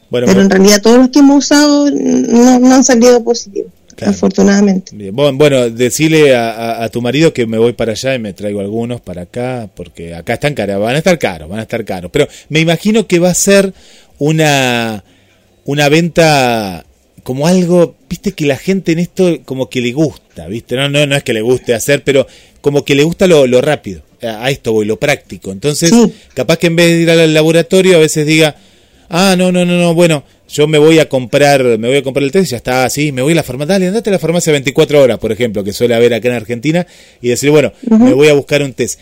Bueno, 0.09 0.27
Pero 0.27 0.41
en 0.41 0.49
realidad 0.49 0.81
todos 0.81 0.97
los 0.97 1.09
que 1.09 1.19
hemos 1.19 1.45
usado 1.45 1.89
no, 1.91 2.59
no 2.59 2.75
han 2.75 2.83
salido 2.83 3.23
positivos, 3.23 3.71
Claro. 3.97 4.11
afortunadamente. 4.11 4.95
bien. 4.95 5.13
Bueno, 5.15 5.69
decirle 5.69 6.35
a, 6.35 6.51
a- 6.51 6.83
a 6.85 6.89
tu 6.89 7.01
marido 7.01 7.33
que 7.33 7.45
me 7.47 7.57
voy 7.57 7.73
para 7.73 7.91
allá 7.93 8.13
y 8.15 8.19
me 8.19 8.31
traigo 8.33 8.59
algunos 8.61 9.01
para 9.01 9.23
acá, 9.23 9.69
porque 9.75 10.13
acá 10.15 10.35
están 10.35 10.53
caros, 10.53 10.79
van 10.79 10.95
a 10.95 10.99
estar 10.99 11.17
caros, 11.19 11.49
van 11.49 11.59
a 11.59 11.63
estar 11.63 11.83
caros. 11.83 12.11
Pero 12.13 12.27
me 12.49 12.59
imagino 12.59 13.07
que 13.07 13.17
va 13.19 13.31
a 13.31 13.33
ser 13.33 13.73
una, 14.19 15.03
una 15.65 15.89
venta 15.89 16.85
como 17.23 17.47
algo, 17.47 17.95
viste 18.09 18.31
que 18.31 18.45
la 18.45 18.55
gente 18.55 18.91
en 18.93 18.99
esto 18.99 19.39
como 19.43 19.69
que 19.69 19.81
le 19.81 19.91
gusta, 19.91 20.47
viste, 20.47 20.75
no, 20.75 20.87
no, 20.87 21.05
no 21.05 21.15
es 21.15 21.23
que 21.23 21.33
le 21.33 21.41
guste 21.41 21.73
hacer, 21.73 22.03
pero 22.03 22.25
como 22.61 22.85
que 22.85 22.95
le 22.95 23.03
gusta 23.03 23.27
lo, 23.27 23.47
lo 23.47 23.61
rápido, 23.61 24.01
a 24.21 24.45
a 24.45 24.49
esto 24.49 24.71
voy, 24.73 24.85
lo 24.85 24.97
práctico. 24.97 25.51
Entonces, 25.51 25.89
Sí. 25.89 26.13
capaz 26.33 26.57
que 26.57 26.67
en 26.67 26.75
vez 26.77 26.87
de 26.91 27.01
ir 27.01 27.09
al 27.09 27.33
laboratorio 27.33 27.97
a 27.97 27.99
veces 27.99 28.25
diga, 28.25 28.55
ah, 29.09 29.35
no, 29.37 29.51
no, 29.51 29.65
no, 29.65 29.77
no, 29.77 29.93
bueno, 29.93 30.23
yo 30.49 30.67
me 30.67 30.77
voy 30.77 30.99
a 30.99 31.09
comprar, 31.09 31.63
me 31.77 31.87
voy 31.87 31.97
a 31.97 32.03
comprar 32.03 32.23
el 32.23 32.31
test 32.31 32.47
y 32.47 32.51
ya 32.51 32.57
está, 32.57 32.85
así, 32.85 33.11
me 33.11 33.21
voy 33.21 33.33
a 33.33 33.35
la 33.35 33.43
farmacia, 33.43 33.73
dale, 33.73 33.87
andate 33.87 34.09
a 34.09 34.13
la 34.13 34.19
farmacia 34.19 34.51
24 34.53 35.01
horas, 35.01 35.17
por 35.19 35.31
ejemplo, 35.31 35.63
que 35.63 35.73
suele 35.73 35.93
haber 35.95 36.13
acá 36.13 36.29
en 36.29 36.35
Argentina, 36.35 36.87
y 37.21 37.29
decir, 37.29 37.49
bueno, 37.51 37.73
me 37.89 38.13
voy 38.13 38.27
a 38.29 38.33
buscar 38.33 38.61
un 38.63 38.73
test. 38.73 38.99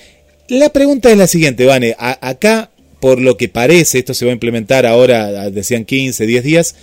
La 0.47 0.69
pregunta 0.69 1.11
es 1.11 1.17
la 1.17 1.27
siguiente, 1.27 1.65
Vane, 1.65 1.95
a- 1.99 2.27
acá, 2.29 2.71
por 2.99 3.21
lo 3.21 3.37
que 3.37 3.47
parece, 3.49 3.99
esto 3.99 4.13
se 4.13 4.25
va 4.25 4.31
a 4.31 4.33
implementar 4.33 4.85
ahora, 4.85 5.49
decían 5.51 5.85
15, 5.85 6.25
10 6.25 6.43
días, 6.43 6.75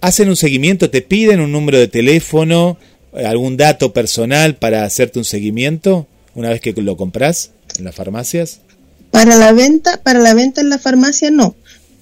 hacen 0.00 0.28
un 0.28 0.36
seguimiento, 0.36 0.90
te 0.90 1.02
piden 1.02 1.40
un 1.40 1.52
número 1.52 1.78
de 1.78 1.88
teléfono, 1.88 2.78
eh, 3.16 3.24
algún 3.24 3.56
dato 3.56 3.92
personal 3.92 4.56
para 4.56 4.84
hacerte 4.84 5.18
un 5.18 5.24
seguimiento 5.24 6.06
una 6.34 6.50
vez 6.50 6.60
que 6.60 6.72
lo 6.72 6.96
compras 6.96 7.50
en 7.78 7.84
las 7.84 7.94
farmacias. 7.94 8.60
Para 9.10 9.36
la 9.36 9.52
venta, 9.52 10.02
para 10.02 10.18
la 10.18 10.34
venta 10.34 10.60
en 10.60 10.68
la 10.68 10.78
farmacia 10.78 11.30
no. 11.30 11.54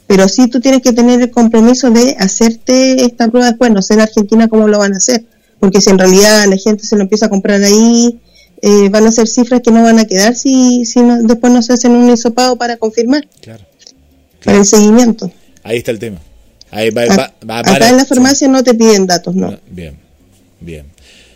Pero 0.07 0.29
sí 0.29 0.49
tú 0.49 0.61
tienes 0.61 0.83
que 0.83 0.93
tener 0.93 1.21
el 1.21 1.31
compromiso 1.31 1.91
de 1.91 2.15
hacerte 2.19 3.05
esta 3.05 3.29
prueba 3.29 3.49
después. 3.49 3.71
No 3.73 3.81
sé 3.83 3.95
en 3.95 4.01
Argentina 4.01 4.49
cómo 4.49 4.69
lo 4.69 4.79
van 4.79 4.93
a 4.95 4.97
hacer. 4.99 5.25
Porque 5.61 5.81
si 5.81 5.91
en 5.91 5.99
realidad 5.99 6.45
la 6.47 6.57
gente 6.59 6.85
se 6.85 6.97
lo 6.97 7.03
empieza 7.03 7.27
a 7.27 7.29
comprar 7.31 7.63
ahí, 7.63 8.19
eh, 8.61 8.89
van 8.91 9.07
a 9.07 9.13
ser 9.13 9.27
cifras 9.29 9.61
que 9.63 9.71
no 9.71 9.83
van 9.83 9.99
a 9.99 10.05
quedar 10.07 10.35
si, 10.35 10.85
si 10.85 11.01
no- 11.01 11.23
después 11.23 11.53
no 11.53 11.63
se 11.63 11.73
hacen 11.73 11.93
un 11.93 12.11
hisopado 12.11 12.57
para 12.57 12.77
confirmar, 12.77 13.27
Claro. 13.41 13.65
para 14.45 14.59
el 14.59 14.67
seguimiento. 14.67 15.31
Ahí 15.63 15.79
está 15.79 15.91
el 15.91 15.99
tema. 15.99 16.19
Ahí 16.71 16.91
va, 16.91 17.03
A- 17.03 17.07
va- 17.17 17.35
va- 17.49 17.59
acá 17.61 17.73
para- 17.73 17.89
en 17.89 17.97
la 17.97 18.05
farmacia 18.05 18.47
no 18.49 18.63
te 18.63 18.75
piden 18.75 19.07
datos, 19.07 19.35
no. 19.35 19.49
Ah, 19.49 19.59
Bien, 19.71 19.97
bien. 20.61 20.85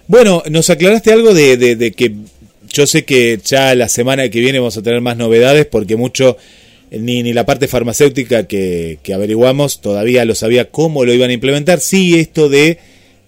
Bueno, 0.07 0.43
nos 0.51 0.69
aclaraste 0.69 1.12
algo 1.12 1.33
de, 1.33 1.57
de- 1.57 1.77
de 1.77 1.93
que 1.93 2.14
yo 2.71 2.87
sé 2.87 3.05
que 3.05 3.41
ya 3.45 3.75
la 3.75 3.89
semana 3.89 4.29
que 4.29 4.41
viene 4.41 4.59
vamos 4.59 4.77
a 4.77 4.83
tener 4.83 5.01
más 5.01 5.16
novedades 5.16 5.64
porque 5.66 5.97
mucho, 5.97 6.37
ni, 6.91 7.22
ni 7.22 7.32
la 7.32 7.45
parte 7.47 7.68
farmacéutica 7.68 8.47
que, 8.47 8.99
que 9.03 9.14
averiguamos 9.14 9.80
todavía 9.80 10.24
lo 10.24 10.34
sabía 10.34 10.70
cómo 10.70 11.05
lo 11.05 11.12
iban 11.12 11.30
a 11.30 11.34
implementar. 11.34 11.80
Sí, 11.80 12.18
esto 12.18 12.49
de 12.49 12.78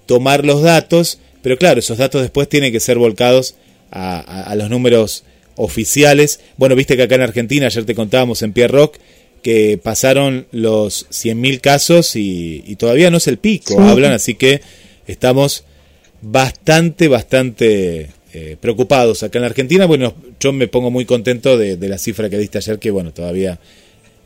tomar 0.06 0.44
los 0.44 0.62
datos, 0.62 1.18
pero 1.42 1.56
claro, 1.58 1.80
esos 1.80 1.98
datos 1.98 2.22
después 2.22 2.48
tienen 2.48 2.72
que 2.72 2.80
ser 2.80 2.98
volcados 2.98 3.54
a, 3.90 4.18
a- 4.20 4.42
a 4.50 4.54
los 4.56 4.70
números 4.70 5.24
oficiales. 5.56 6.40
Bueno, 6.56 6.74
viste 6.74 6.96
que 6.96 7.02
acá 7.02 7.14
en 7.16 7.22
Argentina, 7.22 7.66
ayer 7.66 7.84
te 7.84 7.94
contábamos 7.94 8.42
en 8.42 8.52
Pierre 8.52 8.72
Rock, 8.72 8.96
que 9.42 9.78
pasaron 9.82 10.46
los 10.52 11.06
100.000 11.10 11.60
casos 11.60 12.14
y, 12.16 12.62
y 12.66 12.76
todavía 12.76 13.10
no 13.10 13.16
es 13.18 13.26
el 13.26 13.38
pico, 13.38 13.74
Sí. 13.74 13.80
hablan, 13.82 14.12
así 14.12 14.34
que 14.34 14.60
estamos 15.06 15.64
bastante, 16.22 17.08
bastante 17.08 18.08
eh, 18.32 18.56
preocupados 18.60 19.22
acá 19.22 19.38
en 19.38 19.42
la 19.42 19.48
Argentina. 19.48 19.86
Bueno, 19.86 20.14
yo 20.38 20.52
me 20.52 20.68
pongo 20.68 20.90
muy 20.90 21.04
contento 21.04 21.58
de, 21.58 21.76
de 21.76 21.88
la 21.88 21.98
cifra 21.98 22.28
que 22.30 22.38
diste 22.38 22.58
ayer, 22.58 22.78
que 22.78 22.90
bueno, 22.90 23.12
todavía 23.12 23.58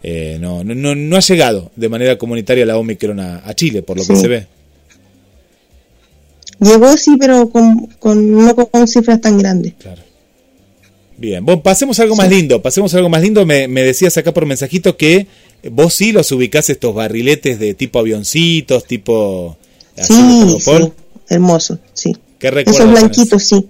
eh, 0.03 0.39
no, 0.41 0.65
no, 0.65 0.75
no, 0.75 0.95
no 0.95 1.17
ha 1.17 1.21
llegado 1.21 1.71
de 1.77 1.89
manera 1.89 2.19
comunitaria 2.19 2.67
la 2.67 2.77
Omicron 2.79 3.21
a, 3.21 3.43
a 3.45 3.55
Chile, 3.55 3.83
por 3.83 3.97
lo 3.97 4.07
que 4.07 4.17
se 4.17 4.29
ve. 4.29 4.47
Llegó 6.61 6.97
sí, 6.97 7.17
pero 7.19 7.51
con, 7.51 7.87
con, 7.99 8.45
no 8.45 8.55
con 8.55 8.87
cifras 8.87 9.21
tan 9.21 9.39
grandes. 9.39 9.75
Claro. 9.79 10.03
Bien, 11.17 11.45
bueno, 11.45 11.63
pasemos 11.63 11.99
a 11.99 12.03
algo 12.03 12.17
más 12.17 12.29
lindo, 12.29 12.61
pasemos 12.61 12.93
a 12.93 12.97
algo 12.97 13.09
más 13.09 13.23
lindo. 13.23 13.47
Me, 13.47 13.69
me 13.69 13.83
decías 13.83 14.17
acá 14.17 14.33
por 14.35 14.47
mensajito 14.47 14.97
que 14.97 15.27
vos 15.71 15.95
sí 15.95 16.13
los 16.13 16.31
ubicás 16.33 16.71
estos 16.71 16.95
barriletes 16.95 17.59
de 17.59 17.75
tipo 17.75 17.99
avioncitos, 17.99 18.85
tipo... 18.85 19.57
así 19.97 20.13
Sí, 20.61 20.93
hermoso, 21.29 21.79
sí. 21.93 22.17
¿Qué 22.39 22.49
Esos 22.49 22.77
tenés? 22.79 22.93
blanquitos, 22.93 23.43
sí. 23.43 23.67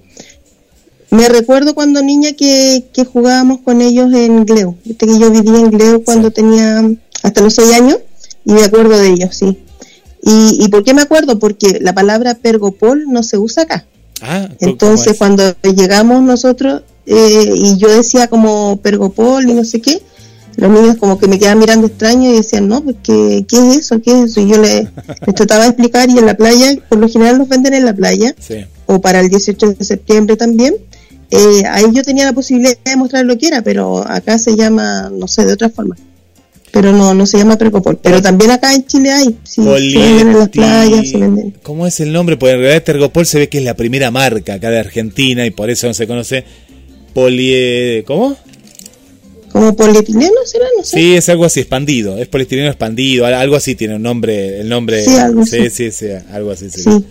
Me 1.16 1.28
recuerdo 1.28 1.74
cuando 1.74 2.02
niña 2.02 2.32
que, 2.32 2.84
que 2.92 3.04
jugábamos 3.04 3.60
con 3.60 3.80
ellos 3.80 4.12
en 4.12 4.44
Gleu. 4.44 4.76
Viste 4.84 5.06
que 5.06 5.18
yo 5.18 5.30
vivía 5.30 5.58
en 5.60 5.70
Gleu 5.70 6.02
cuando 6.04 6.30
tenía 6.30 6.82
hasta 7.22 7.40
los 7.40 7.54
seis 7.54 7.72
años 7.72 7.98
y 8.44 8.52
me 8.52 8.64
acuerdo 8.64 8.96
de 8.98 9.08
ellos, 9.10 9.34
sí. 9.36 9.58
¿Y, 10.22 10.64
¿Y 10.64 10.68
por 10.68 10.82
qué 10.84 10.94
me 10.94 11.02
acuerdo? 11.02 11.38
Porque 11.38 11.78
la 11.80 11.92
palabra 11.92 12.34
pergopol 12.34 13.04
no 13.08 13.22
se 13.22 13.38
usa 13.38 13.64
acá. 13.64 13.86
Ah, 14.22 14.48
¿cómo- 14.58 14.70
Entonces 14.72 15.16
cuando 15.18 15.42
llegamos 15.62 16.22
nosotros 16.22 16.82
eh, 17.06 17.50
y 17.54 17.76
yo 17.76 17.88
decía 17.94 18.28
como 18.28 18.78
pergopol 18.82 19.48
y 19.48 19.52
no 19.54 19.64
sé 19.64 19.80
qué, 19.80 20.00
los 20.56 20.70
niños 20.70 20.96
como 20.96 21.18
que 21.18 21.26
me 21.28 21.38
quedaban 21.38 21.58
mirando 21.58 21.86
extraño 21.88 22.30
y 22.30 22.36
decían, 22.36 22.68
no, 22.68 22.82
pues 22.82 22.96
¿qué, 23.02 23.44
qué 23.46 23.56
es 23.58 23.76
eso? 23.78 24.00
¿Qué 24.00 24.12
es 24.12 24.30
eso? 24.30 24.40
Y 24.40 24.48
yo 24.48 24.56
le- 24.60 24.88
les 25.26 25.34
trataba 25.34 25.62
de 25.64 25.68
explicar 25.70 26.08
y 26.08 26.18
en 26.18 26.26
la 26.26 26.36
playa, 26.36 26.74
por 26.88 26.98
lo 26.98 27.08
general 27.08 27.38
los 27.38 27.48
venden 27.48 27.74
en 27.74 27.84
la 27.84 27.92
playa 27.94 28.34
Sí. 28.38 28.64
o 28.86 29.00
para 29.00 29.20
el 29.20 29.28
18 29.28 29.72
de 29.74 29.84
septiembre 29.84 30.36
también. 30.36 30.74
Eh, 31.34 31.64
ahí 31.70 31.84
yo 31.92 32.02
tenía 32.02 32.24
la 32.24 32.32
posibilidad 32.32 32.76
de 32.84 32.96
mostrar 32.96 33.24
lo 33.24 33.36
que 33.38 33.48
era, 33.48 33.62
pero 33.62 34.06
acá 34.06 34.38
se 34.38 34.56
llama, 34.56 35.10
no 35.12 35.26
sé, 35.28 35.44
de 35.44 35.52
otra 35.54 35.68
forma. 35.70 35.96
pero 36.70 36.92
no, 36.92 37.14
no 37.14 37.24
se 37.26 37.38
llama 37.38 37.56
Precopol. 37.56 37.98
Pero 38.02 38.20
también 38.20 38.50
acá 38.50 38.74
en 38.74 38.84
Chile 38.84 39.10
hay, 39.12 39.36
sí, 39.44 39.62
se 39.62 39.68
venden 39.98 40.28
en 40.28 40.38
las 40.38 40.48
playas, 40.48 41.08
se 41.08 41.18
venden. 41.18 41.54
¿Cómo 41.62 41.86
es 41.86 42.00
el 42.00 42.12
nombre? 42.12 42.36
Porque 42.36 42.54
en 42.54 42.60
realidad 42.60 42.82
Tergopol 42.82 43.26
se 43.26 43.38
ve 43.38 43.48
que 43.48 43.58
es 43.58 43.64
la 43.64 43.74
primera 43.76 44.10
marca 44.10 44.54
acá 44.54 44.70
de 44.70 44.80
Argentina 44.80 45.46
y 45.46 45.50
por 45.52 45.70
eso 45.70 45.86
no 45.86 45.94
se 45.94 46.06
conoce 46.08 46.44
poli... 47.14 48.02
¿Cómo? 48.06 48.36
¿Como 49.52 49.76
polietileno 49.76 50.32
será? 50.46 50.64
No 50.76 50.82
sé. 50.82 50.98
Sí, 50.98 51.14
es 51.14 51.28
algo 51.28 51.44
así, 51.44 51.60
expandido. 51.60 52.18
Es 52.18 52.26
poliestireno 52.26 52.66
expandido, 52.68 53.24
al- 53.24 53.34
algo 53.34 53.54
así 53.54 53.76
tiene 53.76 53.94
un 53.94 54.02
nombre, 54.02 54.60
el 54.60 54.68
nombre. 54.68 55.04
Sí, 55.04 55.14
algo 55.16 55.46
sí, 55.46 55.58
así. 55.60 55.70
sí, 55.70 55.90
sí, 55.92 56.06
algo 56.32 56.50
así. 56.50 56.70
sí. 56.70 56.82
Sí. 56.82 57.04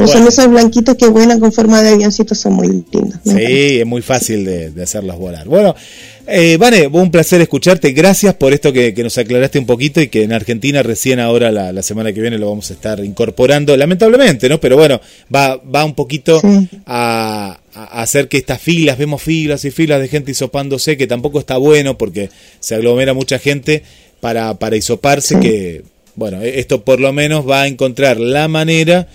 Pero 0.00 0.12
Bueno. 0.12 0.30
son 0.30 0.44
esos 0.44 0.50
blanquitos 0.50 0.96
que 0.96 1.06
vuelan 1.08 1.40
con 1.40 1.52
forma 1.52 1.82
de 1.82 1.90
avioncito, 1.90 2.34
son 2.34 2.54
muy 2.54 2.68
encanta. 2.68 3.20
Sí, 3.24 3.80
es 3.80 3.86
muy 3.86 4.00
fácil 4.02 4.44
de, 4.44 4.70
de 4.70 4.82
hacerlos 4.82 5.18
volar. 5.18 5.46
Bueno, 5.46 5.74
eh, 6.26 6.56
Vane, 6.58 6.86
un 6.86 7.10
placer 7.10 7.40
escucharte. 7.40 7.92
Gracias 7.92 8.34
por 8.34 8.52
esto 8.52 8.72
que, 8.72 8.94
que 8.94 9.02
nos 9.02 9.18
aclaraste 9.18 9.58
un 9.58 9.66
poquito 9.66 10.00
y 10.00 10.08
que 10.08 10.22
en 10.22 10.32
Argentina 10.32 10.82
recién 10.82 11.20
ahora 11.20 11.50
la, 11.50 11.72
la 11.72 11.82
semana 11.82 12.12
que 12.12 12.20
viene 12.20 12.38
lo 12.38 12.48
vamos 12.48 12.70
a 12.70 12.74
estar 12.74 13.04
incorporando, 13.04 13.76
lamentablemente, 13.76 14.48
¿no? 14.48 14.58
Pero 14.60 14.76
bueno, 14.76 15.00
va, 15.34 15.56
va 15.56 15.84
un 15.84 15.94
poquito 15.94 16.40
Sí. 16.40 16.68
a, 16.86 17.58
a 17.74 18.02
hacer 18.02 18.28
que 18.28 18.38
estas 18.38 18.60
filas, 18.60 18.96
vemos 18.96 19.20
filas 19.22 19.64
y 19.64 19.70
filas 19.70 20.00
de 20.00 20.08
gente 20.08 20.30
hisopándose, 20.30 20.96
que 20.96 21.06
tampoco 21.06 21.40
está 21.40 21.56
bueno 21.58 21.98
porque 21.98 22.30
se 22.60 22.74
aglomera 22.74 23.12
mucha 23.12 23.38
gente 23.38 23.82
para, 24.20 24.54
para 24.58 24.76
hisoparse, 24.76 25.34
Sí. 25.34 25.40
que, 25.40 25.82
bueno, 26.14 26.42
e- 26.42 26.60
esto 26.60 26.84
por 26.84 27.00
lo 27.00 27.12
menos 27.12 27.48
va 27.48 27.62
a 27.62 27.66
encontrar 27.66 28.18
la 28.20 28.48
manera 28.48 29.08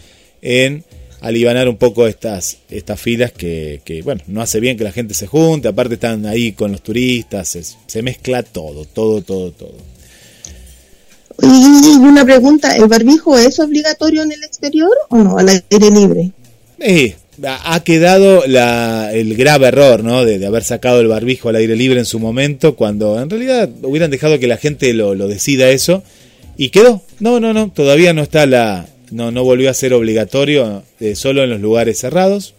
en 0.45 0.83
alivianar 1.21 1.67
un 1.67 1.77
poco 1.77 2.05
estas, 2.05 2.59
estas 2.69 3.01
filas 3.01 3.31
que, 3.31 3.81
que, 3.83 4.03
bueno, 4.03 4.21
no 4.27 4.41
hace 4.41 4.59
bien 4.59 4.77
que 4.77 4.83
la 4.83 4.91
gente 4.91 5.15
se 5.15 5.25
junte, 5.25 5.67
aparte 5.67 5.95
están 5.95 6.27
ahí 6.27 6.51
con 6.51 6.71
los 6.71 6.83
turistas, 6.83 7.49
se, 7.49 7.63
se 7.63 8.01
mezcla 8.03 8.43
todo, 8.43 8.85
todo, 8.85 9.21
todo, 9.21 9.51
todo. 9.51 9.75
Y 11.41 11.97
una 11.97 12.23
pregunta, 12.23 12.75
¿el 12.75 12.85
barbijo 12.85 13.37
es 13.37 13.59
obligatorio 13.59 14.21
en 14.21 14.31
el 14.31 14.43
exterior 14.43 14.95
o 15.09 15.17
no? 15.17 15.37
Al 15.39 15.49
aire 15.49 15.91
libre. 15.91 16.31
Eh, 16.79 17.15
ha 17.43 17.73
ha 17.73 17.83
quedado 17.83 18.45
la, 18.45 19.11
el 19.11 19.35
grave 19.35 19.67
error, 19.67 20.03
¿no? 20.03 20.23
De, 20.23 20.37
de 20.37 20.45
haber 20.45 20.63
sacado 20.63 21.01
el 21.01 21.07
barbijo 21.07 21.49
al 21.49 21.55
aire 21.55 21.75
libre 21.75 21.99
en 21.99 22.05
su 22.05 22.19
momento, 22.19 22.75
cuando 22.75 23.19
en 23.19 23.31
realidad 23.31 23.69
hubieran 23.81 24.11
dejado 24.11 24.39
que 24.39 24.47
la 24.47 24.57
gente 24.57 24.93
lo, 24.93 25.15
lo 25.15 25.27
decida 25.27 25.71
eso, 25.71 26.03
y 26.55 26.69
quedó. 26.69 27.01
No, 27.19 27.39
no, 27.39 27.51
no, 27.51 27.71
todavía 27.71 28.13
no 28.13 28.21
está 28.21 28.45
la, 28.45 28.85
no, 29.11 29.31
no 29.31 29.43
volvió 29.43 29.69
a 29.69 29.73
ser 29.73 29.93
obligatorio, 29.93 30.83
eh, 30.99 31.15
solo 31.15 31.43
en 31.43 31.49
los 31.49 31.61
lugares 31.61 31.99
cerrados. 31.99 32.53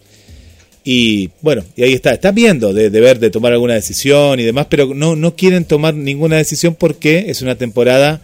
Y 0.83 1.31
bueno, 1.41 1.63
y 1.75 1.83
ahí 1.83 1.93
está, 1.93 2.13
están 2.13 2.33
viendo 2.33 2.73
de, 2.73 2.89
de 2.89 3.01
ver, 3.01 3.19
de 3.19 3.29
tomar 3.29 3.51
alguna 3.51 3.73
decisión 3.73 4.39
y 4.39 4.43
demás, 4.43 4.67
pero 4.69 4.93
no, 4.93 5.15
no 5.15 5.35
quieren 5.35 5.65
tomar 5.65 5.93
ninguna 5.93 6.37
decisión 6.37 6.75
porque 6.75 7.25
es 7.27 7.41
una 7.41 7.55
temporada 7.55 8.21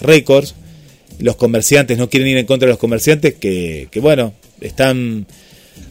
récords. 0.00 0.54
Los 1.18 1.36
comerciantes 1.36 1.98
no 1.98 2.08
quieren 2.08 2.28
ir 2.28 2.38
en 2.38 2.46
contra 2.46 2.66
de 2.66 2.72
los 2.72 2.78
comerciantes 2.78 3.34
que, 3.34 3.88
que 3.90 4.00
bueno, 4.00 4.32
están 4.60 5.26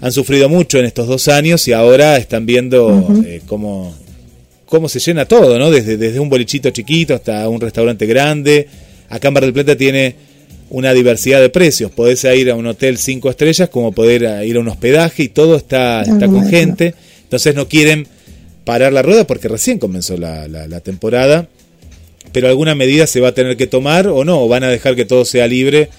han 0.02 0.12
sufrido 0.12 0.50
mucho 0.50 0.78
en 0.80 0.86
estos 0.86 1.08
dos 1.08 1.28
años 1.28 1.68
y 1.68 1.74
ahora 1.74 2.18
están 2.18 2.46
viendo 2.46 3.08
eh, 3.26 3.42
cómo, 3.46 3.96
cómo 4.66 4.90
se 4.90 5.00
llena 5.00 5.26
todo, 5.26 5.58
¿no? 5.58 5.72
Desde, 5.72 5.98
desde 5.98 6.20
un 6.20 6.30
bolichito 6.30 6.70
chiquito 6.72 7.14
hasta 7.14 7.48
un 7.50 7.62
restaurante 7.62 8.06
grande. 8.06 8.68
Acá 9.10 9.30
en 9.30 9.34
Mar 9.34 9.44
del 9.44 9.54
Plata 9.54 9.76
tiene 9.76 10.16
una 10.70 10.93
diversidad 10.93 11.41
de 11.41 11.49
precios. 11.49 11.91
Podés 11.91 12.24
ir 12.24 12.49
a 12.51 12.55
un 12.55 12.66
hotel 12.68 12.97
cinco 12.97 13.30
estrellas 13.30 13.70
como 13.70 13.91
poder 13.91 14.45
ir 14.45 14.57
a 14.57 14.59
un 14.59 14.68
hospedaje 14.68 15.24
y 15.24 15.30
todo 15.30 15.55
está, 15.55 16.01
está 16.01 16.26
con 16.28 16.47
gente. 16.49 16.95
Entonces 17.24 17.55
no 17.55 17.68
quieren 17.68 18.07
parar 18.63 18.91
la 18.93 19.01
rueda 19.01 19.28
porque 19.28 19.47
recién 19.47 19.78
comenzó 19.80 20.18
la, 20.18 20.47
la- 20.47 20.68
la 20.68 20.80
temporada. 20.80 21.47
Pero 22.32 22.47
alguna 22.47 22.76
medida 22.76 23.07
se 23.07 23.22
va 23.22 23.30
a 23.30 23.34
tener 23.34 23.55
que 23.55 23.68
tomar 23.68 24.07
o 24.07 24.26
no, 24.26 24.41
o 24.41 24.47
van 24.47 24.63
a 24.63 24.70
dejar 24.70 24.95
que 24.95 25.05
todo 25.05 25.24
sea 25.24 25.47
libre. 25.47 25.89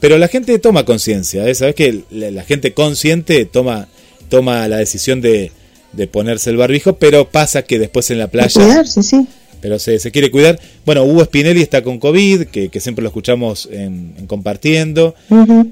Pero 0.00 0.18
la 0.18 0.28
gente 0.28 0.58
toma 0.58 0.84
conciencia, 0.84 1.46
¿eh? 1.48 1.54
¿sabes 1.54 1.74
que 1.74 2.00
la, 2.10 2.30
la 2.30 2.42
gente 2.42 2.72
consciente 2.74 3.44
toma, 3.44 3.88
toma 4.28 4.66
la 4.68 4.78
decisión 4.78 5.20
de, 5.20 5.52
de 5.92 6.06
ponerse 6.06 6.50
el 6.50 6.56
barbijo, 6.56 6.96
pero 6.98 7.28
pasa 7.30 7.62
que 7.62 7.78
después 7.78 8.10
en 8.10 8.18
la 8.18 8.26
playa 8.28 8.48
cuidarse, 8.60 9.02
sí. 9.02 9.26
Pero 9.60 9.78
se, 9.78 9.98
se 9.98 10.10
quiere 10.10 10.30
cuidar. 10.30 10.58
Bueno, 10.84 11.04
Hugo 11.04 11.24
Spinelli 11.24 11.62
está 11.62 11.82
con 11.82 11.98
COVID, 11.98 12.44
que, 12.46 12.68
que 12.68 12.80
siempre 12.80 13.02
lo 13.02 13.08
escuchamos 13.08 13.68
en, 13.70 14.14
en 14.18 14.26
compartiendo. 14.26 15.14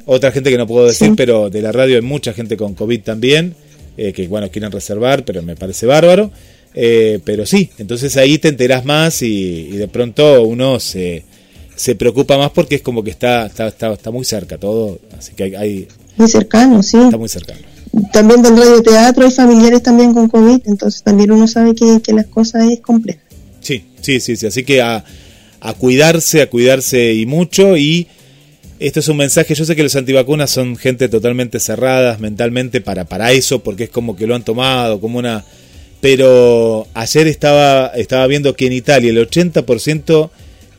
Otra 0.07 0.33
gente 0.33 0.51
que 0.51 0.59
no 0.59 0.67
puedo 0.67 0.87
decir, 0.87 1.09
Sí. 1.09 1.15
pero 1.17 1.51
de 1.51 1.63
la 1.63 1.73
radio 1.73 1.97
hay 1.97 2.03
mucha 2.03 2.33
gente 2.33 2.57
con 2.57 2.75
COVID 2.75 3.01
también, 3.03 3.55
eh, 3.97 4.13
que 4.13 4.27
bueno, 4.29 4.51
quieren 4.51 4.71
reservar, 4.73 5.25
pero 5.25 5.43
me 5.43 5.57
parece 5.57 5.87
bárbaro. 5.87 6.31
Eh, 6.77 7.21
pero 7.25 7.47
sí, 7.47 7.71
entonces 7.79 8.17
ahí 8.17 8.39
te 8.39 8.49
enterás 8.49 8.85
más 8.85 9.23
y, 9.23 9.69
y 9.73 9.77
de 9.77 9.87
pronto 9.87 10.43
uno 10.43 10.81
se, 10.81 11.23
se 11.77 11.95
preocupa 11.95 12.37
más 12.37 12.51
porque 12.51 12.75
es 12.75 12.83
como 12.83 13.05
que 13.05 13.11
está, 13.11 13.47
está, 13.47 13.69
está, 13.69 13.93
está 13.93 14.11
muy 14.11 14.25
cerca 14.25 14.59
todo, 14.59 14.99
así 15.17 15.35
que 15.37 15.45
hay, 15.45 15.55
hay- 15.55 15.89
Muy 16.17 16.29
cercano, 16.29 16.83
sí. 16.83 16.97
está 16.97 17.17
muy 17.17 17.29
cercano. 17.29 17.61
También 18.13 18.43
del 18.43 18.57
radioteatro 18.57 19.25
hay 19.25 19.31
familiares 19.31 19.85
también 19.85 20.13
con 20.13 20.29
COVID, 20.29 20.63
entonces 20.67 21.05
también 21.05 21.31
uno 21.31 21.47
sabe 21.47 21.77
que, 21.77 22.01
que 22.03 22.13
las 22.13 22.27
cosas 22.27 22.69
es 22.69 22.81
compleja. 22.81 23.21
Sí, 24.05 24.21
sí, 24.21 24.21
sí, 24.21 24.37
sí. 24.37 24.47
Así 24.47 24.65
que 24.65 24.83
a, 24.83 25.05
a 25.61 25.73
cuidarse, 25.75 26.43
a 26.43 26.51
cuidarse 26.51 27.15
y 27.15 27.27
mucho. 27.27 27.77
Y 27.77 28.07
esto 28.79 29.01
es 29.01 29.09
un 29.09 29.17
mensaje. 29.17 29.55
Yo 29.55 29.65
sé 29.65 29.75
que 29.75 29.83
los 29.83 29.97
antivacunas 29.97 30.51
son 30.51 30.77
gente 30.77 31.09
totalmente 31.09 31.59
cerradas 31.61 32.21
mentalmente 32.21 32.81
para, 32.81 33.07
para 33.07 33.33
eso, 33.33 33.61
porque 33.63 33.85
es 33.85 33.91
como 33.91 34.15
que 34.17 34.27
lo 34.27 34.35
han 34.35 34.45
tomado, 34.45 35.01
como 35.01 35.19
una. 35.19 35.45
Pero 36.01 36.87
ayer 36.93 37.27
estaba, 37.29 37.87
estaba 37.95 38.27
viendo 38.27 38.55
que 38.55 38.67
en 38.67 38.75
Italia 38.75 39.11
el 39.11 39.29
80% 39.29 40.31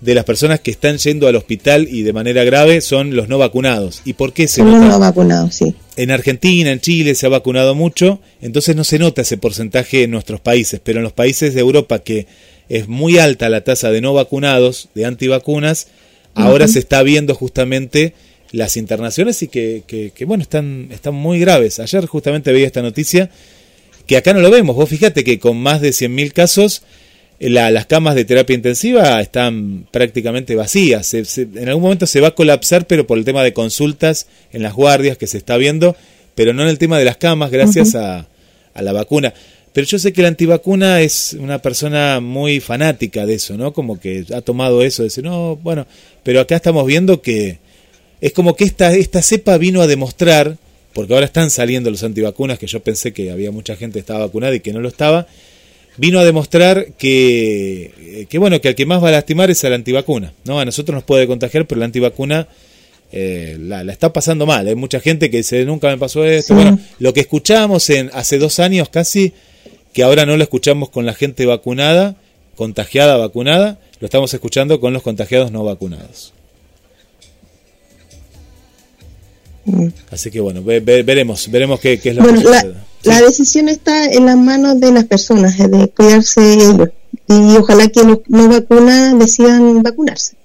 de 0.01 0.13
las 0.13 0.23
personas 0.23 0.59
que 0.59 0.69
están 0.69 0.97
yendo 0.97 1.27
al 1.27 1.35
hospital 1.35 1.87
y 1.89 2.03
de 2.03 2.13
manera 2.13 2.43
grave 2.43 2.81
son 2.81 3.15
los 3.15 3.27
no 3.27 3.39
vacunados. 3.39 4.01
¿Y 4.05 4.13
por 4.13 4.33
qué 4.33 4.47
se 4.47 4.63
los 4.63 4.73
nota? 4.73 4.85
no 4.87 4.99
vacunados, 4.99 5.55
sí. 5.55 5.73
En 5.95 6.11
Argentina, 6.11 6.71
en 6.71 6.79
Chile 6.79 7.15
se 7.15 7.25
ha 7.25 7.29
vacunado 7.29 7.73
mucho, 7.73 8.19
entonces 8.39 8.75
no 8.75 8.83
se 8.83 8.99
nota 8.99 9.23
ese 9.23 9.37
porcentaje 9.37 10.03
en 10.03 10.11
nuestros 10.11 10.41
países, 10.41 10.79
pero 10.83 10.99
en 10.99 11.03
los 11.03 11.13
países 11.13 11.55
de 11.55 11.61
Europa 11.61 11.99
que 11.99 12.27
es 12.69 12.87
muy 12.87 13.17
alta 13.17 13.49
la 13.49 13.61
tasa 13.63 13.91
de 13.91 14.01
no 14.01 14.13
vacunados, 14.13 14.89
de 14.95 15.05
antivacunas, 15.05 15.87
ahora 16.33 16.67
se 16.67 16.79
está 16.79 17.01
viendo 17.03 17.35
justamente 17.35 18.13
las 18.51 18.77
internaciones 18.77 19.41
y 19.43 19.47
que, 19.47 19.83
que- 19.87 20.11
que, 20.15 20.25
bueno, 20.25 20.41
están, 20.43 20.87
están 20.91 21.13
muy 21.15 21.39
graves. 21.39 21.79
Ayer 21.79 22.05
justamente 22.05 22.51
veía 22.53 22.67
esta 22.67 22.81
noticia 22.81 23.29
que 24.07 24.17
acá 24.17 24.33
no 24.33 24.39
lo 24.39 24.49
vemos. 24.51 24.75
Vos 24.75 24.89
fíjate 24.89 25.23
que 25.23 25.39
con 25.39 25.57
más 25.57 25.81
de 25.81 25.89
100.000 25.91 26.31
casos, 26.31 26.83
la- 27.39 27.69
las 27.71 27.85
camas 27.85 28.15
de 28.15 28.23
terapia 28.25 28.55
intensiva 28.55 29.19
están 29.21 29.87
prácticamente 29.91 30.55
vacías. 30.55 31.05
Se- 31.07 31.25
se- 31.25 31.41
en 31.55 31.67
algún 31.67 31.83
momento 31.83 32.05
se 32.07 32.21
va 32.21 32.29
a 32.29 32.35
colapsar, 32.35 32.87
pero 32.87 33.05
por 33.07 33.17
el 33.17 33.25
tema 33.25 33.43
de 33.43 33.51
consultas 33.53 34.27
en 34.53 34.63
las 34.63 34.73
guardias 34.73 35.17
que 35.17 35.27
se 35.27 35.37
está 35.37 35.57
viendo, 35.57 35.95
pero 36.33 36.53
no 36.53 36.63
en 36.63 36.69
el 36.69 36.77
tema 36.77 36.97
de 36.97 37.05
las 37.05 37.17
camas, 37.17 37.51
gracias 37.51 37.95
a, 37.95 38.27
a 38.73 38.81
la 38.81 38.93
vacuna. 38.93 39.33
Pero 39.75 39.87
yo 39.87 39.99
sé 39.99 40.13
que 40.13 40.21
la 40.21 40.29
antivacuna 40.29 41.01
es 41.01 41.35
una 41.37 41.61
persona 41.61 42.21
muy 42.21 42.61
fanática 42.61 43.25
de 43.25 43.33
eso, 43.33 43.57
¿no? 43.57 43.73
Como 43.73 43.99
que 43.99 44.23
ha 44.33 44.39
tomado 44.39 44.81
eso, 44.81 45.03
de 45.03 45.07
decir, 45.07 45.25
no, 45.25 45.57
bueno, 45.57 45.85
pero 46.23 46.39
acá 46.39 46.55
estamos 46.55 46.87
viendo 46.87 47.21
que 47.21 47.59
es 48.21 48.31
como 48.31 48.55
que 48.55 48.63
esta, 48.63 48.93
esta 48.95 49.21
cepa 49.21 49.57
vino 49.57 49.81
a 49.81 49.87
demostrar, 49.87 50.55
porque 50.93 51.13
ahora 51.13 51.25
están 51.25 51.49
saliendo 51.49 51.91
los 51.91 52.03
antivacunas, 52.03 52.57
que 52.57 52.67
yo 52.67 52.79
pensé 52.79 53.11
que 53.11 53.31
había 53.31 53.51
mucha 53.51 53.75
gente 53.75 53.95
que 53.95 53.99
estaba 53.99 54.27
vacunada 54.27 54.55
y 54.55 54.61
que 54.61 54.71
no 54.71 54.79
lo 54.79 54.87
estaba, 54.87 55.27
vino 55.97 56.19
a 56.19 56.23
demostrar 56.23 56.93
que, 56.97 58.27
que 58.29 58.37
bueno, 58.37 58.61
que 58.61 58.69
al 58.69 58.75
que 58.75 58.85
más 58.85 59.03
va 59.03 59.09
a 59.09 59.11
lastimar 59.11 59.51
es 59.51 59.61
a 59.65 59.69
la 59.69 59.75
antivacuna, 59.75 60.31
¿no? 60.45 60.57
A 60.57 60.63
nosotros 60.63 60.95
nos 60.95 61.03
puede 61.03 61.27
contagiar, 61.27 61.67
pero 61.67 61.79
la 61.79 61.85
antivacuna 61.85 62.47
eh, 63.15 63.57
la, 63.59 63.83
la 63.83 63.91
está 63.93 64.11
pasando 64.13 64.45
mal. 64.45 64.67
Hay 64.67 64.75
mucha 64.75 64.99
gente 64.99 65.31
que 65.31 65.37
dice, 65.37 65.63
nunca 65.65 65.87
me 65.87 65.97
pasó 65.97 66.25
esto. 66.25 66.53
Sí. 66.53 66.61
Bueno, 66.61 66.79
lo 66.99 67.13
que 67.13 67.21
escuchábamos 67.21 67.89
en, 67.89 68.11
hace 68.13 68.37
dos 68.37 68.59
años 68.59 68.89
casi, 68.89 69.31
que 69.93 70.03
ahora 70.03 70.25
no 70.25 70.35
lo 70.37 70.43
escuchamos 70.43 70.89
con 70.89 71.05
la 71.05 71.13
gente 71.13 71.45
vacunada, 71.45 72.15
contagiada, 72.55 73.15
vacunada, 73.17 73.79
lo 74.01 74.05
estamos 74.05 74.33
escuchando 74.33 74.79
con 74.81 74.91
los 74.93 75.01
contagiados 75.01 75.51
no 75.51 75.63
vacunados. 75.63 76.33
Así 80.11 80.29
que 80.29 80.39
bueno, 80.39 80.63
ve- 80.63 80.79
ve- 80.79 81.01
veremos, 81.03 81.49
veremos 81.49 81.79
qué, 81.79 81.99
qué 81.99 82.09
es 82.09 82.15
lo 82.15 82.21
Bueno, 82.21 82.39
que 82.39 82.49
la, 82.49 82.61
sucede. 82.61 82.75
la 83.03 83.21
decisión 83.21 83.69
está 83.69 84.05
en 84.05 84.25
las 84.27 84.37
manos 84.37 84.79
de 84.79 84.91
las 84.91 85.05
personas, 85.05 85.59
eh, 85.59 85.67
de 85.67 85.87
cuidarse 85.89 86.53
ellos. 86.53 86.89
Y 87.27 87.55
ojalá 87.57 87.87
que 87.87 88.03
los 88.03 88.19
no 88.27 88.47
vacunas 88.47 89.17
decidan 89.17 89.81
vacunarse. 89.81 90.35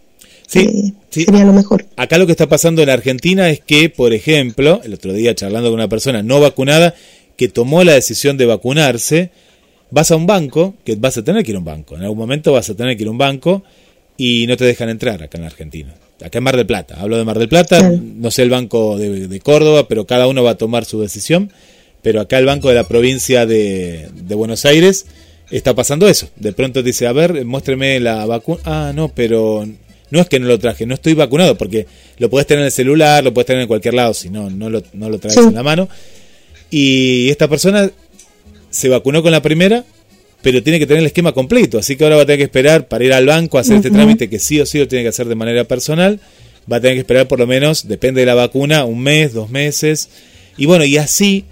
Sí, 0.51 0.61
Eh, 0.61 0.92
sí. 1.11 1.24
Sería 1.24 1.44
lo 1.44 1.53
mejor. 1.53 1.86
Acá 1.96 2.18
lo 2.18 2.26
que 2.26 2.32
está 2.32 2.48
pasando 2.48 2.82
en 2.82 2.90
Argentina 2.90 3.48
es 3.51 3.61
que, 3.61 3.88
por 3.88 4.12
ejemplo, 4.12 4.80
el 4.84 4.94
otro 4.94 5.12
día 5.12 5.34
charlando 5.34 5.68
con 5.68 5.74
una 5.78 5.88
persona 5.88 6.22
no 6.22 6.40
vacunada 6.40 6.94
que 7.36 7.48
tomó 7.48 7.84
la 7.84 7.94
decisión 7.94 8.36
de 8.36 8.46
vacunarse, 8.46 9.30
vas 9.90 10.11
a 10.11 10.16
un 10.16 10.26
banco, 10.26 10.74
que 10.84 10.96
vas 10.96 11.16
a 11.18 11.22
tener 11.24 11.44
que 11.44 11.53
ir 11.53 11.57
a 11.57 11.61
un 11.61 11.64
banco, 11.64 11.94
en 11.96 12.03
algún 12.03 12.18
momento 12.18 12.53
vas 12.53 12.68
a 12.68 12.74
tener 12.74 12.96
que 12.96 13.03
ir 13.05 13.09
a 13.09 13.12
un 13.12 13.18
banco 13.18 13.62
y 14.16 14.46
no 14.48 14.57
te 14.57 14.64
dejan 14.64 14.88
entrar 14.88 15.22
acá 15.22 15.38
en 15.38 15.44
Argentina. 15.44 15.94
Acá 16.22 16.38
en 16.38 16.44
Mar 16.44 16.57
del 16.57 16.66
Plata, 16.66 16.96
hablo 17.01 17.16
de 17.16 17.24
Mar 17.24 17.38
del 17.38 17.48
Plata, 17.48 17.78
Claro. 17.78 17.98
no 18.03 18.30
sé 18.30 18.42
el 18.42 18.51
banco 18.51 18.98
de, 18.98 19.28
de 19.28 19.40
Córdoba, 19.40 19.88
pero 19.88 20.05
cada 20.07 20.26
uno 20.26 20.42
va 20.42 20.51
a 20.51 20.59
tomar 20.59 20.84
su 20.84 21.01
decisión. 21.01 21.51
Pero 22.03 22.20
acá 22.22 22.38
el 22.38 22.46
banco 22.46 22.68
de 22.70 22.74
la 22.74 22.88
provincia 22.88 23.44
de, 23.46 24.09
de 24.14 24.34
Buenos 24.34 24.64
Aires 24.64 25.07
está 25.51 25.74
pasando 25.74 26.09
eso. 26.09 26.28
De 26.36 26.53
pronto 26.55 26.82
dice, 26.82 27.07
a 27.07 27.12
ver, 27.12 27.44
muéstreme 27.44 28.01
la 28.01 28.24
vacuna. 28.26 28.61
Ah, 28.64 28.92
no, 28.94 29.09
pero 29.09 29.66
no 30.11 30.20
es 30.20 30.28
que 30.28 30.38
no 30.40 30.46
lo 30.46 30.58
traje, 30.58 30.86
no 30.86 30.94
estoy 30.94 31.14
vacunado, 31.14 31.56
porque 31.56 31.86
lo 32.18 32.28
puedes 32.30 32.46
tener 32.46 32.61
en 32.61 32.66
el 32.66 32.72
celular, 32.72 33.22
lo 33.24 33.32
puedes 33.34 33.46
tener 33.46 33.62
en 33.62 33.68
cualquier 33.68 33.94
lado, 33.94 34.12
si 34.14 34.28
no, 34.30 34.50
no 34.50 34.68
lo, 34.70 34.82
no 34.92 35.08
lo 35.08 35.18
traes 35.18 35.34
Sí. 35.34 35.40
en 35.40 35.54
la 35.54 35.62
mano. 35.62 35.88
Y 36.70 37.28
esta 37.30 37.48
persona 37.48 37.90
se 38.70 38.88
vacunó 38.88 39.22
con 39.22 39.32
la 39.32 39.42
primera, 39.42 39.84
pero 40.42 40.62
tiene 40.62 40.78
que 40.78 40.86
tener 40.86 41.00
el 41.00 41.06
esquema 41.06 41.32
completo, 41.32 41.78
así 41.78 41.96
que 41.96 42.04
ahora 42.04 42.16
va 42.16 42.22
a 42.22 42.26
tener 42.26 42.38
que 42.38 42.44
esperar 42.44 42.88
para 42.88 43.04
ir 43.04 43.12
al 43.12 43.26
banco 43.26 43.58
a 43.58 43.62
hacer 43.62 43.76
este 43.76 43.90
trámite 43.90 44.28
que 44.30 44.38
sí 44.38 44.61
o 44.61 44.66
sí 44.66 44.78
lo 44.78 44.88
tiene 44.88 45.02
que 45.04 45.08
hacer 45.08 45.26
de 45.28 45.34
manera 45.34 45.64
personal. 45.64 46.20
Va 46.70 46.76
a 46.76 46.80
tener 46.80 46.94
que 46.96 47.00
esperar 47.00 47.26
por 47.26 47.38
lo 47.38 47.46
menos, 47.46 47.88
depende 47.88 48.20
de 48.20 48.26
la 48.26 48.34
vacuna, 48.34 48.84
un 48.84 49.00
mes, 49.00 49.32
dos 49.32 49.50
meses. 49.50 50.08
Y 50.56 50.66
bueno, 50.66 50.84
y 50.84 50.96
así 50.98 51.44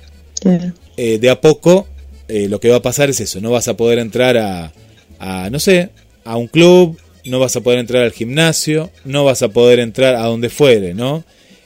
eh, 0.97 1.19
de 1.19 1.31
a 1.31 1.41
poco 1.41 1.89
eh, 2.29 2.47
lo 2.49 2.61
que 2.61 2.69
va 2.69 2.77
a 2.77 2.83
pasar 2.83 3.11
es 3.11 3.19
eso, 3.21 3.41
no 3.41 3.51
vas 3.51 3.69
a 3.69 3.77
poder 3.77 3.99
entrar 3.99 4.37
a, 4.37 4.73
a, 5.19 5.49
no 5.51 5.59
sé, 5.59 5.89
a 6.25 6.37
un 6.37 6.47
club, 6.47 6.97
no 7.29 7.39
vas 7.41 7.57
a 7.57 7.61
poder 7.61 7.79
entrar 7.79 8.03
al 8.03 8.13
gimnasio, 8.13 8.91
no 9.05 9.25
vas 9.25 9.43
a 9.43 9.49
poder 9.49 9.79
entrar 9.81 10.15
a 10.17 10.25
donde 10.25 10.49
fuere, 10.51 10.95
¿no? 10.95 11.25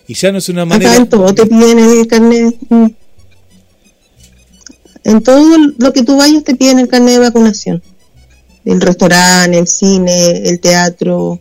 Y 0.09 0.15
ya 0.15 0.33
no 0.33 0.39
es 0.39 0.49
una 0.49 0.63
Acá 0.63 0.69
manera... 0.71 0.97
en 0.97 1.09
todo 1.09 1.33
te 1.35 1.47
piden 1.47 1.79
el 1.79 2.07
carnet. 2.07 2.57
mm. 2.69 2.87
En 5.05 5.23
todo 5.23 5.59
lo 5.79 5.93
que 5.93 6.03
tú 6.05 6.17
vayas 6.17 6.45
te 6.45 6.55
piden 6.55 6.79
el 6.79 6.89
carnet 6.89 7.15
de 7.15 7.19
vacunación. 7.21 7.83
El 8.65 8.81
restaurante, 8.81 9.59
el 9.59 9.67
cine, 9.67 10.49
el 10.49 10.61
teatro. 10.61 11.41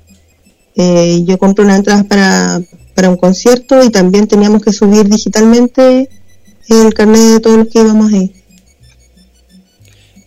Eh, 0.75 1.21
yo 1.25 1.37
compré 1.37 1.63
una 1.65 1.75
entrada 1.75 2.03
para, 2.05 2.61
para 2.95 3.09
un 3.09 3.17
concierto 3.17 3.83
y 3.83 3.89
también 3.91 4.27
teníamos 4.27 4.63
que 4.63 4.73
subir 4.73 5.07
digitalmente 5.07 6.09
el 6.69 6.93
carnet 6.93 7.19
de 7.21 7.39
todos 7.39 7.57
los 7.57 7.67
que 7.67 7.79
íbamos 7.79 8.11
a 8.11 8.17
ir. 8.17 8.40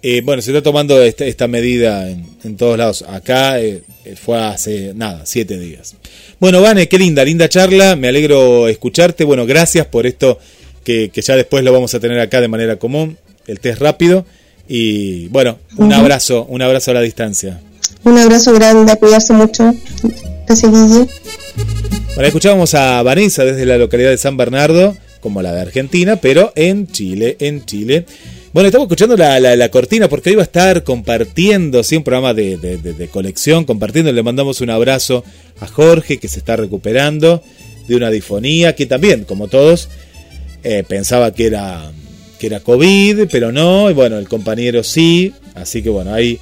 Eh, 0.07 0.21
bueno, 0.23 0.43
se 0.43 0.51
está 0.51 0.63
tomando 0.63 1.03
esta, 1.03 1.25
esta 1.25 1.49
medida 1.49 2.11
en, 2.11 2.27
en 2.45 2.59
todos 2.59 2.77
lados. 2.77 3.07
Acá 3.09 3.59
eh, 3.59 3.81
eh, 4.05 4.17
fue 4.23 4.39
hace 4.39 4.93
nada, 4.95 5.23
siete 5.25 5.59
días. 5.59 5.95
Bueno, 6.39 6.61
Vane, 6.61 6.89
qué 6.89 6.99
linda, 6.99 7.25
linda 7.25 7.49
charla. 7.49 7.97
Me 7.97 8.09
alegro 8.09 8.69
escucharte. 8.69 9.25
Bueno, 9.25 9.47
gracias 9.47 9.87
por 9.87 10.07
esto 10.07 10.39
que, 10.85 11.09
que 11.09 11.23
ya 11.23 11.37
después 11.37 11.65
lo 11.65 11.73
vamos 11.73 11.95
a 11.95 12.01
tener 12.01 12.21
acá 12.21 12.43
de 12.43 12.49
manera 12.49 12.77
común. 12.77 13.17
El 13.47 13.61
test 13.61 13.81
rápido. 13.81 14.27
Y 14.69 15.29
bueno, 15.29 15.59
un 15.79 15.91
abrazo, 15.95 16.45
un 16.51 16.61
abrazo 16.61 16.91
a 16.91 16.95
la 16.95 17.01
distancia. 17.01 17.63
Un 18.03 18.19
abrazo 18.19 18.53
grande, 18.53 18.93
a 18.93 18.97
cuidarse 18.97 19.33
mucho. 19.33 19.75
Gracias, 20.47 20.71
Guille. 20.71 21.09
Bueno, 22.09 22.27
escuchábamos 22.27 22.75
a 22.75 23.03
Vanessa 23.03 23.47
desde 23.47 23.65
la 23.65 23.79
localidad 23.79 24.11
de 24.11 24.19
San 24.19 24.37
Bernardo, 24.37 24.95
como 25.21 25.41
la 25.41 25.55
de 25.55 25.63
Argentina, 25.63 26.17
pero 26.17 26.53
en 26.57 26.89
Chile, 26.89 27.39
en 27.41 27.65
Chile. 27.65 28.05
Bueno, 28.55 28.69
estamos 28.69 28.87
escuchando 28.87 29.17
la, 29.17 29.41
la- 29.41 29.69
cortina 29.69 30.09
porque 30.09 30.31
hoy 30.31 30.37
va 30.37 30.43
a 30.43 30.45
estar 30.45 30.85
compartiendo, 30.85 31.83
sí, 31.83 31.97
un 31.97 32.05
programa 32.05 32.33
de- 32.35 32.57
de 32.57 33.09
colección, 33.09 33.65
compartiendo. 33.65 34.13
Le 34.13 34.23
mandamos 34.23 34.61
un 34.61 34.71
abrazo 34.71 35.25
a 35.59 35.67
Jorge, 35.67 36.19
que 36.19 36.29
se 36.29 36.39
está 36.39 36.55
recuperando 36.55 37.43
de 37.89 37.97
una 37.97 38.11
difonía, 38.11 38.77
que 38.77 38.87
también, 38.87 39.25
como 39.25 39.49
todos, 39.49 39.89
eh, 40.63 40.85
pensaba 40.87 41.35
que 41.35 41.47
era, 41.47 41.91
que 42.39 42.47
era 42.47 42.61
COVID, 42.61 43.27
pero 43.29 43.51
no, 43.51 43.91
y 43.91 43.93
bueno, 43.93 44.19
el 44.19 44.29
compañero 44.29 44.85
sí, 44.85 45.33
así 45.57 45.83
que 45.83 45.91
bueno, 45.91 46.15
ahí, 46.15 46.39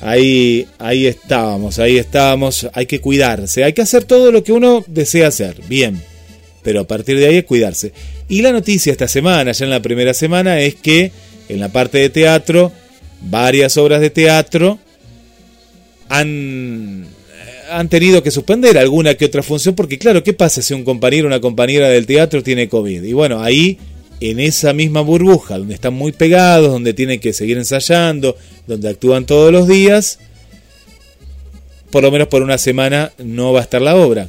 ahí, 0.00 0.68
ahí 0.78 1.06
estábamos, 1.08 1.80
ahí 1.80 1.98
estábamos, 1.98 2.68
hay 2.74 2.86
que 2.86 3.00
cuidarse, 3.00 3.64
hay 3.64 3.72
que 3.72 3.82
hacer 3.82 4.04
todo 4.04 4.30
lo 4.30 4.44
que 4.44 4.52
uno 4.52 4.84
desea 4.86 5.26
hacer, 5.28 5.56
bien, 5.68 6.00
pero 6.62 6.82
a 6.82 6.86
partir 6.86 7.18
de 7.18 7.26
ahí 7.26 7.36
es 7.38 7.44
cuidarse. 7.44 7.92
Y 8.28 8.40
la 8.42 8.52
noticia 8.52 8.92
esta 8.92 9.08
semana, 9.08 9.50
ya 9.52 9.64
en 9.64 9.70
la 9.70 9.82
primera 9.82 10.14
semana, 10.14 10.60
es 10.60 10.76
que 10.76 11.10
en 11.48 11.60
la 11.60 11.70
parte 11.70 11.98
de 11.98 12.10
teatro, 12.10 12.72
varias 13.20 13.76
obras 13.76 14.00
de 14.00 14.10
teatro 14.10 14.78
han, 16.08 17.06
han 17.70 17.88
tenido 17.88 18.22
que 18.22 18.30
suspender 18.30 18.78
alguna 18.78 19.14
que 19.14 19.26
otra 19.26 19.42
función, 19.42 19.74
porque 19.74 19.98
claro, 19.98 20.22
¿qué 20.22 20.32
pasa 20.32 20.62
si 20.62 20.74
un 20.74 20.84
compañero 20.84 21.24
o 21.24 21.28
una 21.28 21.40
compañera 21.40 21.88
del 21.88 22.06
teatro 22.06 22.42
tiene 22.42 22.68
COVID? 22.68 23.02
Y 23.02 23.12
bueno, 23.12 23.42
ahí, 23.42 23.78
en 24.20 24.40
esa 24.40 24.72
misma 24.72 25.00
burbuja, 25.00 25.58
donde 25.58 25.74
están 25.74 25.94
muy 25.94 26.12
pegados, 26.12 26.70
donde 26.70 26.94
tienen 26.94 27.20
que 27.20 27.32
seguir 27.32 27.58
ensayando, 27.58 28.36
donde 28.66 28.88
actúan 28.88 29.26
todos 29.26 29.52
los 29.52 29.68
días, 29.68 30.18
por 31.90 32.02
lo 32.02 32.10
menos 32.10 32.28
por 32.28 32.42
una 32.42 32.58
semana 32.58 33.12
no 33.18 33.52
va 33.52 33.60
a 33.60 33.62
estar 33.62 33.82
la 33.82 33.96
obra. 33.96 34.28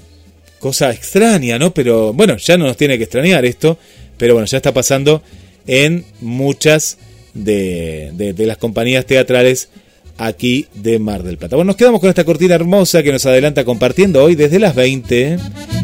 Cosa 0.60 0.92
extraña, 0.92 1.60
¿no? 1.60 1.74
Pero 1.74 2.14
bueno, 2.14 2.38
ya 2.38 2.58
no 2.58 2.66
nos 2.66 2.78
tiene 2.78 2.98
que 2.98 3.04
extrañar 3.04 3.46
esto, 3.46 3.78
pero 4.18 4.34
bueno, 4.34 4.48
ya 4.48 4.58
está 4.58 4.74
pasando 4.74 5.22
en 5.68 6.06
muchas 6.22 6.98
de, 7.38 8.12
de- 8.34 8.46
las 8.46 8.58
compañías 8.58 9.06
teatrales 9.06 9.70
aquí 10.18 10.68
de 10.74 10.98
Mar 11.00 11.22
del 11.24 11.38
Plata. 11.38 11.56
Bueno, 11.56 11.68
nos 11.70 11.76
quedamos 11.76 12.00
con 12.00 12.10
esta 12.10 12.24
cortina 12.24 12.56
hermosa 12.56 13.04
que 13.04 13.12
nos 13.12 13.26
adelanta 13.26 13.64
compartiendo 13.66 14.24
hoy 14.24 14.36
desde 14.36 14.60
las 14.60 14.74
20. 14.76 15.38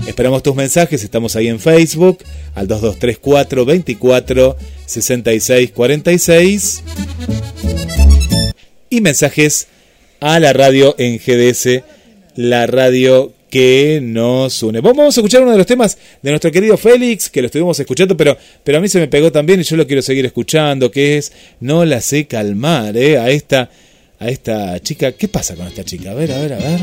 Esperamos 0.08 0.42
tus 0.44 0.56
mensajes, 0.56 1.04
estamos 1.04 1.36
ahí 1.36 1.48
en 1.48 1.60
Facebook 1.60 2.20
al 2.56 2.68
2234 2.68 3.66
24 3.66 4.58
66 4.86 5.72
46 5.72 6.84
y 8.90 9.02
mensajes 9.02 9.68
a 10.20 10.40
la 10.40 10.54
radio 10.54 10.96
en 10.98 11.18
GDS, 11.20 11.84
la 12.36 12.66
radio 12.68 13.34
que 13.54 14.00
nos 14.02 14.64
une. 14.64 14.82
Vamos 14.82 15.16
a 15.16 15.20
escuchar 15.22 15.44
uno 15.44 15.52
de 15.52 15.60
los 15.60 15.68
temas 15.68 15.96
de 16.24 16.32
nuestro 16.32 16.52
querido 16.52 16.76
Félix, 16.76 17.30
que 17.30 17.40
lo 17.40 17.46
estuvimos 17.46 17.80
escuchando, 17.80 18.18
pero, 18.18 18.36
pero 18.64 18.80
a 18.80 18.82
mí 18.82 18.90
se 18.90 18.98
me 18.98 19.08
pegó 19.08 19.32
también 19.32 19.60
y 19.60 19.64
yo 19.64 19.76
lo 19.76 19.86
quiero 19.86 20.02
seguir 20.02 20.26
escuchando, 20.26 20.90
que 20.90 21.20
es 21.20 21.32
No 21.60 21.86
la 21.86 22.02
sé 22.02 22.26
calmar, 22.26 22.98
¿eh? 22.98 23.20
A 23.20 23.30
esta, 23.30 23.70
a 24.18 24.28
esta 24.28 24.80
chica. 24.80 25.12
¿Qué 25.12 25.28
pasa 25.28 25.56
con 25.56 25.68
esta 25.68 25.84
chica? 25.84 26.10
A 26.10 26.14
ver, 26.16 26.32
a 26.32 26.40
ver, 26.40 26.54
a 26.54 26.58
ver. 26.58 26.80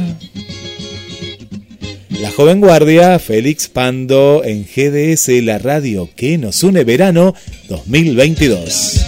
La 2.21 2.31
joven 2.31 2.61
guardia, 2.61 3.19
Félix 3.19 3.67
Pando, 3.67 4.43
en 4.45 4.65
GDS, 4.65 5.43
la 5.43 5.59
radio 5.59 6.09
que 6.15 6.39
nos 6.39 6.63
une 6.63 6.85
verano 6.85 7.35
2022. 7.69 9.07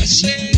Caminando 0.00 0.49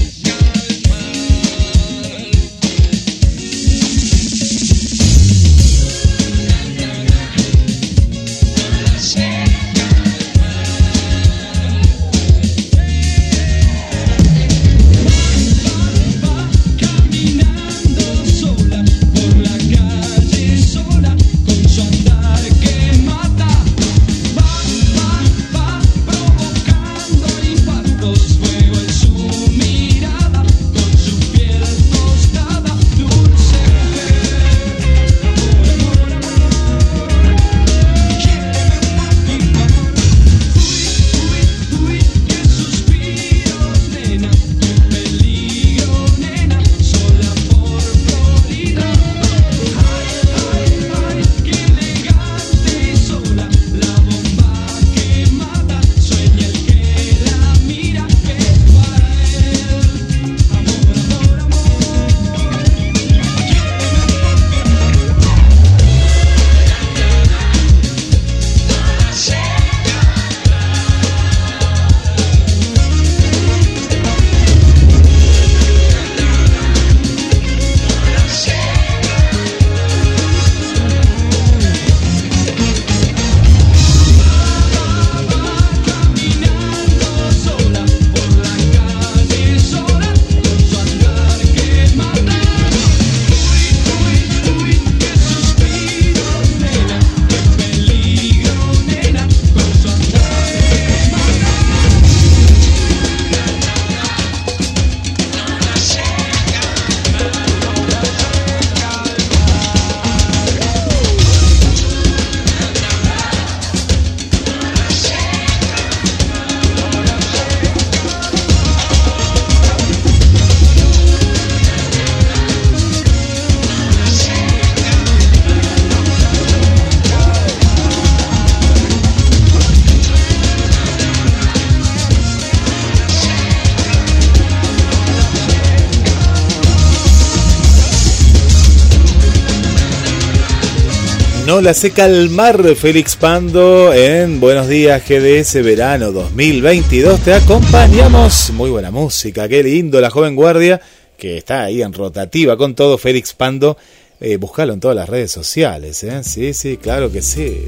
la 141.63 141.75
sé 141.75 141.93
calmar, 141.93 142.75
Félix 142.75 143.15
Pando, 143.15 143.93
en 143.93 144.41
Buenos 144.41 144.67
Días 144.67 145.01
GDS 145.09 145.63
Verano 145.63 146.11
2022. 146.11 147.21
Te 147.21 147.35
acompañamos. 147.35 148.51
Muy 148.51 148.69
buena 148.71 148.91
música, 148.91 149.47
qué 149.49 149.63
lindo, 149.63 150.01
la 150.01 150.11
joven 150.11 150.35
guardia, 150.35 150.81
que 151.17 151.39
está 151.39 151.63
ahí 151.63 151.81
en 151.81 151.93
rotativa 151.93 152.57
con 152.57 152.75
todo, 152.75 152.99
Félix 152.99 153.35
Pando. 153.35 153.77
Eh, 154.21 154.39
buscalo 154.39 154.73
en 154.73 154.81
todas 154.81 154.97
las 154.97 155.09
redes 155.09 155.31
sociales, 155.31 156.03
¿eh? 156.03 156.25
Sí, 156.25 156.53
sí, 156.53 156.79
claro 156.79 157.13
que 157.13 157.23
sí. 157.23 157.67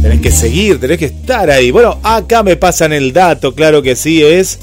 Tenés 0.00 0.20
que 0.22 0.30
seguir, 0.30 0.80
tenés 0.80 0.98
que 0.98 1.06
estar 1.06 1.50
ahí. 1.50 1.70
Bueno, 1.70 1.98
acá 2.02 2.42
me 2.42 2.56
pasan 2.56 2.94
el 2.94 3.12
dato, 3.12 3.54
claro 3.54 3.82
que 3.82 3.94
sí, 3.94 4.22
es 4.22 4.58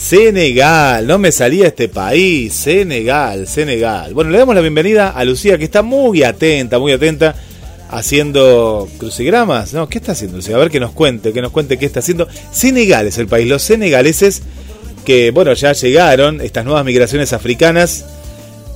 Senegal. 0.00 1.06
No 1.06 1.18
me 1.18 1.30
salía 1.30 1.66
este 1.66 1.88
país. 1.88 2.54
Senegal, 2.54 3.46
Senegal. 3.46 4.14
Bueno, 4.14 4.30
le 4.30 4.38
damos 4.38 4.54
la 4.54 4.62
bienvenida 4.62 5.10
a 5.10 5.24
Lucía, 5.24 5.58
que 5.58 5.64
está 5.64 5.82
muy 5.82 6.22
atenta, 6.22 6.78
muy 6.78 6.92
atenta, 6.92 7.34
haciendo 7.90 8.88
crucigramas. 8.96 9.74
No, 9.74 9.88
¿qué 9.90 9.98
está 9.98 10.12
haciendo 10.12 10.38
Lucía? 10.38 10.56
A 10.56 10.58
ver 10.58 10.70
que 10.70 10.80
nos 10.80 10.92
cuente, 10.92 11.34
que 11.34 11.42
nos 11.42 11.52
cuente 11.52 11.76
qué 11.76 11.84
está 11.84 12.00
haciendo. 12.00 12.26
Senegal 12.50 13.06
es 13.06 13.18
el 13.18 13.28
país. 13.28 13.46
Los 13.46 13.62
senegaleses 13.62 14.42
que, 15.04 15.32
bueno, 15.32 15.52
ya 15.52 15.72
llegaron, 15.74 16.40
estas 16.40 16.64
nuevas 16.64 16.84
migraciones 16.84 17.34
africanas 17.34 18.06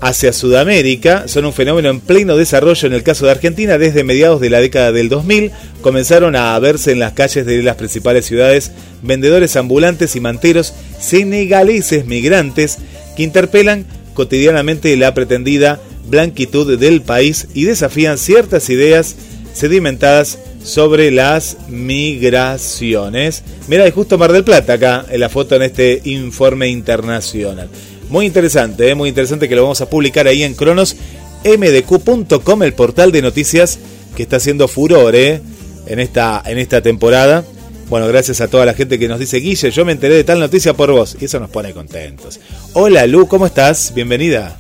hacia 0.05 0.35
Sudamérica 0.35 1.29
son 1.29 1.47
un 1.47 1.55
fenómeno 1.55 1.89
en 1.89 1.99
pleno 1.99 2.37
desarrollo 2.37 2.87
en 2.87 2.93
el 2.93 3.03
caso 3.03 3.25
de 3.25 3.31
Argentina 3.31 3.79
desde 3.79 4.05
mediados 4.05 4.39
de 4.39 4.51
la 4.51 4.61
década 4.61 4.93
del 4.93 5.09
2000 5.09 5.51
comenzaron 5.81 6.37
a 6.37 6.59
verse 6.59 6.93
en 6.93 6.99
las 6.99 7.15
calles 7.15 7.47
de 7.47 7.63
las 7.63 7.77
principales 7.77 8.27
ciudades 8.27 8.71
vendedores 9.01 9.57
ambulantes 9.57 10.15
y 10.15 10.21
manteros 10.21 10.75
senegaleses 11.01 12.05
migrantes 12.05 12.77
que 13.17 13.23
interpelan 13.23 13.87
cotidianamente 14.13 14.95
la 14.99 15.15
pretendida 15.15 15.81
blanquitud 16.07 16.79
del 16.79 17.01
país 17.01 17.49
y 17.55 17.65
desafían 17.65 18.19
ciertas 18.19 18.69
ideas 18.69 19.17
sedimentadas 19.55 20.39
sobre 20.63 21.11
las 21.13 21.57
migraciones. 21.69 23.43
Mira, 23.69 23.85
hay 23.85 23.91
justo 23.91 24.19
Mar 24.19 24.33
del 24.33 24.45
Plata 24.45 24.75
acá 24.75 25.07
en 25.09 25.21
la 25.21 25.29
foto 25.29 25.57
en 25.57 25.63
este 25.63 26.01
informe 26.05 26.69
internacional. 26.69 27.69
Muy 28.09 28.27
interesante, 28.27 28.91
¿eh? 28.91 28.95
muy 28.95 29.09
interesante 29.09 29.49
que 29.49 29.57
lo 29.57 29.63
vamos 29.63 29.81
a 29.81 29.89
publicar 29.89 30.27
ahí 30.27 30.43
en 30.43 30.55
cronosmdq.com, 30.55 32.63
el 32.63 32.75
portal 32.75 33.13
de 33.13 33.23
noticias 33.23 33.79
que 34.15 34.25
está 34.25 34.37
haciendo 34.37 34.69
furor 34.69 35.17
¿eh? 35.17 35.41
en, 35.87 36.01
esta, 36.01 36.43
en 36.45 36.59
esta 36.59 36.83
temporada. 36.83 37.45
Bueno, 37.89 38.07
gracias 38.09 38.41
a 38.41 38.49
toda 38.49 38.67
la 38.67 38.75
gente 38.75 38.99
que 38.99 39.09
nos 39.09 39.19
dice, 39.19 39.39
Guille, 39.39 39.71
yo 39.71 39.85
me 39.85 39.93
enteré 39.93 40.15
de 40.15 40.25
tal 40.25 40.41
noticia 40.41 40.75
por 40.75 40.91
vos. 40.91 41.17
Y 41.21 41.27
eso 41.27 41.39
nos 41.41 41.51
pone 41.51 41.73
contentos. 41.73 42.41
Hola 42.73 43.07
Lu, 43.07 43.29
¿cómo 43.29 43.47
estás? 43.47 43.93
Bienvenida. 43.95 44.57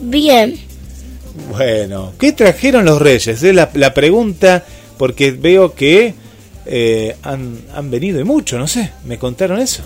Bien. 0.00 0.56
Bueno, 1.50 2.12
¿qué 2.18 2.32
trajeron 2.32 2.84
los 2.84 3.00
reyes? 3.00 3.42
Es 3.42 3.54
la, 3.54 3.70
la 3.74 3.94
pregunta, 3.94 4.64
porque 4.98 5.32
veo 5.32 5.74
que 5.74 6.14
eh, 6.66 7.16
han, 7.22 7.58
han 7.74 7.90
venido 7.90 8.20
y 8.20 8.24
mucho, 8.24 8.58
no 8.58 8.66
sé, 8.66 8.92
me 9.04 9.18
contaron 9.18 9.60
eso. 9.60 9.82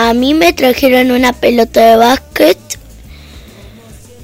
A 0.00 0.14
mí 0.14 0.32
me 0.32 0.52
trajeron 0.52 1.10
una 1.10 1.32
pelota 1.32 1.90
de 1.90 1.96
básquet, 1.96 2.56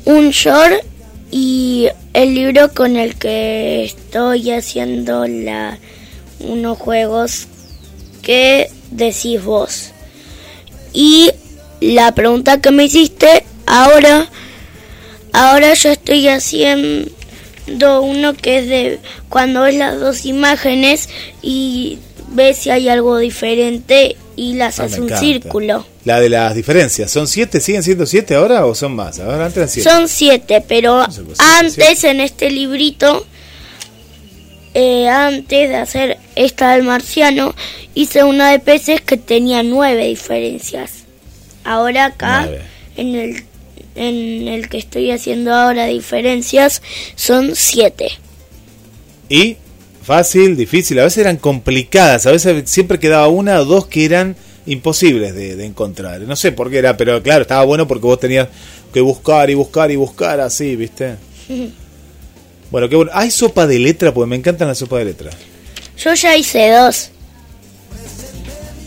un 0.04 0.30
short 0.30 0.84
y 1.32 1.88
el 2.12 2.32
libro 2.32 2.72
con 2.72 2.94
el 2.94 3.16
que 3.16 3.82
estoy 3.82 4.52
haciendo 4.52 5.26
la, 5.26 5.80
unos 6.38 6.78
juegos 6.78 7.48
que 8.22 8.70
decís 8.92 9.42
vos. 9.42 9.90
Y 10.92 11.32
la 11.80 12.12
pregunta 12.12 12.60
que 12.60 12.70
me 12.70 12.84
hiciste, 12.84 13.44
ahora, 13.66 14.30
ahora 15.32 15.74
yo 15.74 15.90
estoy 15.90 16.28
haciendo 16.28 17.10
uno 18.00 18.34
que 18.34 18.58
es 18.58 18.68
de 18.68 19.00
cuando 19.28 19.62
ves 19.62 19.74
las 19.74 19.98
dos 19.98 20.24
imágenes 20.24 21.08
y 21.42 21.98
ves 22.28 22.58
si 22.58 22.70
hay 22.70 22.88
algo 22.88 23.18
diferente 23.18 24.16
y 24.36 24.54
las 24.54 24.80
Ah, 24.80 24.84
hace 24.84 24.98
un 25.00 25.04
encanta. 25.06 25.20
círculo. 25.20 25.86
La 26.04 26.20
de 26.20 26.28
las 26.28 26.54
diferencias, 26.54 27.10
¿son 27.10 27.26
siete? 27.28 27.60
¿Siguen 27.60 27.82
siendo 27.82 28.06
siete 28.06 28.34
ahora 28.34 28.66
o 28.66 28.74
son 28.74 28.94
más? 28.94 29.18
Ahora 29.20 29.46
antes 29.46 29.56
eran 29.58 29.68
siete. 29.68 29.90
Son 29.90 30.08
siete, 30.08 30.64
pero 30.66 31.04
pues, 31.26 31.38
antes 31.40 32.04
en 32.04 32.20
este 32.20 32.50
librito, 32.50 33.26
eh, 34.74 35.08
antes 35.08 35.68
de 35.68 35.76
hacer 35.76 36.18
esta 36.34 36.72
del 36.74 36.82
marciano, 36.82 37.54
hice 37.94 38.24
una 38.24 38.50
de 38.50 38.58
peces 38.58 39.00
que 39.00 39.16
tenía 39.16 39.62
nueve 39.62 40.06
diferencias. 40.08 41.04
Ahora 41.62 42.06
acá, 42.06 42.42
Nueve. 42.42 42.62
en 42.96 43.14
el, 43.14 43.44
en 43.94 44.48
el 44.48 44.68
que 44.68 44.78
estoy 44.78 45.10
haciendo 45.12 45.54
ahora 45.54 45.86
diferencias, 45.86 46.82
son 47.14 47.54
siete. 47.54 48.08
Y 49.28 49.56
fácil, 50.04 50.56
difícil, 50.56 50.98
a 51.00 51.04
veces 51.04 51.18
eran 51.18 51.36
complicadas, 51.36 52.26
a 52.26 52.32
veces 52.32 52.70
siempre 52.70 52.98
quedaba 52.98 53.28
una 53.28 53.60
o 53.60 53.64
dos 53.64 53.86
que 53.86 54.04
eran 54.04 54.36
imposibles 54.66 55.34
de, 55.34 55.56
de 55.56 55.64
encontrar. 55.66 56.20
No 56.22 56.36
sé 56.36 56.52
por 56.52 56.70
qué 56.70 56.78
era, 56.78 56.96
pero 56.96 57.22
claro, 57.22 57.42
estaba 57.42 57.64
bueno 57.64 57.88
porque 57.88 58.06
vos 58.06 58.20
tenías 58.20 58.48
que 58.92 59.00
buscar 59.00 59.50
y 59.50 59.54
buscar 59.54 59.90
y 59.90 59.96
buscar 59.96 60.40
así, 60.40 60.76
¿viste? 60.76 61.16
Bueno, 62.70 62.88
qué 62.88 62.96
bueno. 62.96 63.12
Hay 63.14 63.30
sopa 63.30 63.68
de 63.68 63.78
letra, 63.78 64.12
porque 64.12 64.28
me 64.28 64.34
encantan 64.34 64.66
las 64.66 64.78
sopas 64.78 64.98
de 64.98 65.04
letra. 65.04 65.30
Yo 65.96 66.12
ya 66.14 66.36
hice 66.36 66.70
dos. 66.72 67.10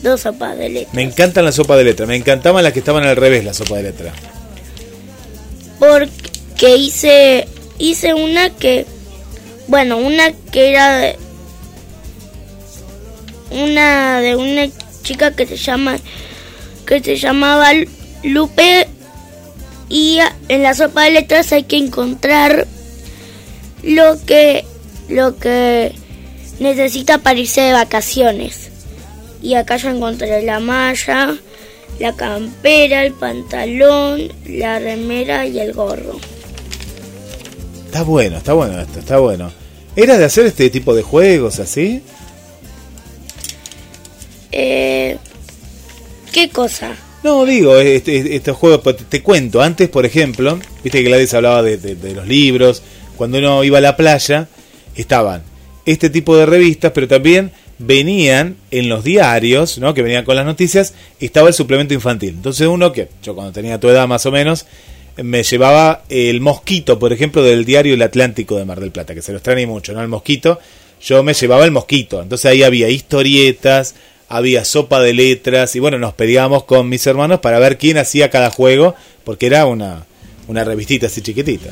Dos 0.04 0.20
sopas 0.20 0.58
de 0.58 0.68
leche. 0.68 0.90
Me 0.92 1.04
encantan 1.04 1.46
las 1.46 1.56
sopas 1.56 1.78
de 1.78 1.86
letra, 1.86 2.06
me 2.06 2.18
encantaban 2.18 2.66
las 2.66 2.74
que 2.74 2.80
estaban 2.80 3.06
al 3.06 3.16
revés, 3.16 3.46
la 3.46 3.54
sopa 3.54 3.78
de 3.78 3.84
letra. 3.84 4.12
porque 5.80 6.76
hice 6.76 7.48
hice 7.78 8.14
una 8.14 8.50
que 8.50 8.86
bueno 9.68 9.98
una 9.98 10.32
que 10.52 10.70
era 10.70 10.98
de 10.98 11.18
una 13.52 14.20
de 14.20 14.36
una 14.36 14.68
chica 15.04 15.36
que 15.36 15.46
se 15.46 15.58
llama 15.58 15.98
que 16.86 17.02
se 17.02 17.16
llamaba 17.16 17.72
Lupe 18.24 18.88
y 19.90 20.20
en 20.50 20.64
la 20.64 20.74
sopa 20.74 21.04
de 21.04 21.12
letras 21.12 21.52
hay 21.54 21.64
que 21.64 21.78
encontrar 21.78 22.68
lo 23.84 24.24
que 24.26 24.66
lo 25.10 25.38
que 25.38 25.94
necesita 26.60 27.20
para 27.20 27.40
irse 27.40 27.62
de 27.62 27.74
vacaciones 27.74 28.70
y 29.42 29.54
acá 29.54 29.78
yo 29.78 29.90
encontré 29.90 30.42
la 30.42 30.60
malla 30.60 31.38
la 32.00 32.14
campera, 32.14 33.04
el 33.04 33.14
pantalón, 33.14 34.32
la 34.46 34.80
remera 34.80 35.46
y 35.46 35.60
el 35.60 35.74
gorro. 35.74 36.20
Está 37.88 38.04
bueno, 38.04 38.38
está 38.38 38.54
bueno 38.54 38.80
esto, 38.80 39.00
está 39.00 39.18
bueno. 39.18 39.52
¿Era 39.96 40.18
de 40.18 40.26
hacer 40.26 40.46
este 40.46 40.70
tipo 40.70 40.94
de 40.94 41.02
juegos 41.02 41.60
así? 41.60 42.02
Eh, 44.52 45.18
¿Qué 46.32 46.50
cosa? 46.50 46.96
No, 47.24 47.46
digo, 47.46 47.78
este- 47.78 48.36
estos 48.36 48.56
juegos, 48.58 48.82
pues, 48.84 48.98
te, 48.98 49.04
te 49.06 49.24
cuento, 49.24 49.62
antes, 49.62 49.90
por 49.90 50.06
ejemplo, 50.06 50.60
viste 50.84 51.02
que 51.02 51.10
Gladys 51.10 51.34
hablaba 51.34 51.64
de, 51.64 51.78
de- 51.78 51.96
de 51.96 52.14
los 52.14 52.28
libros, 52.28 52.84
cuando 53.16 53.40
uno 53.40 53.64
iba 53.64 53.80
a 53.80 53.82
la 53.82 53.98
playa, 53.98 54.48
estaban 54.96 55.42
este 55.86 56.10
tipo 56.10 56.38
de 56.38 56.46
revistas, 56.46 56.92
pero 56.94 57.08
también 57.08 57.52
venían 57.80 58.58
en 58.72 58.90
los 58.90 59.04
diarios, 59.04 59.78
¿no? 59.80 59.94
que 59.94 60.02
venían 60.04 60.26
con 60.26 60.36
las 60.36 60.46
noticias, 60.46 60.94
estaba 61.20 61.48
el 61.48 61.54
suplemento 61.54 61.94
infantil. 61.94 62.30
Entonces 62.30 62.68
uno 62.68 62.92
que, 62.92 63.08
yo 63.24 63.34
cuando 63.34 63.54
tenía 63.54 63.80
tu 63.80 63.88
edad 63.90 64.08
más 64.08 64.26
o 64.26 64.32
menos, 64.32 64.66
me 65.24 65.44
llevaba 65.44 66.04
el 66.10 66.42
mosquito, 66.42 67.00
por 67.00 67.14
ejemplo, 67.14 67.44
del 67.44 67.66
diario 67.66 67.94
El 67.94 68.02
Atlántico 68.02 68.58
de 68.58 68.66
Mar 68.66 68.80
del 68.80 68.92
Plata, 68.92 69.14
que 69.16 69.22
se 69.22 69.32
lo 69.32 69.40
extraña 69.40 69.66
mucho, 69.68 69.94
¿no? 69.94 70.02
El 70.02 70.08
mosquito, 70.08 70.60
yo 71.02 71.24
me 71.24 71.34
llevaba 71.34 71.66
el 71.66 71.72
mosquito. 71.72 72.22
Entonces 72.22 72.52
ahí 72.52 72.64
había 72.64 72.90
historietas, 72.90 73.96
había 74.30 74.66
sopa 74.66 75.02
de 75.02 75.14
letras, 75.14 75.76
y 75.76 75.80
bueno, 75.80 75.98
nos 75.98 76.14
pedíamos 76.14 76.64
con 76.66 76.90
mis 76.90 77.06
hermanos 77.08 77.40
para 77.40 77.60
ver 77.60 77.78
quién 77.78 77.98
hacía 77.98 78.30
cada 78.30 78.52
juego, 78.52 78.96
porque 79.24 79.48
era 79.48 79.66
una, 79.66 80.06
una 80.48 80.64
revistita 80.64 81.08
así 81.08 81.22
chiquitita. 81.22 81.70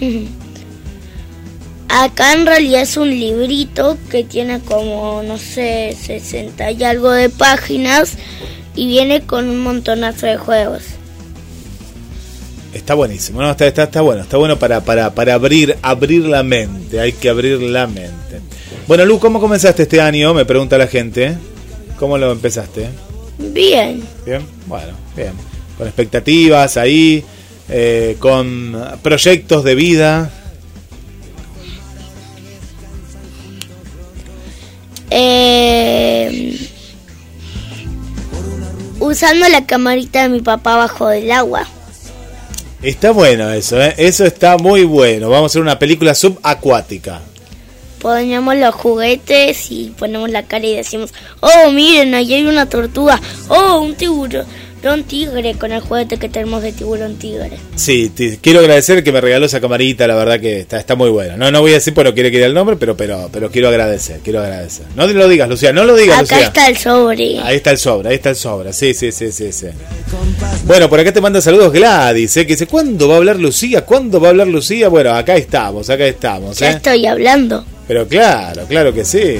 Acá 1.88 2.32
en 2.32 2.46
realidad 2.46 2.82
es 2.82 2.96
un 2.96 3.10
librito 3.10 3.96
que 4.10 4.24
tiene 4.24 4.60
como, 4.60 5.22
no 5.22 5.38
sé, 5.38 5.96
60 6.00 6.72
y 6.72 6.82
algo 6.82 7.12
de 7.12 7.28
páginas 7.28 8.14
y 8.74 8.88
viene 8.88 9.20
con 9.22 9.48
un 9.48 9.60
montonazo 9.60 10.26
de 10.26 10.36
juegos. 10.36 10.82
Está 12.74 12.94
buenísimo, 12.94 13.40
¿no? 13.40 13.50
Está, 13.52 13.66
está, 13.68 13.84
está 13.84 14.00
bueno, 14.00 14.22
está 14.22 14.36
bueno 14.36 14.58
para, 14.58 14.80
para, 14.80 15.14
para 15.14 15.34
abrir, 15.34 15.76
abrir 15.80 16.24
la 16.24 16.42
mente, 16.42 16.98
hay 17.00 17.12
que 17.12 17.28
abrir 17.28 17.62
la 17.62 17.86
mente. 17.86 18.40
Bueno, 18.88 19.06
Lu, 19.06 19.20
¿cómo 19.20 19.40
comenzaste 19.40 19.84
este 19.84 20.00
año? 20.00 20.34
Me 20.34 20.44
pregunta 20.44 20.76
la 20.76 20.88
gente. 20.88 21.36
¿Cómo 21.98 22.18
lo 22.18 22.32
empezaste? 22.32 22.88
Bien, 23.38 24.02
Bien, 24.26 24.42
bueno, 24.66 24.92
bien. 25.16 25.32
Con 25.78 25.86
expectativas 25.86 26.76
ahí, 26.76 27.24
eh, 27.68 28.16
con 28.18 28.76
proyectos 29.02 29.62
de 29.64 29.74
vida. 29.74 30.30
eh, 35.16 36.58
usando 38.98 39.48
la 39.48 39.64
camarita 39.64 40.22
de 40.22 40.28
mi 40.28 40.40
papá 40.40 40.76
bajo 40.76 41.08
del 41.08 41.30
agua. 41.30 41.68
Está 42.84 43.12
bueno 43.12 43.50
eso, 43.50 43.80
¿eh? 43.80 43.94
Eso 43.96 44.26
está 44.26 44.58
muy 44.58 44.84
bueno. 44.84 45.30
Vamos 45.30 45.44
a 45.44 45.46
hacer 45.52 45.62
una 45.62 45.78
película 45.78 46.14
subacuática. 46.14 47.22
Ponemos 47.98 48.54
los 48.56 48.74
juguetes 48.74 49.70
y 49.70 49.94
ponemos 49.98 50.28
la 50.28 50.42
cara 50.42 50.66
y 50.66 50.76
decimos, 50.76 51.14
oh, 51.40 51.70
miren, 51.70 52.14
ahí 52.14 52.34
hay 52.34 52.44
una 52.44 52.68
tortuga, 52.68 53.18
oh, 53.48 53.80
un 53.80 53.94
tiburón 53.94 54.44
tigre 55.04 55.54
con 55.54 55.72
el 55.72 55.80
juguete 55.80 56.18
que 56.18 56.28
tenemos 56.28 56.62
de 56.62 56.72
tiburón 56.72 57.16
tigre. 57.16 57.52
Sí, 57.74 58.10
te- 58.10 58.38
quiero 58.38 58.60
agradecer 58.60 59.02
que 59.02 59.10
me 59.12 59.20
regaló 59.20 59.46
esa 59.46 59.60
camarita, 59.60 60.06
la 60.06 60.14
verdad 60.14 60.38
que 60.40 60.60
está, 60.60 60.78
está 60.78 60.94
muy 60.94 61.10
buena. 61.10 61.36
No, 61.36 61.50
no 61.50 61.60
voy 61.60 61.70
a 61.72 61.74
decir 61.74 61.94
no 61.96 62.12
quiere 62.14 62.30
que 62.30 62.36
diga 62.36 62.46
el 62.46 62.54
nombre, 62.54 62.76
pero, 62.76 62.96
pero, 62.96 63.28
pero 63.32 63.50
quiero 63.50 63.68
agradecer, 63.68 64.20
quiero 64.22 64.40
agradecer. 64.40 64.84
No 64.94 65.06
lo 65.06 65.26
digas, 65.28 65.48
Lucía, 65.48 65.72
no 65.72 65.84
lo 65.84 65.96
digas, 65.96 66.18
Acá 66.20 66.34
Lucía. 66.36 66.46
está 66.48 66.68
el 66.68 66.76
sobre. 66.76 67.38
Ahí 67.40 67.56
está 67.56 67.70
el 67.70 67.78
sobra, 67.78 68.10
ahí 68.10 68.16
está 68.16 68.30
el 68.30 68.36
sobra. 68.36 68.72
Sí, 68.72 68.92
sí, 68.94 69.10
sí, 69.10 69.32
sí, 69.32 69.50
sí. 69.52 69.66
Bueno, 70.66 70.88
por 70.90 71.00
acá 71.00 71.12
te 71.12 71.20
manda 71.20 71.40
saludos 71.40 71.72
Gladys, 71.72 72.36
¿eh? 72.36 72.46
que 72.46 72.52
dice, 72.54 72.66
¿cuándo 72.66 73.08
va 73.08 73.14
a 73.14 73.16
hablar 73.18 73.36
Lucía? 73.40 73.84
¿Cuándo 73.84 74.20
va 74.20 74.28
a 74.28 74.30
hablar 74.30 74.46
Lucía? 74.48 74.88
Bueno, 74.88 75.12
acá 75.14 75.36
estamos, 75.36 75.88
acá 75.90 76.06
estamos. 76.06 76.58
Ya 76.58 76.70
¿eh? 76.70 76.74
estoy 76.76 77.06
hablando. 77.06 77.64
Pero 77.88 78.06
claro, 78.06 78.64
claro 78.66 78.92
que 78.94 79.04
sí. 79.04 79.38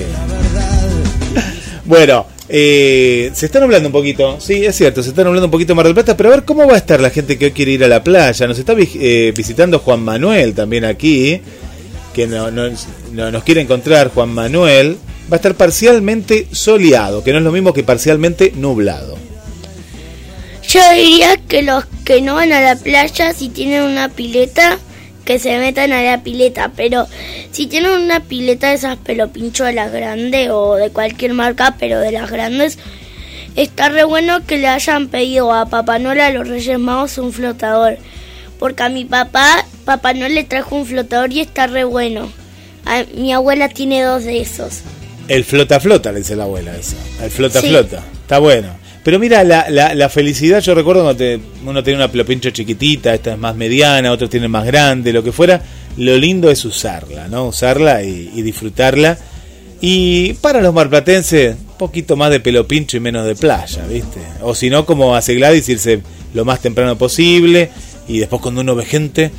Bueno, 1.84 2.26
eh, 2.48 3.30
se 3.34 3.46
está 3.46 3.60
nublando 3.60 3.88
un 3.88 3.92
poquito, 3.92 4.38
sí, 4.40 4.64
es 4.64 4.76
cierto, 4.76 5.02
se 5.02 5.10
está 5.10 5.24
nublando 5.24 5.46
un 5.46 5.50
poquito 5.50 5.74
Mar 5.74 5.86
del 5.86 5.94
Plata, 5.94 6.16
pero 6.16 6.28
a 6.30 6.36
ver 6.36 6.44
cómo 6.44 6.66
va 6.66 6.74
a 6.74 6.78
estar 6.78 7.00
la 7.00 7.10
gente 7.10 7.38
que 7.38 7.46
hoy 7.46 7.52
quiere 7.52 7.72
ir 7.72 7.84
a 7.84 7.88
la 7.88 8.02
playa. 8.04 8.46
Nos 8.46 8.58
está 8.58 8.74
eh, 8.78 9.32
visitando 9.36 9.78
Juan 9.78 10.02
Manuel 10.02 10.54
también 10.54 10.84
aquí, 10.84 11.40
que 12.12 12.26
no, 12.26 12.50
no- 12.50 12.70
no- 13.12 13.30
nos 13.30 13.42
quiere 13.44 13.60
encontrar 13.62 14.10
Juan 14.12 14.30
Manuel. 14.30 14.98
Va 15.32 15.36
a 15.36 15.36
estar 15.36 15.54
parcialmente 15.54 16.46
soleado, 16.52 17.24
que 17.24 17.32
no 17.32 17.38
es 17.38 17.44
lo 17.44 17.52
mismo 17.52 17.72
que 17.72 17.82
parcialmente 17.82 18.52
nublado. 18.56 19.16
Yo 20.68 20.80
diría 20.94 21.36
que 21.48 21.62
los 21.62 21.84
que 22.04 22.20
no 22.20 22.34
van 22.34 22.52
a 22.52 22.60
la 22.60 22.76
playa, 22.76 23.32
si 23.32 23.48
tienen 23.48 23.82
una 23.84 24.08
pileta, 24.10 24.78
que 25.24 25.38
se 25.38 25.58
metan 25.58 25.92
a 25.92 26.02
la 26.02 26.22
pileta. 26.22 26.70
Pero 26.76 27.06
si 27.50 27.66
tienen 27.66 27.90
una 27.92 28.20
pileta 28.20 28.68
de 28.68 28.74
esas 28.74 28.96
pelopincholas 28.96 29.92
grandes 29.92 30.50
o 30.50 30.74
de 30.76 30.90
cualquier 30.90 31.34
marca, 31.34 31.76
pero 31.78 31.98
de 32.00 32.12
las 32.12 32.30
grandes, 32.30 32.78
está 33.56 33.88
re 33.88 34.04
bueno 34.04 34.44
que 34.46 34.58
le 34.58 34.68
hayan 34.68 35.08
pedido 35.08 35.52
a 35.52 35.66
Papá 35.66 35.98
Noel 35.98 36.20
a 36.20 36.30
los 36.30 36.48
Reyes 36.48 36.78
Magos 36.78 37.18
un 37.18 37.32
flotador. 37.32 37.98
Porque 38.58 38.82
a 38.84 38.88
mi 38.88 39.04
papá, 39.04 39.64
Papá 39.84 40.14
Noel 40.14 40.34
le 40.34 40.44
trajo 40.44 40.76
un 40.76 40.86
flotador 40.86 41.32
y 41.32 41.40
está 41.40 41.66
re 41.66 41.84
bueno. 41.84 42.30
A- 42.86 43.04
mi 43.14 43.32
abuela 43.32 43.68
tiene 43.68 44.02
dos 44.02 44.24
de 44.24 44.40
esos. 44.40 44.80
El 45.28 45.44
flota 45.44 45.80
flota, 45.80 46.12
le 46.12 46.18
dice 46.18 46.36
la 46.36 46.44
abuela 46.44 46.76
eso. 46.76 46.96
El 47.22 47.30
flota 47.30 47.60
Sí. 47.60 47.68
flota. 47.68 48.02
Está 48.22 48.38
bueno. 48.38 48.68
Pero 49.04 49.18
mira, 49.18 49.44
la, 49.44 49.68
la, 49.70 49.94
la 49.94 50.08
felicidad, 50.08 50.60
yo 50.60 50.74
recuerdo 50.74 51.02
cuando 51.02 51.18
te- 51.18 51.38
uno 51.64 51.82
tiene 51.84 51.98
una 51.98 52.10
pelopincho 52.10 52.50
chiquitita, 52.50 53.14
esta 53.14 53.34
es 53.34 53.38
más 53.38 53.54
mediana, 53.54 54.10
otros 54.10 54.30
tienen 54.30 54.50
más 54.50 54.64
grande, 54.64 55.12
lo 55.12 55.22
que 55.22 55.30
fuera. 55.30 55.62
Lo 55.98 56.16
lindo 56.16 56.50
es 56.50 56.64
usarla, 56.64 57.28
¿no? 57.28 57.46
Usarla 57.48 58.02
y, 58.02 58.30
y 58.34 58.42
disfrutarla. 58.42 59.18
Y 59.80 60.32
para 60.34 60.62
los 60.62 60.72
marplatenses, 60.72 61.54
un 61.54 61.76
poquito 61.78 62.16
más 62.16 62.30
de 62.30 62.40
pelopincho 62.40 62.96
y 62.96 63.00
menos 63.00 63.26
de 63.26 63.34
playa, 63.36 63.86
¿viste? 63.86 64.20
O 64.40 64.54
si 64.54 64.70
no, 64.70 64.86
como 64.86 65.14
hace 65.14 65.34
Gladys, 65.34 65.68
irse 65.68 66.00
lo 66.32 66.46
más 66.46 66.60
temprano 66.60 66.96
posible. 66.96 67.70
Y 68.08 68.18
después 68.18 68.40
cuando 68.40 68.62
uno 68.62 68.74
ve 68.74 68.86
gente, 68.86 69.30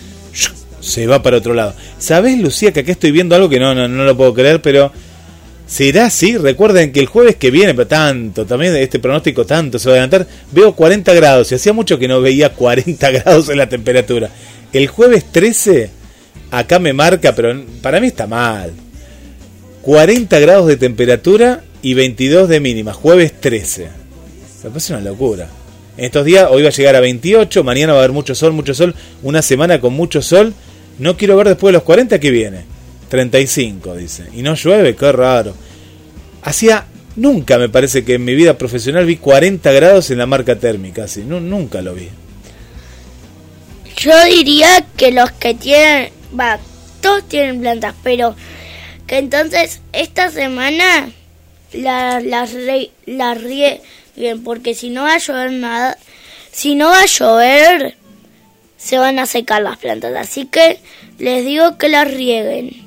se 0.79 1.07
va 1.07 1.23
para 1.23 1.37
otro 1.37 1.55
lado. 1.55 1.73
¿Sabés, 1.97 2.37
Lucía, 2.39 2.71
que 2.71 2.81
acá 2.81 2.91
estoy 2.91 3.09
viendo 3.11 3.35
algo 3.35 3.49
que 3.49 3.59
no, 3.59 3.73
no, 3.73 3.87
no 3.87 4.03
lo 4.03 4.15
puedo 4.15 4.33
creer, 4.35 4.61
pero 4.61 4.91
¿Será 5.67 6.05
así? 6.05 6.37
Recuerden 6.37 6.91
que 6.91 6.99
el 6.99 7.07
jueves 7.07 7.37
que 7.37 7.49
viene, 7.49 7.73
pero 7.73 7.87
tanto, 7.87 8.45
también 8.45 8.75
este 8.75 8.99
pronóstico 8.99 9.45
tanto 9.45 9.79
se 9.79 9.89
va 9.89 9.95
a 9.95 9.97
adelantar, 9.97 10.27
veo 10.51 10.75
40 10.75 11.13
grados 11.13 11.51
y 11.51 11.55
hacía 11.55 11.73
mucho 11.73 11.97
que 11.97 12.07
no 12.07 12.21
veía 12.21 12.53
40 12.53 13.11
grados 13.11 13.49
en 13.49 13.57
la 13.57 13.67
temperatura. 13.67 14.29
El 14.71 14.87
jueves 14.87 15.25
13, 15.31 15.89
acá 16.51 16.77
me 16.77 16.93
marca, 16.93 17.33
pero 17.33 17.59
para 17.81 17.99
mí 17.99 18.07
está 18.07 18.27
mal. 18.27 18.71
40 19.81 20.39
grados 20.39 20.67
de 20.67 20.77
temperatura 20.77 21.63
y 21.81 21.93
22 21.95 22.47
de 22.47 22.59
mínima, 22.59 22.93
jueves 22.93 23.33
13. 23.39 23.87
Me 24.63 24.69
parece 24.69 24.93
una 24.93 25.01
locura. 25.01 25.47
En 25.97 26.05
estos 26.05 26.25
días, 26.25 26.47
hoy 26.51 26.61
va 26.61 26.69
a 26.69 26.71
llegar 26.71 26.95
a 26.95 26.99
28, 26.99 27.63
mañana 27.63 27.93
va 27.93 27.99
a 27.99 28.03
haber 28.03 28.11
mucho 28.11 28.35
sol, 28.35 28.51
mucho 28.51 28.73
sol, 28.73 28.93
una 29.23 29.41
semana 29.41 29.79
con 29.79 29.93
mucho 29.93 30.21
sol. 30.21 30.53
No 30.99 31.17
quiero 31.17 31.37
ver 31.37 31.47
después 31.47 31.69
de 31.69 31.73
los 31.73 31.83
40 31.83 32.19
que 32.19 32.31
viene. 32.31 32.74
35, 33.09 33.95
dice. 33.95 34.25
Y 34.33 34.41
no 34.41 34.55
llueve, 34.55 34.95
qué 34.95 35.11
raro. 35.11 35.55
Hacía, 36.43 36.85
nunca 37.15 37.57
me 37.57 37.69
parece 37.69 38.03
que 38.05 38.15
en 38.15 38.25
mi 38.25 38.35
vida 38.35 38.57
profesional 38.57 39.05
vi 39.05 39.17
40 39.17 39.71
grados 39.71 40.11
en 40.11 40.17
la 40.17 40.25
marca 40.25 40.57
térmica, 40.57 41.05
así. 41.05 41.21
Nu- 41.21 41.39
nunca 41.39 41.81
lo 41.81 41.93
vi. 41.93 42.09
Yo 43.97 44.11
diría 44.25 44.85
que 44.97 45.11
los 45.11 45.31
que 45.31 45.53
tienen, 45.53 46.11
va, 46.37 46.59
todos 47.01 47.27
tienen 47.27 47.61
plantas, 47.61 47.95
pero 48.03 48.35
que 49.07 49.17
entonces 49.17 49.81
esta 49.93 50.29
semana 50.31 51.09
la- 51.71 52.19
las 52.19 52.51
las 53.05 53.41
rieguen, 53.41 54.43
porque 54.43 54.75
si 54.75 54.89
no 54.89 55.03
va 55.03 55.13
a 55.15 55.17
llover 55.19 55.51
nada, 55.53 55.97
si 56.51 56.75
no 56.75 56.89
va 56.89 57.01
a 57.01 57.05
llover, 57.05 57.95
se 58.77 58.97
van 58.97 59.19
a 59.19 59.25
secar 59.25 59.61
las 59.61 59.77
plantas. 59.77 60.13
Así 60.15 60.45
que 60.45 60.79
les 61.17 61.45
digo 61.45 61.77
que 61.77 61.89
las 61.89 62.11
rieguen 62.11 62.84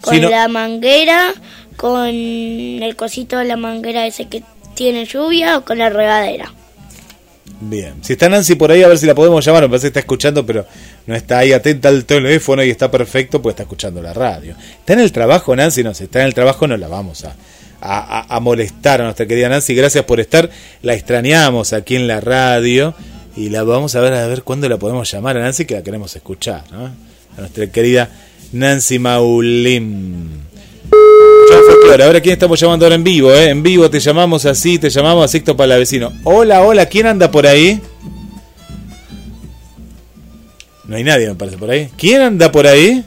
con 0.00 0.14
Si 0.14 0.20
no- 0.20 0.30
la 0.30 0.48
manguera, 0.48 1.32
con 1.76 2.06
el 2.08 2.94
cosito 2.96 3.38
de 3.38 3.44
la 3.44 3.56
manguera 3.56 4.06
ese 4.06 4.26
que 4.26 4.42
tiene 4.74 5.04
lluvia 5.06 5.58
o 5.58 5.64
con 5.64 5.78
la 5.78 5.90
regadera. 5.90 6.52
Bien. 7.60 7.94
Si 8.02 8.12
está 8.12 8.28
Nancy 8.28 8.54
por 8.54 8.70
ahí, 8.70 8.82
a 8.82 8.88
ver 8.88 8.98
si 8.98 9.06
la 9.06 9.14
podemos 9.14 9.44
llamar. 9.44 9.62
Me 9.62 9.68
parece 9.68 9.84
que 9.86 9.88
está 9.88 10.00
escuchando, 10.00 10.46
pero 10.46 10.64
no 11.06 11.14
está 11.16 11.38
ahí 11.38 11.52
atenta 11.52 11.88
al 11.88 12.04
teléfono 12.04 12.62
y 12.62 12.70
está 12.70 12.90
perfecto, 12.90 13.42
pues 13.42 13.54
está 13.54 13.64
escuchando 13.64 14.00
la 14.00 14.12
radio. 14.14 14.54
¿Está 14.78 14.92
en 14.92 15.00
el 15.00 15.10
trabajo, 15.10 15.56
Nancy? 15.56 15.82
No, 15.82 15.92
si 15.94 16.04
está 16.04 16.20
en 16.20 16.26
el 16.26 16.34
trabajo, 16.34 16.68
no 16.68 16.76
la 16.76 16.86
vamos 16.86 17.24
a, 17.24 17.34
a, 17.80 18.20
a- 18.20 18.36
a 18.36 18.40
molestar 18.40 19.00
a 19.00 19.04
nuestra 19.04 19.26
querida 19.26 19.48
Nancy. 19.48 19.74
Gracias 19.74 20.04
por 20.04 20.20
estar. 20.20 20.48
La 20.82 20.94
extrañamos 20.94 21.72
aquí 21.72 21.96
en 21.96 22.06
la 22.06 22.20
radio 22.20 22.94
y 23.34 23.48
la 23.48 23.64
vamos 23.64 23.96
a 23.96 24.00
ver 24.02 24.12
a 24.12 24.26
ver 24.28 24.44
cuándo 24.44 24.68
la 24.68 24.76
podemos 24.76 25.10
llamar 25.10 25.36
a 25.36 25.40
Nancy, 25.40 25.64
que 25.64 25.74
la 25.74 25.82
queremos 25.82 26.14
escuchar, 26.14 26.62
¿no? 26.70 26.84
A 26.86 27.40
nuestra 27.40 27.66
querida 27.72 28.08
Nancy 28.52 28.98
folclore. 28.98 29.82
Ahora, 32.04 32.20
¿quién 32.20 32.32
estamos 32.32 32.60
llamando 32.60 32.86
ahora 32.86 32.94
en 32.94 33.04
vivo? 33.04 33.32
Eh? 33.32 33.50
En 33.50 33.62
vivo 33.62 33.90
te 33.90 34.00
llamamos 34.00 34.46
así, 34.46 34.78
te 34.78 34.90
llamamos 34.90 35.24
a 35.24 35.28
Sixto 35.28 35.56
Palavecino. 35.56 36.12
Hola, 36.24 36.62
hola, 36.62 36.86
¿quién 36.86 37.06
anda 37.06 37.30
por 37.30 37.46
ahí? 37.46 37.80
No 40.86 40.96
hay 40.96 41.04
nadie, 41.04 41.28
me 41.28 41.34
parece, 41.34 41.58
por 41.58 41.70
ahí. 41.70 41.90
¿Quién 41.98 42.22
anda 42.22 42.50
por 42.50 42.66
ahí? 42.66 43.04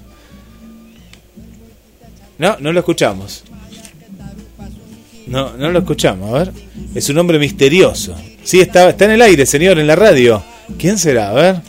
No, 2.38 2.58
no 2.60 2.72
lo 2.72 2.80
escuchamos. 2.80 3.44
No, 5.28 5.56
no 5.58 5.72
lo 5.72 5.80
escuchamos, 5.80 6.30
a 6.30 6.40
ver. 6.40 6.52
Es 6.94 7.10
un 7.10 7.18
hombre 7.18 7.40
misterioso. 7.40 8.16
Sí, 8.44 8.60
está, 8.60 8.90
está 8.90 9.06
en 9.06 9.12
el 9.12 9.22
aire, 9.22 9.46
señor, 9.46 9.80
en 9.80 9.88
la 9.88 9.96
radio. 9.96 10.44
¿Quién 10.78 10.98
será? 10.98 11.30
A 11.30 11.34
ver. 11.34 11.62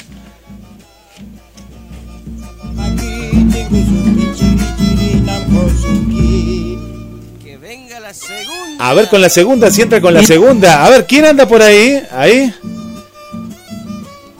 A 8.84 8.94
ver 8.94 9.08
con 9.08 9.20
la 9.20 9.28
segunda, 9.28 9.70
si 9.70 9.80
entra 9.80 10.00
con 10.00 10.12
la 10.12 10.24
segunda. 10.24 10.84
A 10.84 10.90
ver, 10.90 11.06
¿quién 11.06 11.24
anda 11.24 11.46
por 11.46 11.62
ahí? 11.62 12.02
Ahí. 12.10 12.52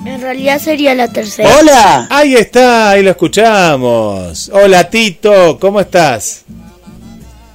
En 0.05 0.21
realidad 0.21 0.61
sería 0.61 0.97
la 0.97 1.07
tercera. 1.07 1.49
¡Hola! 1.61 2.09
Ahí 2.11 2.35
está, 2.35 2.91
ahí 2.91 3.05
lo 3.05 3.11
escuchamos. 3.11 4.51
Hola 4.53 4.91
Tito, 4.91 5.59
¿cómo 5.61 5.79
estás? 5.79 6.43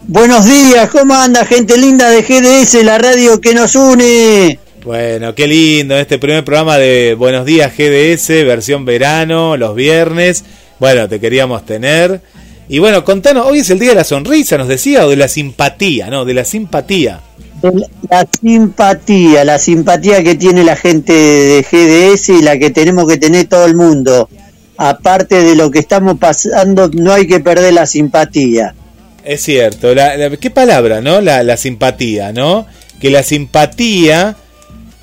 Buenos 0.03 0.45
días, 0.45 0.89
¿cómo 0.89 1.13
anda 1.13 1.45
gente 1.45 1.77
linda 1.77 2.09
de 2.09 2.21
GDS, 2.21 2.81
la 2.85 2.97
radio 2.97 3.41
que 3.41 3.53
nos 3.53 3.75
une? 3.75 4.57
Bueno, 4.85 5.35
qué 5.35 5.45
lindo 5.45 5.97
este 5.97 6.17
primer 6.17 6.45
programa 6.45 6.77
de 6.77 7.15
Buenos 7.15 7.45
Días 7.45 7.73
GDS, 7.77 8.29
versión 8.45 8.85
verano, 8.85 9.57
los 9.57 9.75
viernes. 9.75 10.45
Bueno, 10.79 11.09
te 11.09 11.19
queríamos 11.19 11.65
tener. 11.65 12.21
Y 12.69 12.79
bueno, 12.79 13.03
contanos, 13.05 13.45
hoy 13.47 13.59
es 13.59 13.69
el 13.69 13.79
día 13.79 13.89
de 13.89 13.95
la 13.95 14.03
sonrisa, 14.03 14.57
nos 14.57 14.67
decía, 14.67 15.05
o 15.05 15.09
de 15.09 15.15
la 15.15 15.27
simpatía, 15.29 16.09
¿no? 16.09 16.25
De 16.25 16.33
la 16.33 16.43
simpatía. 16.43 17.21
La 18.09 18.27
simpatía, 18.39 19.43
la 19.45 19.57
simpatía 19.57 20.21
que 20.23 20.35
tiene 20.35 20.63
la 20.63 20.75
gente 20.75 21.13
de 21.13 21.63
GDS 21.63 22.29
y 22.29 22.41
la 22.41 22.57
que 22.59 22.69
tenemos 22.69 23.07
que 23.07 23.17
tener 23.17 23.47
todo 23.47 23.65
el 23.65 23.75
mundo. 23.75 24.29
Aparte 24.77 25.41
de 25.43 25.55
lo 25.55 25.71
que 25.71 25.79
estamos 25.79 26.19
pasando, 26.19 26.89
no 26.93 27.13
hay 27.13 27.25
que 27.25 27.39
perder 27.39 27.73
la 27.73 27.85
simpatía. 27.87 28.75
Es 29.23 29.41
cierto, 29.43 29.95
la, 29.95 30.15
la- 30.17 30.37
qué 30.37 30.51
palabra, 30.51 31.01
¿no? 31.01 31.19
La, 31.21 31.43
la 31.43 31.57
simpatía, 31.57 32.31
¿no? 32.31 32.67
Que 32.99 33.09
la 33.09 33.23
simpatía 33.23 34.35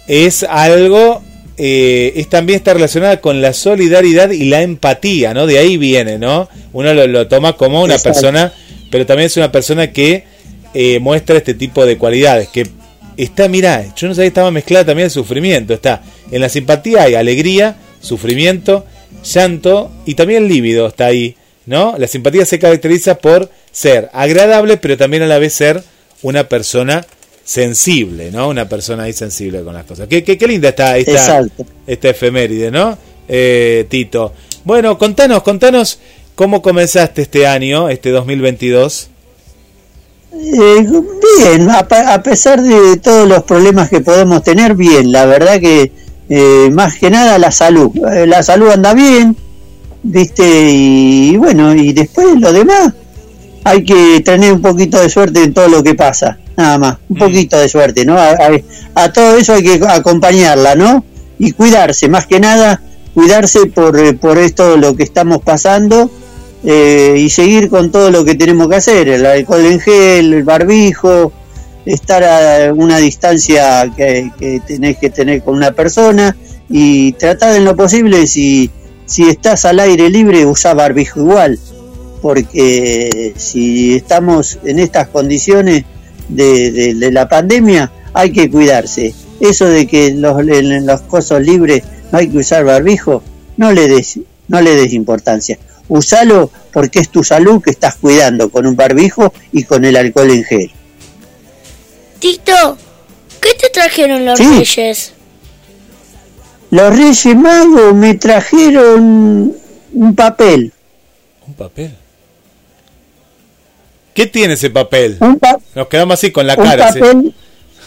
es 0.06 0.44
algo, 0.44 1.22
eh, 1.56 2.12
es 2.16 2.28
también 2.28 2.56
está 2.56 2.74
relacionada 2.74 3.20
con 3.20 3.40
la 3.40 3.52
solidaridad 3.52 4.30
y 4.30 4.46
la 4.46 4.62
empatía, 4.62 5.34
¿no? 5.34 5.46
De 5.46 5.58
ahí 5.58 5.76
viene, 5.76 6.18
¿no? 6.18 6.48
Uno 6.72 6.92
lo, 6.94 7.06
lo 7.06 7.28
toma 7.28 7.56
como 7.56 7.82
una 7.82 7.94
Exacto. 7.94 8.20
persona, 8.20 8.52
pero 8.90 9.06
también 9.06 9.26
es 9.26 9.36
una 9.36 9.52
persona 9.52 9.92
que 9.92 10.24
eh, 10.74 10.98
muestra 10.98 11.36
este 11.36 11.54
tipo 11.54 11.86
de 11.86 11.96
cualidades, 11.96 12.48
que 12.48 12.66
está, 13.16 13.48
mirá, 13.48 13.84
yo 13.94 14.08
no 14.08 14.14
sabía 14.14 14.24
que 14.24 14.28
estaba 14.28 14.50
mezclada 14.50 14.86
también 14.86 15.04
el 15.06 15.10
sufrimiento, 15.12 15.72
está, 15.72 16.02
en 16.32 16.40
la 16.40 16.48
simpatía 16.48 17.04
hay 17.04 17.14
alegría, 17.14 17.76
sufrimiento, 18.00 18.84
llanto 19.22 19.92
y 20.04 20.14
también 20.14 20.48
líbido 20.48 20.88
está 20.88 21.06
ahí, 21.06 21.36
¿no? 21.66 21.94
La 21.98 22.08
simpatía 22.08 22.44
se 22.44 22.58
caracteriza 22.58 23.18
por 23.18 23.50
ser 23.70 24.10
agradable, 24.12 24.76
pero 24.76 24.96
también 24.96 25.22
a 25.22 25.26
la 25.26 25.38
vez 25.38 25.54
ser 25.54 25.82
una 26.22 26.48
persona 26.48 27.06
sensible, 27.44 28.30
¿no? 28.30 28.48
Una 28.48 28.68
persona 28.68 29.04
ahí 29.04 29.12
sensible 29.12 29.62
con 29.62 29.74
las 29.74 29.84
cosas. 29.84 30.08
Qué, 30.08 30.24
qué, 30.24 30.38
qué 30.38 30.46
linda 30.46 30.70
está 30.70 30.96
esta, 30.96 31.12
Exacto. 31.12 31.66
esta 31.86 32.08
efeméride, 32.10 32.70
¿no? 32.70 32.96
Eh, 33.28 33.86
Tito. 33.88 34.32
Bueno, 34.64 34.96
contanos, 34.98 35.42
contanos 35.42 35.98
cómo 36.34 36.62
comenzaste 36.62 37.22
este 37.22 37.46
año, 37.46 37.88
este 37.88 38.10
2022. 38.10 39.10
Eh, 40.32 40.86
bien, 41.38 41.70
a 41.70 42.22
pesar 42.22 42.60
de 42.60 42.96
todos 42.96 43.28
los 43.28 43.44
problemas 43.44 43.88
que 43.88 44.00
podemos 44.00 44.42
tener, 44.42 44.74
bien, 44.74 45.12
la 45.12 45.26
verdad 45.26 45.60
que 45.60 45.92
eh, 46.28 46.70
más 46.72 46.96
que 46.98 47.10
nada 47.10 47.38
la 47.38 47.50
salud. 47.50 47.90
Eh, 48.12 48.26
la 48.26 48.42
salud 48.42 48.70
anda 48.70 48.94
bien, 48.94 49.36
viste, 50.02 50.70
y 50.70 51.36
bueno, 51.36 51.74
y 51.74 51.92
después 51.92 52.40
lo 52.40 52.52
demás, 52.52 52.92
hay 53.64 53.84
que 53.84 54.20
tener 54.24 54.52
un 54.52 54.62
poquito 54.62 55.00
de 55.00 55.08
suerte 55.08 55.42
en 55.42 55.54
todo 55.54 55.68
lo 55.68 55.82
que 55.82 55.94
pasa, 55.94 56.38
nada 56.56 56.78
más, 56.78 56.98
un 57.08 57.16
poquito 57.18 57.58
de 57.58 57.68
suerte, 57.68 58.04
¿no? 58.04 58.16
A, 58.18 58.30
a- 58.32 58.60
a 59.04 59.12
todo 59.12 59.36
eso 59.38 59.54
hay 59.54 59.62
que 59.62 59.80
acompañarla, 59.86 60.74
¿no? 60.74 61.04
Y 61.38 61.52
cuidarse, 61.52 62.08
más 62.08 62.26
que 62.26 62.38
nada, 62.40 62.80
cuidarse 63.14 63.66
por, 63.66 63.98
eh, 63.98 64.12
por 64.14 64.38
esto 64.38 64.76
lo 64.76 64.94
que 64.94 65.02
estamos 65.02 65.42
pasando 65.42 66.10
eh, 66.64 67.16
y 67.18 67.28
seguir 67.30 67.68
con 67.68 67.90
todo 67.90 68.10
lo 68.10 68.24
que 68.24 68.34
tenemos 68.34 68.68
que 68.68 68.76
hacer, 68.76 69.08
el 69.08 69.26
alcohol 69.26 69.64
en 69.66 69.80
gel, 69.80 70.32
el 70.34 70.44
barbijo, 70.44 71.32
estar 71.86 72.22
a 72.24 72.72
una 72.72 72.98
distancia 72.98 73.90
que, 73.96 74.30
que 74.38 74.60
tenés 74.66 74.96
que 74.98 75.10
tener 75.10 75.42
con 75.42 75.54
una 75.56 75.72
persona 75.72 76.36
y 76.70 77.12
tratar 77.12 77.56
en 77.56 77.64
lo 77.64 77.76
posible 77.76 78.26
si, 78.26 78.70
si 79.06 79.28
estás 79.28 79.64
al 79.66 79.80
aire 79.80 80.08
libre 80.08 80.46
usar 80.46 80.76
barbijo 80.76 81.20
igual, 81.20 81.58
porque 82.24 83.34
si 83.36 83.94
estamos 83.96 84.58
en 84.64 84.78
estas 84.78 85.08
condiciones 85.08 85.84
de, 86.30 86.70
de- 86.72 86.94
de 86.94 87.12
la 87.12 87.28
pandemia 87.28 87.92
hay 88.14 88.32
que 88.32 88.50
cuidarse. 88.50 89.14
Eso 89.40 89.66
de 89.66 89.86
que 89.86 90.12
los, 90.14 90.40
en 90.40 90.86
los 90.86 91.02
cosos 91.02 91.42
libres 91.42 91.82
no 92.10 92.16
hay 92.18 92.28
que 92.30 92.38
usar 92.38 92.64
barbijo, 92.64 93.22
no 93.58 93.72
le 93.72 93.88
des, 93.88 94.20
no 94.48 94.62
le 94.62 94.74
des 94.74 94.94
importancia. 94.94 95.58
Usalo 95.88 96.50
porque 96.72 97.00
es 97.00 97.10
tu 97.10 97.22
salud 97.22 97.60
que 97.62 97.70
estás 97.72 97.96
cuidando 97.96 98.48
con 98.48 98.66
un 98.66 98.74
barbijo 98.74 99.30
y 99.52 99.64
con 99.64 99.84
el 99.84 99.94
alcohol 99.94 100.30
en 100.30 100.44
gel. 100.44 100.70
Tito, 102.20 102.78
¿qué 103.38 103.50
te 103.60 103.68
trajeron 103.68 104.24
los 104.24 104.38
Sí. 104.38 104.46
reyes? 104.46 105.12
Los 106.70 106.96
Reyes 106.96 107.36
Magos 107.36 107.94
me 107.94 108.14
trajeron 108.14 109.54
un 109.92 110.14
papel. 110.16 110.72
Un 111.46 111.52
papel. 111.52 111.94
¿Qué 114.14 114.26
tiene 114.26 114.54
ese 114.54 114.70
papel? 114.70 115.18
Pa- 115.40 115.58
Nos 115.74 115.88
quedamos 115.88 116.14
así 116.14 116.30
con 116.30 116.46
la 116.46 116.54
un 116.54 116.64
cara. 116.64 116.92
sí. 116.92 117.00
papel, 117.00 117.34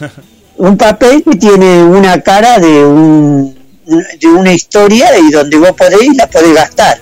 un 0.58 0.76
papel 0.76 1.22
que 1.24 1.36
tiene 1.36 1.82
una 1.84 2.20
cara 2.20 2.58
de 2.58 2.84
un 2.84 3.56
de 3.86 4.26
una 4.28 4.52
historia 4.52 5.18
y 5.18 5.30
donde 5.30 5.56
vos 5.56 5.72
podés 5.72 6.02
y 6.02 6.14
la 6.14 6.26
podés 6.28 6.54
gastar. 6.54 6.98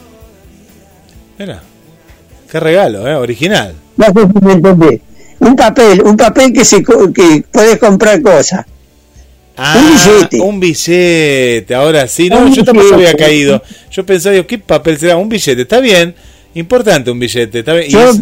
Mira, 1.38 1.60
qué 2.50 2.60
regalo, 2.60 3.06
¿eh? 3.08 3.14
Original. 3.16 3.74
No 3.96 4.06
sé 4.06 4.12
si 4.32 4.44
me 4.44 4.52
entendés. 4.52 5.00
Un 5.40 5.56
papel, 5.56 6.00
un 6.02 6.16
papel 6.16 6.52
que 6.52 6.64
se 6.64 6.82
que 6.84 7.44
podés 7.50 7.78
comprar 7.78 8.22
cosas. 8.22 8.64
Ah, 9.56 9.76
Un 9.78 9.88
billete. 9.90 10.40
Un 10.40 10.60
billete, 10.60 11.74
ahora 11.74 12.06
sí. 12.06 12.28
No, 12.28 12.38
Un 12.40 12.54
yo 12.54 12.62
tampoco 12.64 12.94
había 12.94 13.14
caído. 13.14 13.60
Yo 13.90 14.04
pensaba, 14.06 14.34
digo, 14.34 14.46
¿qué 14.46 14.58
papel 14.58 14.98
será? 14.98 15.16
Un 15.16 15.28
billete, 15.28 15.62
está 15.62 15.80
bien. 15.80 16.14
Importante 16.54 17.10
un 17.10 17.18
billete, 17.18 17.58
está 17.60 17.72
bien. 17.74 17.86
Y 17.88 17.92
Yo, 17.92 18.12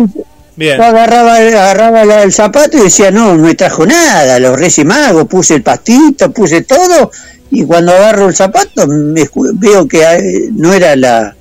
bien. 0.57 0.77
yo 0.77 0.85
agarraba, 0.85 1.37
agarraba 1.37 2.23
el 2.23 2.33
zapato 2.33 2.77
y 2.79 2.83
decía, 2.83 3.11
no, 3.11 3.35
no 3.35 3.43
me 3.45 3.55
trajo 3.55 3.87
nada, 3.87 4.39
los 4.39 4.59
Reyes 4.59 4.85
Magos, 4.85 5.27
puse 5.27 5.55
el 5.57 5.63
pastito, 5.63 6.31
puse 6.33 6.63
todo, 6.63 7.11
y 7.51 7.65
cuando 7.65 7.93
agarro 7.93 8.29
el 8.29 8.35
zapato 8.35 8.87
me 8.87 9.29
veo 9.55 9.87
que 9.87 10.03
eh, 10.03 10.49
no 10.53 10.73
era 10.73 10.97
la, 10.97 11.35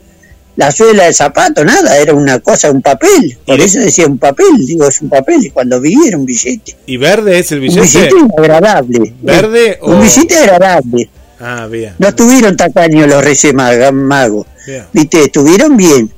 la 0.56 0.72
suela 0.72 1.06
del 1.06 1.14
zapato, 1.16 1.64
nada, 1.66 1.98
era 1.98 2.14
una 2.14 2.40
cosa, 2.40 2.70
un 2.72 2.82
papel, 2.82 3.38
por 3.46 3.60
eso 3.60 3.80
decía 3.80 4.06
un 4.08 4.18
papel, 4.20 4.46
digo, 4.68 4.88
es 4.88 5.02
un 5.02 5.10
papel, 5.10 5.46
y 5.46 5.50
cuando 5.50 5.80
vi 5.82 5.96
era 6.08 6.18
un 6.18 6.26
billete. 6.26 6.76
¿Y 6.86 6.98
verde 6.98 7.40
es 7.40 7.52
el 7.52 7.60
Un 7.60 7.66
billete? 7.66 7.88
billete 8.14 8.34
agradable. 8.38 9.14
¿Verde 9.22 9.80
Un 9.82 9.96
o- 9.96 10.00
billete 10.02 10.38
agradable. 10.38 11.10
Ah, 11.40 11.68
bien. 11.70 11.94
No 12.00 12.08
estuvieron 12.08 12.56
tacaños 12.56 13.08
los 13.08 13.24
Reyes 13.24 13.54
Magos, 13.54 14.46
Bien. 14.66 14.86
viste, 14.94 15.24
estuvieron 15.24 15.76
bien. 15.76 16.10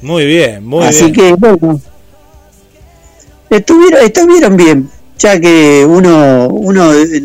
Muy 0.00 0.24
bien, 0.26 0.64
muy 0.64 0.84
Así 0.84 1.10
bien. 1.10 1.12
que, 1.12 1.32
bueno, 1.34 1.80
estuvieron, 3.50 4.04
estuvieron 4.04 4.56
bien, 4.56 4.90
ya 5.18 5.38
que 5.40 5.84
uno, 5.88 6.48
uno 6.48 6.92
eh, 6.94 7.22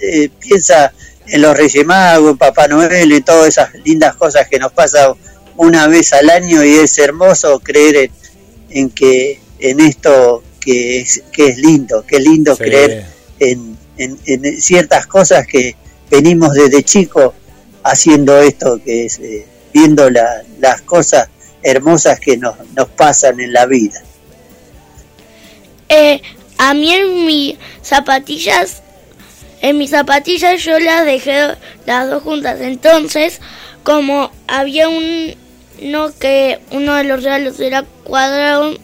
eh, 0.00 0.28
piensa 0.38 0.92
en 1.26 1.42
los 1.42 1.56
Reyes 1.56 1.84
Magos, 1.84 2.32
en 2.32 2.38
Papá 2.38 2.68
Noel, 2.68 3.10
en 3.12 3.22
todas 3.24 3.48
esas 3.48 3.70
lindas 3.84 4.14
cosas 4.16 4.46
que 4.48 4.58
nos 4.58 4.72
pasan 4.72 5.12
una 5.56 5.86
vez 5.88 6.12
al 6.12 6.30
año 6.30 6.62
y 6.64 6.74
es 6.76 6.98
hermoso 6.98 7.58
creer 7.60 7.96
en, 7.96 8.10
en 8.70 8.90
que 8.90 9.40
en 9.58 9.80
esto 9.80 10.42
que 10.60 11.00
es, 11.00 11.22
que 11.32 11.46
es 11.48 11.58
lindo, 11.58 12.04
que 12.06 12.16
es 12.16 12.22
lindo 12.22 12.54
Sí. 12.56 12.62
creer 12.64 13.06
en, 13.38 13.76
en- 13.96 14.18
en 14.26 14.60
ciertas 14.60 15.06
cosas 15.06 15.46
que 15.46 15.74
venimos 16.10 16.52
desde 16.52 16.82
chico 16.82 17.32
haciendo 17.82 18.38
esto, 18.40 18.80
que 18.84 19.06
es 19.06 19.18
eh, 19.18 19.46
viendo 19.72 20.10
la- 20.10 20.42
las 20.60 20.82
cosas 20.82 21.28
hermosas 21.62 22.20
que 22.20 22.36
nos, 22.36 22.54
nos 22.76 22.88
pasan 22.90 23.40
en 23.40 23.52
la 23.52 23.64
vida. 23.66 24.02
Eh, 25.88 26.20
a 26.58 26.74
mí 26.74 26.92
en 26.92 27.26
mis 27.26 27.56
zapatillas, 27.82 28.82
en 29.60 29.78
mis 29.78 29.90
zapatillas 29.90 30.62
yo 30.64 30.78
las 30.78 31.04
dejé 31.04 31.54
las 31.86 32.10
dos 32.10 32.22
juntas. 32.22 32.60
Entonces, 32.60 33.40
como 33.82 34.30
había 34.46 34.88
un 34.88 35.34
no 35.80 36.16
que 36.18 36.58
uno 36.70 36.94
de 36.94 37.04
los 37.04 37.22
regalos 37.22 37.60
era 37.60 37.84
cuadrado, 38.04 38.76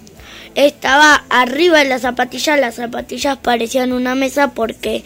estaba 0.55 1.25
arriba 1.31 1.79
de 1.79 1.87
las 1.87 2.03
zapatillas. 2.03 2.61
Las 2.61 2.77
zapatillas 2.77 3.39
parecían 3.39 3.93
una 3.93 4.15
mesa 4.15 4.53
porque 4.55 5.05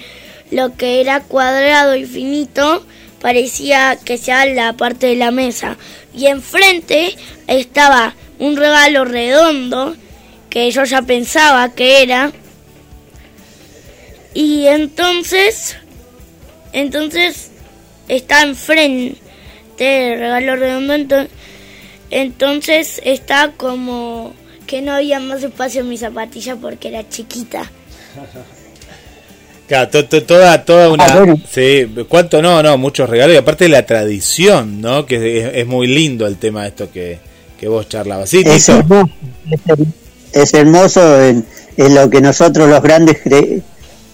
lo 0.51 0.75
que 0.77 1.01
era 1.01 1.21
cuadrado 1.21 1.97
y 1.97 2.05
finito 2.05 2.85
parecía 3.21 3.99
que 4.05 4.19
sea 4.19 4.47
la 4.47 4.73
parte 4.75 5.07
de 5.07 5.17
la 5.17 5.31
mesa. 5.31 5.77
Y 6.15 6.27
enfrente 6.27 7.15
estaba 7.47 8.15
un 8.39 8.57
regalo 8.57 9.05
redondo 9.05 9.97
que 10.57 10.71
yo 10.71 10.85
ya 10.85 11.03
pensaba 11.03 11.69
que 11.75 12.03
era. 12.03 12.33
Y 14.33 14.67
entonces, 14.69 15.77
entonces 16.73 17.51
está 18.09 18.41
enfrente 18.43 19.19
del 19.79 20.19
regalo 20.19 20.57
redondo, 20.57 20.95
ento- 20.95 21.29
entonces 22.11 23.03
está 23.05 23.53
como 23.59 24.33
que 24.67 24.81
no 24.81 24.93
había 24.95 25.21
más 25.21 25.43
espacio 25.43 25.83
en 25.83 25.91
mi 25.91 25.99
zapatilla 25.99 26.57
porque 26.57 26.89
era 26.89 27.07
chiquita. 27.07 27.71
Claro, 29.69 29.91
to- 29.91 30.05
to- 30.07 30.23
toda, 30.23 30.65
toda 30.65 30.91
una. 30.91 31.05
Ah, 31.07 31.17
bueno. 31.19 31.41
Sí, 31.51 31.87
¿cuánto? 32.09 32.41
No, 32.41 32.63
no, 32.63 32.79
muchos 32.79 33.11
regalos. 33.11 33.35
Y 33.35 33.39
aparte 33.39 33.69
la 33.69 33.85
tradición, 33.85 34.81
¿no? 34.81 35.05
Que 35.07 35.41
es, 35.41 35.55
es 35.57 35.67
muy 35.67 35.89
lindo 35.89 36.25
el 36.29 36.37
tema 36.37 36.63
de 36.63 36.69
esto 36.69 36.91
que, 36.93 37.19
que 37.59 37.67
vos 37.67 37.89
charlabas. 37.89 38.31
Sí, 38.31 38.43
Es 38.47 38.67
Tito. 38.67 39.11
Es 40.43 40.53
her- 40.53 40.55
es 40.55 40.55
hermoso 40.55 41.23
en, 41.23 41.45
en 41.77 41.95
lo 41.95 42.09
que 42.11 42.21
nosotros 42.21 42.69
los 42.69 42.83
grandes 42.83 43.17
cre- 43.25 43.63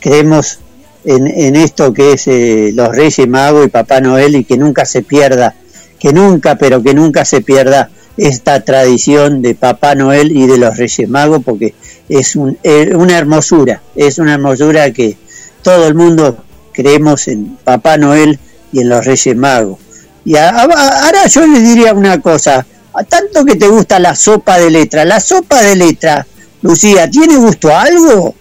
creemos 0.01 0.59
en, 1.05 1.27
en 1.27 1.57
esto 1.57 1.93
que 1.93 2.13
es 2.13 2.27
eh, 2.29 2.71
los 2.75 2.95
Reyes 2.95 3.29
Magos 3.29 3.67
y 3.67 3.71
Papá 3.71 4.01
Noel 4.01 4.37
y 4.37 4.45
que 4.45 4.57
nunca 4.57 4.85
se 4.85 5.03
pierda, 5.03 5.55
que 5.99 6.13
nunca, 6.13 6.57
pero 6.57 6.83
que 6.83 6.95
nunca 6.95 7.25
se 7.25 7.41
pierda 7.41 7.91
esta 8.17 8.61
tradición 8.61 9.43
de 9.43 9.55
Papá 9.55 9.95
Noel 9.95 10.31
y 10.37 10.47
de 10.47 10.59
los 10.59 10.77
Reyes 10.77 11.09
Magos 11.09 11.43
porque 11.45 11.75
es 12.09 12.37
un- 12.37 12.59
eh, 12.63 12.95
una 12.95 13.19
hermosura, 13.19 13.83
es 13.97 14.19
una 14.19 14.35
hermosura 14.35 14.91
que 14.93 15.17
todo 15.63 15.87
el 15.87 15.95
mundo 15.95 16.45
creemos 16.73 17.29
en 17.29 17.57
Papá 17.65 17.97
Noel 17.97 18.39
y 18.73 18.81
en 18.81 18.89
los 18.89 19.05
Reyes 19.05 19.37
Magos. 19.37 19.79
Y 20.25 20.37
a- 20.37 20.51
ahora 20.51 21.27
yo 21.29 21.47
le 21.47 21.61
diría 21.61 21.95
una 21.95 22.21
cosa, 22.21 22.65
a 22.95 23.05
tanto 23.05 23.45
que 23.45 23.57
te 23.57 23.69
gusta 23.69 23.99
la 23.99 24.15
sopa 24.15 24.59
de 24.59 24.71
letra, 24.71 25.05
la 25.05 25.21
sopa 25.21 25.63
de 25.63 25.77
letra, 25.77 26.27
Lucía, 26.63 27.09
¿tiene 27.11 27.37
gusto 27.37 27.69
a 27.71 27.83
algo? 27.83 28.35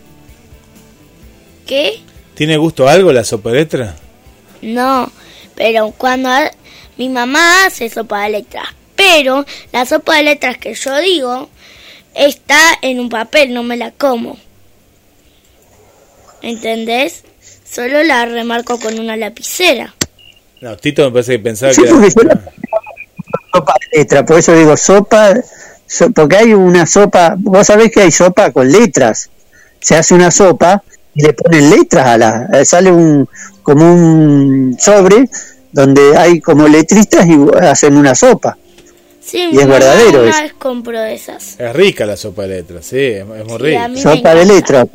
¿Qué? 1.66 2.02
¿Tiene 2.36 2.58
gusto 2.58 2.88
algo 2.88 3.12
la 3.14 3.24
sopa 3.24 3.50
de 3.52 3.56
letra? 3.56 3.96
No, 4.62 5.12
pero 5.56 5.92
cuando 5.98 6.30
ha- 6.30 6.52
mi 6.98 7.10
mamá 7.10 7.66
hace 7.66 7.90
sopa 7.90 8.24
de 8.24 8.30
letras, 8.32 8.66
pero 8.96 9.46
la 9.72 9.86
sopa 9.86 10.18
de 10.18 10.24
letras 10.24 10.58
que 10.58 10.74
yo 10.74 10.98
digo 11.00 11.50
está 12.14 12.60
en 12.82 13.00
un 13.00 13.10
papel, 13.10 13.54
no 13.54 13.64
me 13.64 13.78
la 13.78 13.92
como. 13.92 14.38
¿Entendés? 16.42 17.24
Solo 17.70 18.04
la 18.04 18.26
remarco 18.26 18.80
con 18.80 19.00
una 19.00 19.16
lapicera. 19.16 19.96
No, 20.60 20.76
Tito 20.78 21.04
me 21.06 21.12
parece 21.12 21.34
que 21.34 21.40
pensaba 21.40 21.74
Sí, 21.74 21.82
que 21.84 21.90
era... 22.22 22.42
la 23.54 23.60
sopa 23.60 23.74
de 23.92 23.98
letra, 24.00 24.26
por 24.26 24.38
eso 24.40 24.54
digo 24.54 24.78
sopa, 24.78 25.34
so- 25.88 26.12
porque 26.12 26.38
hay 26.38 26.54
una 26.54 26.86
sopa, 26.86 27.36
vos 27.38 27.68
sabés 27.68 27.92
que 27.92 28.02
hay 28.02 28.12
sopa 28.12 28.52
con 28.52 28.72
letras, 28.72 29.30
se 29.80 29.96
hace 29.96 30.14
una 30.14 30.32
sopa 30.32 30.84
y 31.14 31.24
le 31.24 31.34
ponen 31.34 31.70
letras 31.70 32.08
a 32.08 32.18
la, 32.18 32.50
eh, 32.54 32.66
sale 32.66 32.92
un 32.92 33.28
como 33.64 33.94
un 33.94 34.76
sobre 34.80 35.30
donde 35.72 36.18
hay 36.18 36.40
como 36.42 36.68
letristas 36.68 37.26
y 37.28 37.38
hacen 37.66 37.96
una 37.96 38.16
sopa. 38.16 38.58
Sí, 39.24 39.50
Y 39.52 39.60
es 39.60 39.68
verdadero 39.68 40.22
una 40.22 40.30
eso. 40.32 40.42
vez 40.42 40.54
compró 40.54 41.00
de 41.00 41.14
esas. 41.14 41.56
Es 41.60 41.74
rica 41.74 42.06
la 42.06 42.18
sopa 42.18 42.42
de 42.44 42.48
letras, 42.50 42.86
sí, 42.86 42.98
es, 42.98 43.22
es 43.22 43.46
muy 43.46 43.58
rica. 43.58 43.90
Sopa 43.96 44.34
de 44.36 44.46
letras. 44.46 44.88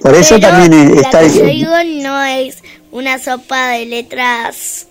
Por 0.00 0.14
eso 0.14 0.36
Pero 0.36 0.48
también 0.48 0.94
la 0.94 1.00
está 1.00 1.20
que 1.20 1.30
yo 1.30 1.44
digo 1.44 1.72
no 2.02 2.22
es 2.24 2.58
una 2.92 3.18
sopa 3.18 3.68
de 3.70 3.86
letras 3.86 4.86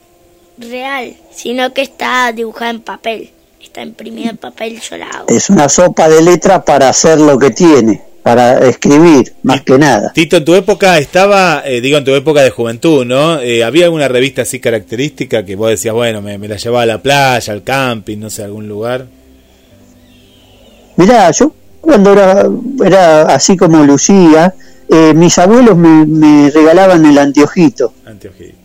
real, 0.57 1.15
sino 1.31 1.73
que 1.73 1.81
está 1.81 2.31
dibujada 2.31 2.71
en 2.71 2.81
papel. 2.81 3.29
Está 3.61 3.81
imprimida 3.81 4.29
en 4.29 4.38
papel, 4.38 4.79
yo 4.79 4.97
la 4.97 5.07
hago. 5.07 5.25
es 5.29 5.49
una 5.49 5.67
sopa 5.67 6.07
de 6.09 6.21
letras 6.21 6.63
para 6.63 6.89
hacer 6.89 7.19
lo 7.19 7.38
que 7.38 7.49
tiene, 7.49 8.01
para 8.23 8.59
escribir, 8.67 9.34
más 9.43 9.61
que 9.61 9.77
nada. 9.77 10.11
Tito, 10.13 10.38
en 10.38 10.45
tu 10.45 10.55
época 10.55 10.97
estaba, 10.99 11.63
eh, 11.65 11.81
digo 11.81 11.97
en 11.97 12.05
tu 12.05 12.13
época 12.13 12.41
de 12.41 12.49
juventud, 12.49 13.05
¿no? 13.05 13.39
Eh, 13.39 13.63
¿Había 13.63 13.85
alguna 13.85 14.07
revista 14.07 14.43
así 14.43 14.59
característica 14.59 15.43
que 15.43 15.55
vos 15.55 15.69
decías, 15.69 15.93
bueno, 15.93 16.21
me, 16.21 16.38
me 16.38 16.47
la 16.47 16.57
llevaba 16.57 16.84
a 16.84 16.85
la 16.85 17.01
playa, 17.01 17.51
al 17.51 17.63
camping, 17.63 18.17
no 18.17 18.29
sé, 18.29 18.43
a 18.43 18.45
algún 18.45 18.67
lugar? 18.67 19.07
Mirá, 20.95 21.29
yo 21.31 21.51
cuando 21.81 22.13
era, 22.13 22.47
era 22.85 23.21
así 23.23 23.55
como 23.55 23.84
Lucía, 23.84 24.53
eh, 24.89 25.13
mis 25.13 25.38
abuelos 25.38 25.77
me, 25.77 26.05
me 26.05 26.49
regalaban 26.51 27.05
el 27.05 27.17
anteojito. 27.17 27.93
Anteojito, 28.05 28.57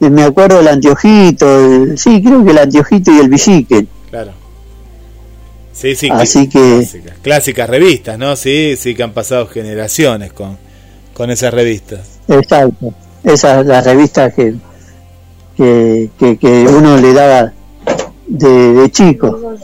Me 0.00 0.22
acuerdo 0.22 0.60
el 0.60 0.68
anteojito, 0.68 1.58
el- 1.64 1.98
sí, 1.98 2.22
creo 2.22 2.44
que 2.44 2.50
el 2.52 2.58
anteojito 2.58 3.12
y 3.12 3.18
el 3.18 3.28
bicicle. 3.28 3.86
claro. 4.10 4.32
Sí, 5.72 5.94
sí, 5.94 6.08
Así 6.10 6.48
que- 6.48 6.58
Clásicas, 6.58 7.18
clásicas 7.22 7.70
revistas, 7.70 8.18
¿no? 8.18 8.34
Sí, 8.34 8.74
sí, 8.76 8.96
que 8.96 9.02
han 9.04 9.12
pasado 9.12 9.46
generaciones 9.46 10.32
con, 10.32 10.58
con 11.14 11.30
esas 11.30 11.54
revistas. 11.54 12.00
Exacto. 12.26 12.92
Esas 13.22 13.64
las 13.64 13.84
revistas 13.84 14.34
que, 14.34 14.54
que, 15.56 16.10
que, 16.18 16.36
que 16.36 16.48
uno 16.66 16.96
le 16.96 17.12
daba 17.12 17.52
de, 18.26 18.72
de 18.72 18.90
chico. 18.90 19.56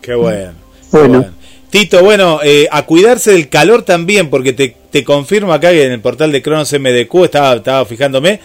Qué 0.00 0.14
bueno. 0.16 0.52
qué 0.90 0.98
Bueno. 0.98 1.18
bueno. 1.20 1.34
Tito, 1.70 2.02
bueno, 2.02 2.40
eh, 2.42 2.66
a 2.70 2.84
cuidarse 2.84 3.32
del 3.32 3.48
calor 3.48 3.82
también, 3.82 4.30
porque 4.30 4.52
te, 4.52 4.74
te 4.90 5.04
confirmo 5.04 5.52
acá 5.52 5.70
que 5.70 5.84
en 5.84 5.92
el 5.92 6.00
portal 6.00 6.32
de 6.32 6.42
Cronos 6.42 6.72
MDQ, 6.72 7.24
estaba, 7.24 7.54
estaba 7.54 7.84
fijándome, 7.84 8.40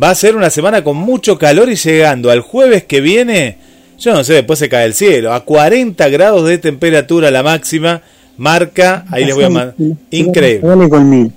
va 0.00 0.10
a 0.10 0.14
ser 0.14 0.36
una 0.36 0.50
semana 0.50 0.82
con 0.84 0.96
mucho 0.96 1.38
calor 1.38 1.68
y 1.70 1.76
llegando 1.76 2.30
al 2.30 2.40
jueves 2.40 2.84
que 2.84 3.00
viene, 3.00 3.56
yo 3.98 4.12
no 4.12 4.24
sé, 4.24 4.34
después 4.34 4.58
se 4.58 4.68
cae 4.68 4.86
el 4.86 4.94
cielo, 4.94 5.32
a 5.32 5.44
40 5.44 6.08
grados 6.08 6.46
de 6.46 6.58
temperatura 6.58 7.30
la 7.30 7.42
máxima, 7.42 8.02
marca, 8.36 9.04
ahí 9.10 9.24
les 9.24 9.34
voy 9.34 9.44
a 9.44 9.50
mandar, 9.50 9.74
increíble, 10.10 11.30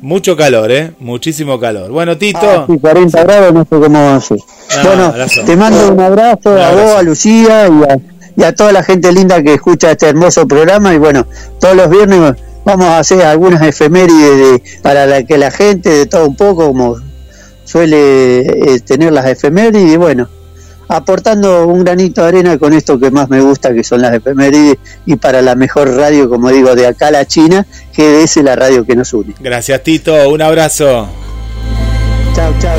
mucho 0.00 0.36
calor, 0.36 0.70
¿eh? 0.70 0.90
Muchísimo 1.00 1.58
calor. 1.58 1.90
Bueno, 1.90 2.18
Tito, 2.18 2.38
Ah, 2.42 2.66
sí, 2.68 2.76
40 2.78 3.24
grados, 3.24 3.54
no 3.54 3.62
sé 3.62 3.68
cómo 3.70 4.04
va 4.04 4.16
a 4.16 4.20
ser. 4.20 4.36
No, 4.84 4.88
bueno, 4.90 5.14
te 5.46 5.56
mando 5.56 5.92
un 5.92 6.00
abrazo 6.00 6.50
Un 6.52 6.58
a 6.58 6.70
vos, 6.72 6.90
a 6.96 7.02
Lucía 7.02 7.68
y 7.68 7.90
a, 7.90 7.96
y 8.36 8.42
a 8.44 8.54
toda 8.54 8.72
la 8.72 8.82
gente 8.82 9.10
linda 9.12 9.42
que 9.42 9.54
escucha 9.54 9.92
este 9.92 10.06
hermoso 10.10 10.46
programa. 10.46 10.92
Y 10.92 10.98
bueno, 10.98 11.26
todos 11.58 11.74
los 11.74 11.88
viernes 11.88 12.34
vamos 12.66 12.86
a 12.86 12.98
hacer 12.98 13.22
algunas 13.22 13.62
efemérides 13.62 14.36
de- 14.36 14.62
para 14.82 15.06
la 15.06 15.22
que 15.22 15.38
la 15.38 15.50
gente, 15.50 15.88
de 15.88 16.04
todo 16.06 16.26
un 16.28 16.36
poco, 16.36 16.66
como 16.66 16.96
suele 17.74 18.42
eh, 18.42 18.80
tener 18.86 19.12
las 19.12 19.26
efemérides. 19.26 19.94
Y 19.94 19.96
bueno, 19.96 20.28
aportando 20.86 21.66
un 21.66 21.82
granito 21.82 22.22
de 22.22 22.28
arena 22.28 22.56
con 22.56 22.72
esto 22.72 23.00
que 23.00 23.10
más 23.10 23.28
me 23.28 23.40
gusta, 23.40 23.74
que 23.74 23.82
son 23.82 24.00
las 24.00 24.14
efemérides, 24.14 24.76
y 25.06 25.16
para 25.16 25.42
la 25.42 25.56
mejor 25.56 25.92
radio, 25.96 26.28
como 26.30 26.50
digo, 26.50 26.76
de 26.76 26.86
acá 26.86 27.08
a 27.08 27.10
la 27.10 27.26
China, 27.26 27.66
que 27.92 28.22
es 28.22 28.36
la 28.36 28.54
radio 28.54 28.86
que 28.86 28.94
nos 28.94 29.12
une. 29.12 29.34
gracias 29.40 29.82
Tito, 29.82 30.30
un 30.30 30.40
abrazo. 30.40 31.08
Chao, 32.36 32.54
chao. 32.60 32.78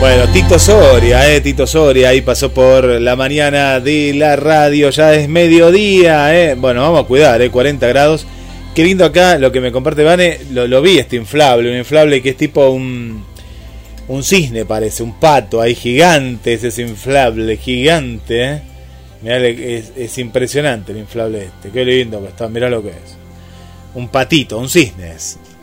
Bueno, 0.00 0.30
Tito 0.30 0.58
Soria, 0.58 1.32
eh, 1.32 1.40
Tito 1.40 1.66
Soria, 1.66 2.10
ahí 2.10 2.20
pasó 2.20 2.52
por 2.52 2.84
la 2.84 3.16
mañana 3.16 3.80
de 3.80 4.12
la 4.14 4.36
radio, 4.36 4.90
ya 4.90 5.14
es 5.14 5.30
mediodía, 5.30 6.38
eh. 6.38 6.56
Bueno, 6.56 6.82
vamos 6.82 7.04
a 7.04 7.06
cuidar, 7.06 7.40
eh, 7.40 7.50
40 7.50 7.86
grados. 7.86 8.26
Qué 8.74 8.84
lindo 8.84 9.06
acá, 9.06 9.38
lo 9.38 9.50
que 9.50 9.62
me 9.62 9.72
comparte 9.72 10.04
Vane, 10.04 10.40
lo, 10.52 10.66
lo 10.66 10.82
vi, 10.82 10.98
este 10.98 11.16
inflable, 11.16 11.70
un 11.70 11.78
inflable 11.78 12.20
que 12.20 12.28
es 12.28 12.36
tipo 12.36 12.68
un, 12.68 13.24
un 14.08 14.22
cisne 14.22 14.64
parece, 14.64 15.02
un 15.02 15.18
pato, 15.18 15.60
ahí 15.60 15.74
gigante, 15.74 16.54
ese 16.54 16.68
es 16.68 16.78
inflable, 16.78 17.56
gigante, 17.56 18.44
eh. 18.52 18.62
Es, 19.24 19.92
es 19.96 20.18
impresionante 20.18 20.92
el 20.92 20.98
inflable 20.98 21.44
este, 21.46 21.70
qué 21.70 21.84
lindo 21.84 22.20
que 22.22 22.28
está, 22.28 22.48
mirá 22.48 22.68
lo 22.70 22.82
que 22.82 22.90
es. 22.90 23.16
Un 23.94 24.08
patito, 24.08 24.58
un 24.58 24.68
cisne. 24.68 25.14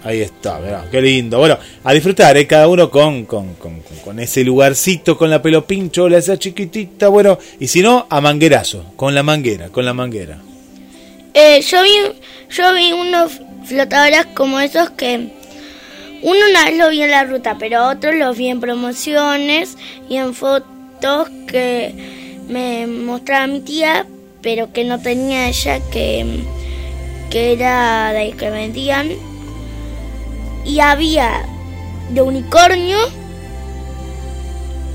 Ahí 0.03 0.19
está, 0.21 0.59
mirá, 0.59 0.85
qué 0.91 1.01
lindo. 1.01 1.37
Bueno, 1.37 1.57
a 1.83 1.93
disfrutar, 1.93 2.35
¿eh? 2.35 2.45
cada 2.45 2.67
uno 2.67 2.89
con, 2.89 3.23
con, 3.25 3.53
con, 3.53 3.79
con- 4.03 4.19
ese 4.19 4.43
lugarcito, 4.43 5.17
con 5.17 5.29
la 5.29 5.41
pelo 5.41 5.65
pinchola, 5.65 6.17
esa 6.17 6.37
chiquitita, 6.37 7.07
bueno, 7.07 7.37
y 7.59 7.67
si 7.67 7.81
no, 7.81 8.05
a 8.09 8.19
manguerazo, 8.19 8.91
con 8.97 9.15
la 9.15 9.23
manguera, 9.23 9.69
con 9.69 9.85
la 9.85 9.93
manguera. 9.93 10.39
Eh, 11.33 11.61
yo 11.61 11.81
vi, 11.83 11.89
yo 12.49 12.73
vi 12.73 12.91
unos 12.91 13.31
flotadores 13.65 14.25
como 14.35 14.59
esos 14.59 14.89
que 14.89 15.29
uno 16.23 16.39
una 16.49 16.65
vez 16.65 16.77
lo 16.77 16.89
vi 16.89 17.01
en 17.03 17.11
la 17.11 17.23
ruta, 17.25 17.57
pero 17.59 17.87
otros 17.87 18.15
los 18.15 18.37
vi 18.37 18.47
en 18.49 18.59
promociones 18.59 19.77
y 20.09 20.17
en 20.17 20.33
fotos 20.33 21.29
que 21.47 21.93
me 22.49 22.87
mostraba 22.87 23.45
mi 23.47 23.59
tía, 23.61 24.05
pero 24.41 24.71
que 24.73 24.83
no 24.83 24.99
tenía 24.99 25.47
ella, 25.49 25.79
que, 25.91 26.25
que 27.29 27.53
era 27.53 28.11
de 28.13 28.31
que 28.31 28.49
vendían. 28.49 29.09
Y 30.65 30.79
había 30.79 31.45
de 32.11 32.21
unicornio 32.21 32.97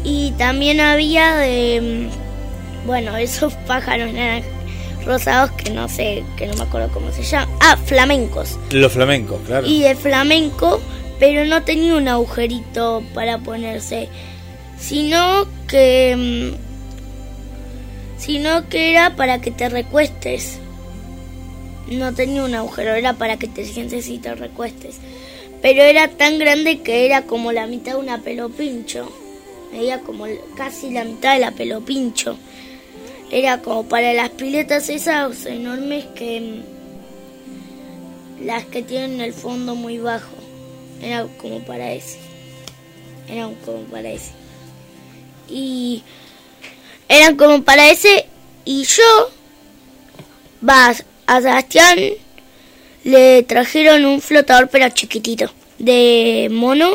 y 0.05 0.31
también 0.33 0.81
había 0.81 1.37
de, 1.37 2.09
bueno, 2.87 3.17
esos 3.19 3.53
pájaros 3.67 4.11
naran- 4.13 4.45
rosados 5.05 5.51
que 5.53 5.71
no 5.71 5.89
sé, 5.89 6.23
que 6.37 6.47
no 6.47 6.55
me 6.55 6.63
acuerdo 6.63 6.89
cómo 6.93 7.11
se 7.13 7.23
llaman. 7.23 7.49
Ah, 7.61 7.77
flamencos. 7.85 8.59
Los 8.71 8.93
flamencos, 8.93 9.39
claro. 9.47 9.67
Y 9.67 9.83
de 9.83 9.95
flamenco, 9.95 10.81
pero 11.19 11.45
no 11.45 11.63
tenía 11.63 11.95
un 11.95 12.09
agujerito 12.09 13.03
para 13.15 13.39
ponerse, 13.39 14.09
sino 14.79 15.47
que 15.67 16.55
mm, 16.55 16.69
sino 18.19 18.69
que 18.69 18.91
era 18.91 19.17
para 19.17 19.41
que 19.41 19.51
te 19.51 19.69
recuestes. 19.69 20.59
No 21.91 22.13
tenía 22.15 22.45
un 22.45 22.55
agujero, 22.55 22.95
era 22.95 23.15
para 23.15 23.39
que 23.39 23.49
te 23.49 23.65
sientes 23.65 24.09
y 24.09 24.19
te 24.19 24.35
recuestes. 24.35 24.97
Pero 25.63 25.83
era 25.83 26.09
tan 26.09 26.39
grande 26.39 26.81
que 26.81 27.07
era 27.07 27.23
como 27.23 27.53
la 27.53 27.67
mitad 27.67 27.93
de 27.93 27.99
una 27.99 28.19
pelo 28.19 28.51
pincho. 28.51 29.11
Medía 29.73 30.01
como 30.01 30.27
casi 30.57 30.91
la 30.91 31.05
mitad 31.05 31.35
de 31.35 31.41
la 31.41 31.53
pelo 31.53 31.81
pincho. 31.81 32.37
Era 33.31 33.61
como 33.63 33.85
para 33.89 34.13
las 34.13 34.31
piletas 34.31 34.89
esas 34.89 35.47
enormes 35.47 36.05
que 36.15 36.63
mm, 38.41 38.47
las 38.47 38.65
que 38.67 38.83
tienen 38.83 39.21
el 39.21 39.33
fondo 39.33 39.75
muy 39.75 39.99
bajo. 39.99 40.38
Era 41.03 41.27
como 41.39 41.61
para 41.61 41.93
ese. 41.93 42.19
Eran 43.29 43.55
como 43.57 43.83
para 43.85 44.11
ese. 44.11 44.33
Y 45.49 46.03
eran 47.09 47.37
como 47.37 47.63
para 47.63 47.91
ese. 47.91 48.27
Y 48.65 48.85
yo, 48.85 49.31
vas 50.61 51.05
a 51.27 51.41
Sebastián, 51.41 51.99
le 53.05 53.43
trajeron 53.45 54.05
un 54.05 54.21
flotador 54.21 54.69
pero 54.69 54.89
chiquitito, 54.91 55.51
de 55.79 56.49
mono. 56.51 56.91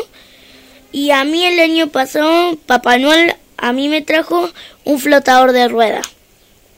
Y 0.92 1.10
a 1.10 1.24
mí 1.24 1.44
el 1.44 1.58
año 1.58 1.88
pasado, 1.88 2.56
Papá 2.66 2.98
Noel 2.98 3.34
a 3.56 3.72
mí 3.72 3.88
me 3.88 4.02
trajo 4.02 4.50
un 4.84 5.00
flotador 5.00 5.52
de 5.52 5.68
rueda. 5.68 6.02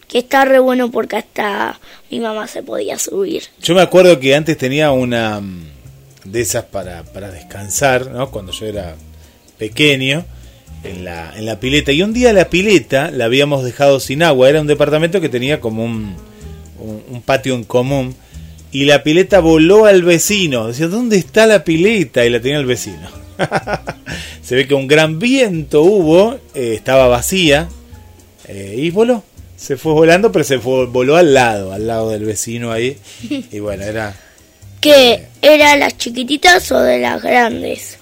Que 0.09 0.19
está 0.19 0.45
re 0.45 0.61
bueno 0.61 0.91
porque 0.91 1.17
hasta 1.17 1.81
mi 2.11 2.21
mamá 2.21 2.47
se 2.47 2.63
podía 2.63 2.99
subir. 2.99 3.43
Yo 3.61 3.75
me 3.75 3.83
acuerdo 3.83 4.21
que 4.21 4.35
antes 4.37 4.57
tenía 4.57 4.93
una 4.93 5.41
mm, 5.41 5.76
de 6.27 6.41
esas 6.41 6.65
para, 6.65 7.05
para 7.05 7.31
descansar, 7.31 8.11
¿no? 8.11 8.31
Cuando 8.31 8.53
yo 8.53 8.67
era 8.67 8.97
pequeño, 9.59 10.25
en 10.85 11.05
la, 11.05 11.33
en 11.37 11.47
la 11.47 11.61
pileta. 11.61 11.93
Y 11.93 12.03
un 12.03 12.13
día 12.13 12.33
la 12.33 12.49
pileta 12.51 13.11
la 13.11 13.27
habíamos 13.27 13.65
dejado 13.65 14.01
sin 14.01 14.23
agua. 14.23 14.49
Era 14.49 14.61
un 14.61 14.67
departamento 14.67 15.21
que 15.21 15.29
tenía 15.29 15.61
como 15.61 15.85
un, 15.85 16.15
un, 16.79 17.03
un 17.09 17.23
patio 17.23 17.55
en 17.55 17.65
común. 17.65 18.15
Y 18.73 18.85
la 18.85 19.03
pileta 19.03 19.41
voló 19.41 19.87
al 19.87 20.03
vecino. 20.03 20.69
Decía, 20.69 20.89
¿dónde 20.89 21.17
está 21.17 21.47
la 21.47 21.65
pileta? 21.65 22.25
Y 22.25 22.31
la 22.31 22.41
tenía 22.41 22.59
el 22.59 22.67
vecino. 22.67 23.09
Se 24.43 24.55
ve 24.55 24.67
que 24.67 24.75
un 24.75 24.87
gran 24.87 25.19
viento 25.19 25.83
hubo, 25.83 26.39
eh, 26.55 26.75
estaba 26.75 27.09
vacía 27.09 27.69
eh, 28.49 28.75
y 28.79 28.91
voló. 28.91 29.23
Se 29.57 29.77
fue 29.77 29.93
volando, 29.93 30.33
pero 30.33 30.45
se 30.45 30.59
fue, 30.59 30.85
voló 30.85 31.17
al 31.17 31.33
lado, 31.33 31.73
al 31.73 31.87
lado 31.87 32.11
del 32.11 32.25
vecino 32.25 32.73
ahí. 32.73 32.99
Y 33.51 33.59
bueno, 33.59 33.85
era 33.85 34.15
¿Que 34.81 35.27
era 35.43 35.77
las 35.77 35.97
chiquititas 35.99 36.71
o 36.73 36.81
de 36.81 36.99
las 37.01 37.23
grandes? 37.23 37.99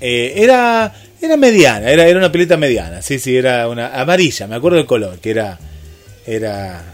eh, 0.00 0.34
era 0.36 0.92
Era 1.20 1.36
mediana, 1.38 1.90
era, 1.90 2.06
era 2.06 2.18
una 2.18 2.30
pileta 2.30 2.56
mediana, 2.58 3.00
sí, 3.00 3.18
sí, 3.18 3.34
era 3.36 3.66
una 3.68 3.98
amarilla, 4.00 4.46
me 4.46 4.56
acuerdo 4.56 4.76
del 4.76 4.86
color, 4.86 5.18
que 5.20 5.30
era, 5.30 5.58
era, 6.26 6.84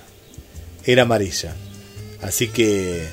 era 0.84 1.02
amarilla. 1.02 1.52
Así 2.22 2.46
que 2.48 3.06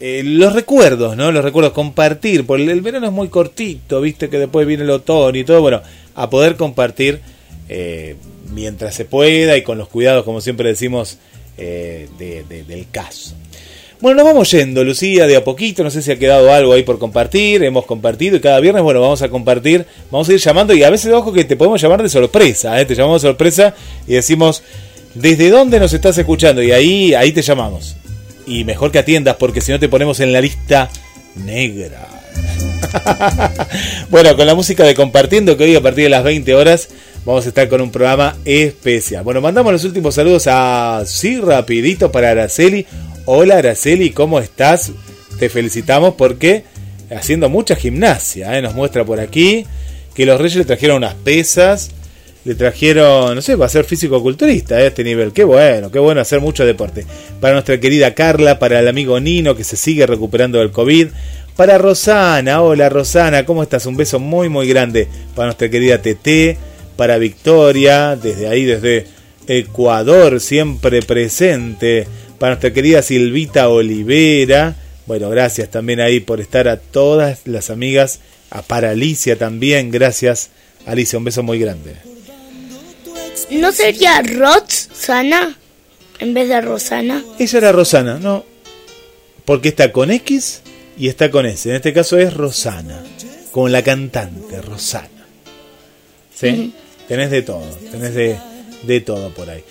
eh, 0.00 0.22
los 0.24 0.52
recuerdos, 0.52 1.16
¿no? 1.16 1.32
Los 1.32 1.42
recuerdos, 1.44 1.72
compartir, 1.72 2.44
porque 2.44 2.64
el, 2.64 2.80
verano 2.82 3.06
es 3.06 3.12
muy 3.12 3.28
cortito, 3.28 4.00
viste 4.02 4.28
que 4.28 4.38
después 4.38 4.66
viene 4.66 4.82
el 4.82 4.90
otoño 4.90 5.38
y 5.40 5.44
todo, 5.44 5.62
bueno, 5.62 5.80
a 6.14 6.28
poder 6.28 6.56
compartir 6.56 7.20
eh, 7.70 8.16
mientras 8.52 8.94
se 8.94 9.04
pueda 9.06 9.56
y 9.56 9.62
con 9.62 9.78
los 9.78 9.88
cuidados, 9.88 10.24
como 10.24 10.40
siempre 10.42 10.68
decimos, 10.68 11.16
eh, 11.56 12.08
de- 12.18 12.42
del 12.64 12.86
caso. 12.90 13.34
Bueno, 14.00 14.22
nos 14.22 14.32
vamos 14.32 14.50
yendo, 14.50 14.82
Lucía, 14.82 15.26
de 15.26 15.36
a 15.36 15.44
poquito. 15.44 15.84
No 15.84 15.90
sé 15.90 16.00
si 16.00 16.10
ha 16.10 16.18
quedado 16.18 16.50
algo 16.50 16.72
ahí 16.72 16.82
por 16.82 16.98
compartir. 16.98 17.62
Hemos 17.62 17.84
compartido 17.84 18.36
y 18.36 18.40
cada 18.40 18.58
viernes, 18.58 18.82
bueno, 18.82 19.02
vamos 19.02 19.20
a 19.20 19.28
compartir. 19.28 19.84
Vamos 20.10 20.26
a 20.26 20.32
ir 20.32 20.38
llamando 20.38 20.72
y 20.72 20.82
a 20.82 20.88
veces, 20.88 21.12
ojo, 21.12 21.34
que 21.34 21.44
te 21.44 21.54
podemos 21.54 21.82
llamar 21.82 22.02
de 22.02 22.08
sorpresa. 22.08 22.80
¿eh? 22.80 22.86
Te 22.86 22.94
llamamos 22.94 23.20
de 23.20 23.28
sorpresa 23.28 23.74
y 24.06 24.14
decimos, 24.14 24.62
¿desde 25.14 25.50
dónde 25.50 25.78
nos 25.78 25.92
estás 25.92 26.16
escuchando? 26.16 26.62
Y 26.62 26.72
ahí, 26.72 27.12
ahí 27.12 27.32
te 27.32 27.42
llamamos. 27.42 27.96
Y 28.46 28.64
mejor 28.64 28.90
que 28.90 29.00
atiendas 29.00 29.36
porque 29.36 29.60
si 29.60 29.70
no 29.70 29.78
te 29.78 29.90
ponemos 29.90 30.18
en 30.20 30.32
la 30.32 30.40
lista 30.40 30.88
negra. 31.36 32.08
bueno, 34.08 34.34
con 34.34 34.46
la 34.46 34.54
música 34.54 34.82
de 34.84 34.94
Compartiendo, 34.94 35.58
que 35.58 35.64
hoy 35.64 35.76
a 35.76 35.82
partir 35.82 36.04
de 36.04 36.10
las 36.10 36.24
20 36.24 36.54
horas 36.54 36.88
vamos 37.24 37.44
a 37.44 37.48
estar 37.48 37.68
con 37.68 37.80
un 37.80 37.90
programa 37.90 38.36
especial. 38.44 39.24
Bueno, 39.24 39.40
mandamos 39.40 39.72
los 39.72 39.84
últimos 39.84 40.14
saludos 40.14 40.46
a 40.46 41.02
sí, 41.06 41.38
rapidito 41.40 42.10
para 42.10 42.30
Araceli. 42.30 42.86
Hola 43.26 43.58
Araceli, 43.58 44.10
¿cómo 44.10 44.40
estás? 44.40 44.92
Te 45.38 45.48
felicitamos 45.48 46.14
porque 46.14 46.64
haciendo 47.10 47.48
mucha 47.48 47.76
gimnasia, 47.76 48.56
¿eh? 48.56 48.62
nos 48.62 48.74
muestra 48.74 49.04
por 49.04 49.20
aquí 49.20 49.66
que 50.14 50.26
los 50.26 50.40
reyes 50.40 50.56
le 50.56 50.64
trajeron 50.64 50.98
unas 50.98 51.14
pesas, 51.14 51.90
le 52.44 52.54
trajeron, 52.54 53.34
no 53.34 53.42
sé, 53.42 53.54
va 53.54 53.66
a 53.66 53.70
ser 53.70 53.84
físico-culturista 53.84 54.76
a 54.76 54.82
este 54.82 55.04
nivel. 55.04 55.32
Qué 55.32 55.44
bueno, 55.44 55.90
qué 55.90 55.98
bueno 55.98 56.20
hacer 56.20 56.40
mucho 56.40 56.64
deporte. 56.64 57.04
Para 57.40 57.54
nuestra 57.54 57.78
querida 57.78 58.14
Carla, 58.14 58.58
para 58.58 58.80
el 58.80 58.88
amigo 58.88 59.20
Nino 59.20 59.54
que 59.54 59.64
se 59.64 59.76
sigue 59.76 60.06
recuperando 60.06 60.58
del 60.58 60.70
COVID. 60.70 61.08
Para 61.56 61.78
Rosana, 61.78 62.62
hola 62.62 62.88
Rosana, 62.88 63.44
¿cómo 63.44 63.62
estás? 63.62 63.84
Un 63.84 63.96
beso 63.96 64.18
muy 64.18 64.48
muy 64.48 64.66
grande 64.66 65.08
para 65.34 65.46
nuestra 65.46 65.68
querida 65.68 65.98
TT, 65.98 66.56
para 67.00 67.16
Victoria, 67.16 68.14
desde 68.14 68.46
ahí, 68.46 68.66
desde 68.66 69.06
Ecuador, 69.46 70.38
siempre 70.38 71.00
presente, 71.00 72.06
para 72.38 72.50
nuestra 72.50 72.74
querida 72.74 73.00
Silvita 73.00 73.70
Olivera, 73.70 74.76
bueno, 75.06 75.30
gracias 75.30 75.70
también 75.70 76.00
ahí 76.00 76.20
por 76.20 76.42
estar 76.42 76.68
a 76.68 76.76
todas 76.76 77.46
las 77.46 77.70
amigas, 77.70 78.20
a 78.50 78.60
para 78.60 78.90
Alicia 78.90 79.38
también, 79.38 79.90
gracias 79.90 80.50
Alicia, 80.84 81.18
un 81.18 81.24
beso 81.24 81.42
muy 81.42 81.58
grande. 81.58 81.96
¿No 83.50 83.72
sería 83.72 84.20
Roxana 84.20 85.56
en 86.18 86.34
vez 86.34 86.50
de 86.50 86.60
Rosana? 86.60 87.24
Ella 87.38 87.58
era 87.60 87.72
Rosana, 87.72 88.18
no, 88.18 88.44
porque 89.46 89.70
está 89.70 89.90
con 89.90 90.10
X 90.10 90.60
y 90.98 91.08
está 91.08 91.30
con 91.30 91.46
S, 91.46 91.66
en 91.66 91.76
este 91.76 91.94
caso 91.94 92.18
es 92.18 92.34
Rosana, 92.34 93.02
con 93.52 93.72
la 93.72 93.82
cantante 93.82 94.60
Rosana. 94.60 95.08
¿Sí? 96.38 96.74
Tenés 97.10 97.28
de 97.32 97.42
todo, 97.42 97.64
tenés 97.90 98.14
de, 98.14 98.38
de 98.84 99.00
todo 99.00 99.30
por 99.30 99.50
ahí. 99.50 99.64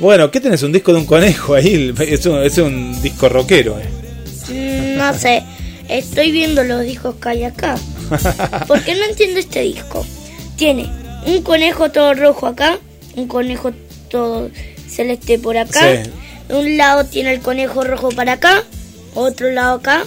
Bueno, 0.00 0.32
¿qué 0.32 0.40
tenés? 0.40 0.64
Un 0.64 0.72
disco 0.72 0.92
de 0.92 0.98
un 0.98 1.06
conejo 1.06 1.54
ahí, 1.54 1.94
es 2.00 2.26
un, 2.26 2.42
es 2.42 2.58
un 2.58 3.00
disco 3.00 3.28
rockero. 3.28 3.78
¿eh? 3.78 3.88
Mm, 4.52 4.96
No 4.98 5.14
sé, 5.16 5.44
estoy 5.88 6.32
viendo 6.32 6.64
los 6.64 6.82
discos 6.82 7.14
que 7.22 7.28
hay 7.28 7.44
acá. 7.44 7.76
Porque 8.66 8.96
no 8.96 9.04
entiendo 9.04 9.38
este 9.38 9.60
disco. 9.60 10.04
Tiene 10.56 10.90
un 11.24 11.40
conejo 11.42 11.92
todo 11.92 12.14
rojo 12.14 12.48
acá, 12.48 12.80
un 13.14 13.28
conejo 13.28 13.70
todo 14.10 14.50
celeste 14.88 15.38
por 15.38 15.56
acá. 15.56 16.02
Sí. 16.04 16.10
De 16.48 16.54
un 16.56 16.76
lado 16.76 17.04
tiene 17.04 17.32
el 17.32 17.38
conejo 17.40 17.84
rojo 17.84 18.08
para 18.08 18.32
acá, 18.32 18.64
otro 19.14 19.52
lado 19.52 19.76
acá, 19.76 20.02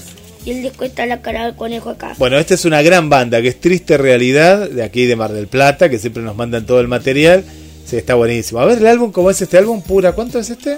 y 0.45 0.52
el 0.52 0.61
disco 0.61 0.86
está 0.86 1.06
la 1.06 1.22
cara 1.22 1.45
del 1.45 1.56
conejo 1.56 1.90
acá. 1.90 2.15
Bueno, 2.18 2.38
esta 2.38 2.53
es 2.53 2.65
una 2.65 2.82
gran 2.82 3.10
banda 3.10 3.41
que 3.41 3.48
es 3.49 3.60
Triste 3.60 3.98
Realidad, 3.98 4.70
de 4.70 4.84
aquí 4.84 5.06
de 5.06 5.15
Mar 5.15 5.32
del 5.32 5.48
Plata, 5.48 5.90
que 5.90 5.99
siempre 5.99 6.22
nos 6.24 6.36
mandan 6.36 6.65
todo 6.65 6.80
el 6.80 6.88
material. 6.88 7.44
Sí, 7.86 7.98
está 7.98 8.15
buenísimo. 8.15 8.60
A 8.60 8.65
ver 8.65 8.80
el 8.80 8.88
álbum, 8.88 9.11
¿cómo 9.11 9.30
es 9.30 9.41
este 9.41 9.57
álbum? 9.57 9.82
Pura, 9.82 10.14
¿cuánto 10.14 10.40
es 10.40 10.49
este? 10.49 10.78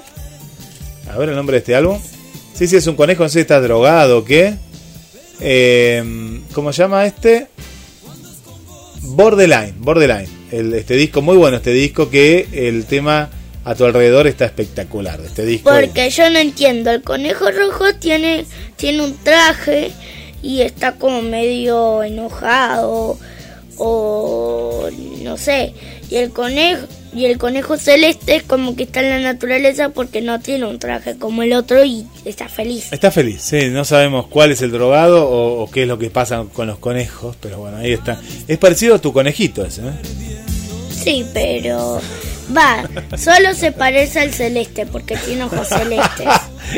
A 1.11 1.17
ver 1.17 1.29
el 1.29 1.35
nombre 1.35 1.55
de 1.55 1.59
este 1.59 1.75
álbum. 1.75 1.99
Sí, 2.53 2.67
sí, 2.67 2.75
es 2.75 2.87
un 2.87 2.95
conejo, 2.95 3.23
no 3.23 3.29
sé 3.29 3.33
si 3.33 3.39
está 3.41 3.59
drogado 3.59 4.19
o 4.19 4.23
qué. 4.25 4.55
Eh, 5.39 6.41
¿Cómo 6.53 6.71
se 6.71 6.83
llama 6.83 7.05
este? 7.05 7.47
Borderline, 9.01 9.75
Borderline. 9.79 10.29
Este 10.51 10.95
disco, 10.95 11.21
muy 11.21 11.37
bueno 11.37 11.57
este 11.57 11.71
disco, 11.71 12.09
que 12.09 12.47
el 12.53 12.85
tema 12.85 13.29
a 13.65 13.75
tu 13.75 13.83
alrededor 13.83 14.27
está 14.27 14.45
espectacular. 14.45 15.19
Este 15.19 15.45
disco. 15.45 15.69
Porque 15.69 16.09
yo 16.09 16.29
no 16.29 16.39
entiendo, 16.39 16.91
el 16.91 17.01
conejo 17.01 17.51
rojo 17.51 17.93
tiene, 17.95 18.45
tiene 18.77 19.03
un 19.03 19.17
traje 19.17 19.91
y 20.41 20.61
está 20.61 20.93
como 20.93 21.21
medio 21.23 22.03
enojado 22.03 23.17
o 23.77 24.87
no 25.23 25.37
sé. 25.37 25.73
Y 26.09 26.17
el 26.17 26.29
conejo 26.29 26.85
y 27.15 27.25
el 27.25 27.37
conejo 27.37 27.77
celeste 27.77 28.35
es 28.35 28.43
como 28.43 28.75
que 28.75 28.83
está 28.83 28.99
en 28.99 29.09
la 29.09 29.19
naturaleza 29.19 29.89
porque 29.89 30.21
no 30.21 30.41
tiene 30.41 30.65
un 30.65 30.79
traje 30.79 31.17
como 31.17 31.43
el 31.43 31.53
otro 31.53 31.83
y 31.83 32.05
está 32.25 32.49
feliz. 32.49 32.91
Está 32.91 33.09
feliz, 33.09 33.41
sí, 33.41 33.69
no 33.69 33.85
sabemos 33.85 34.27
cuál 34.27 34.51
es 34.51 34.61
el 34.61 34.71
drogado 34.71 35.27
o, 35.27 35.63
o 35.63 35.71
qué 35.71 35.83
es 35.83 35.87
lo 35.87 35.97
que 35.97 36.09
pasa 36.09 36.45
con 36.53 36.67
los 36.67 36.77
conejos, 36.77 37.37
pero 37.39 37.59
bueno, 37.59 37.77
ahí 37.77 37.93
está. 37.93 38.19
Es 38.47 38.57
parecido 38.57 38.95
a 38.95 38.99
tu 38.99 39.13
conejito 39.13 39.65
ese, 39.65 39.81
¿eh? 39.81 39.93
Sí, 40.91 41.25
pero 41.33 42.01
va, 42.55 42.87
solo 43.17 43.53
se 43.53 43.71
parece 43.71 44.19
al 44.19 44.33
celeste 44.33 44.85
porque 44.85 45.17
tiene 45.17 45.43
ojos 45.43 45.67
celestes. 45.67 46.27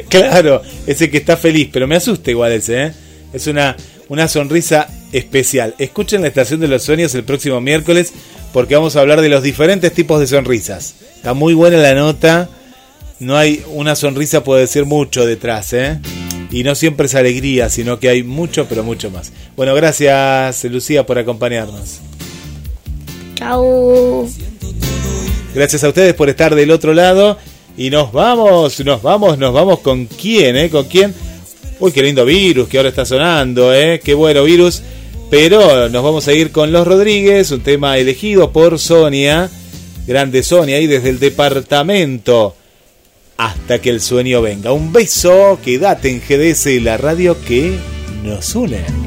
Claro, 0.10 0.62
ese 0.86 1.10
que 1.10 1.18
está 1.18 1.38
feliz, 1.38 1.70
pero 1.72 1.88
me 1.88 1.96
asusta 1.96 2.30
igual 2.30 2.52
ese, 2.52 2.88
¿eh? 2.88 2.94
Es 3.32 3.48
una, 3.48 3.78
una 4.10 4.28
sonrisa 4.28 4.90
especial. 5.14 5.76
Escuchen 5.78 6.22
la 6.22 6.28
Estación 6.28 6.60
de 6.60 6.68
los 6.68 6.84
Sueños 6.84 7.16
el 7.16 7.24
próximo 7.24 7.62
miércoles 7.62 8.12
porque 8.54 8.76
vamos 8.76 8.96
a 8.96 9.02
hablar 9.02 9.22
de 9.22 9.30
los 9.30 9.44
diferentes 9.44 9.94
tipos 9.94 10.20
de 10.20 10.28
sonrisas. 10.28 10.96
Está 11.16 11.34
muy 11.34 11.54
buena 11.54 11.78
la 11.78 11.94
nota. 11.94 12.50
No 13.20 13.38
hay 13.38 13.64
una 13.68 13.96
sonrisa 13.96 14.44
puede 14.44 14.62
decir 14.62 14.86
mucho 14.86 15.26
detrás, 15.26 15.74
¿eh? 15.74 16.00
Y 16.52 16.64
no 16.64 16.76
siempre 16.76 17.08
es 17.08 17.16
alegría, 17.16 17.70
sino 17.70 18.00
que 18.00 18.10
hay 18.10 18.24
mucho, 18.24 18.68
pero 18.68 18.84
mucho 18.84 19.10
más. 19.10 19.32
Bueno, 19.56 19.74
gracias 19.76 20.64
Lucía 20.66 21.06
por 21.06 21.18
acompañarnos. 21.18 22.00
Chau. 23.36 24.30
Gracias 25.58 25.84
a 25.84 25.88
ustedes 25.88 26.14
por 26.14 26.30
estar 26.30 26.54
del 26.54 26.70
otro 26.70 26.94
lado. 26.94 27.36
Y 27.76 27.90
nos 27.90 28.12
vamos, 28.12 28.80
nos 28.86 29.02
vamos, 29.02 29.40
nos 29.40 29.52
vamos 29.52 29.80
con 29.80 30.06
quién, 30.06 30.56
¿eh? 30.56 30.70
¿Con 30.70 30.86
quién? 30.86 31.16
Uy, 31.80 31.92
qué 31.92 32.04
lindo 32.04 32.26
virus 32.26 32.68
que 32.68 32.78
ahora 32.78 32.90
está 32.90 33.06
sonando, 33.06 33.74
¿eh? 33.74 34.00
Qué 34.04 34.14
bueno 34.14 34.44
virus. 34.44 34.84
Pero 35.32 35.90
nos 35.90 36.04
vamos 36.04 36.28
a 36.28 36.34
ir 36.34 36.52
con 36.52 36.72
Los 36.72 36.86
Rodríguez, 36.86 37.50
un 37.50 37.62
tema 37.62 37.98
elegido 37.98 38.52
por 38.52 38.78
Sonia. 38.78 39.50
Grande 40.06 40.44
Sonia, 40.44 40.78
ahí 40.78 40.86
desde 40.86 41.10
el 41.10 41.18
departamento. 41.18 42.56
Hasta 43.38 43.82
que 43.82 43.90
el 43.90 44.00
sueño 44.00 44.44
venga. 44.44 44.74
Un 44.74 44.94
beso, 44.94 45.58
quédate 45.66 46.12
en 46.12 46.22
GDS, 46.22 46.84
la 46.84 46.98
radio 46.98 47.36
que 47.48 47.76
nos 48.24 48.54
une. 48.54 49.07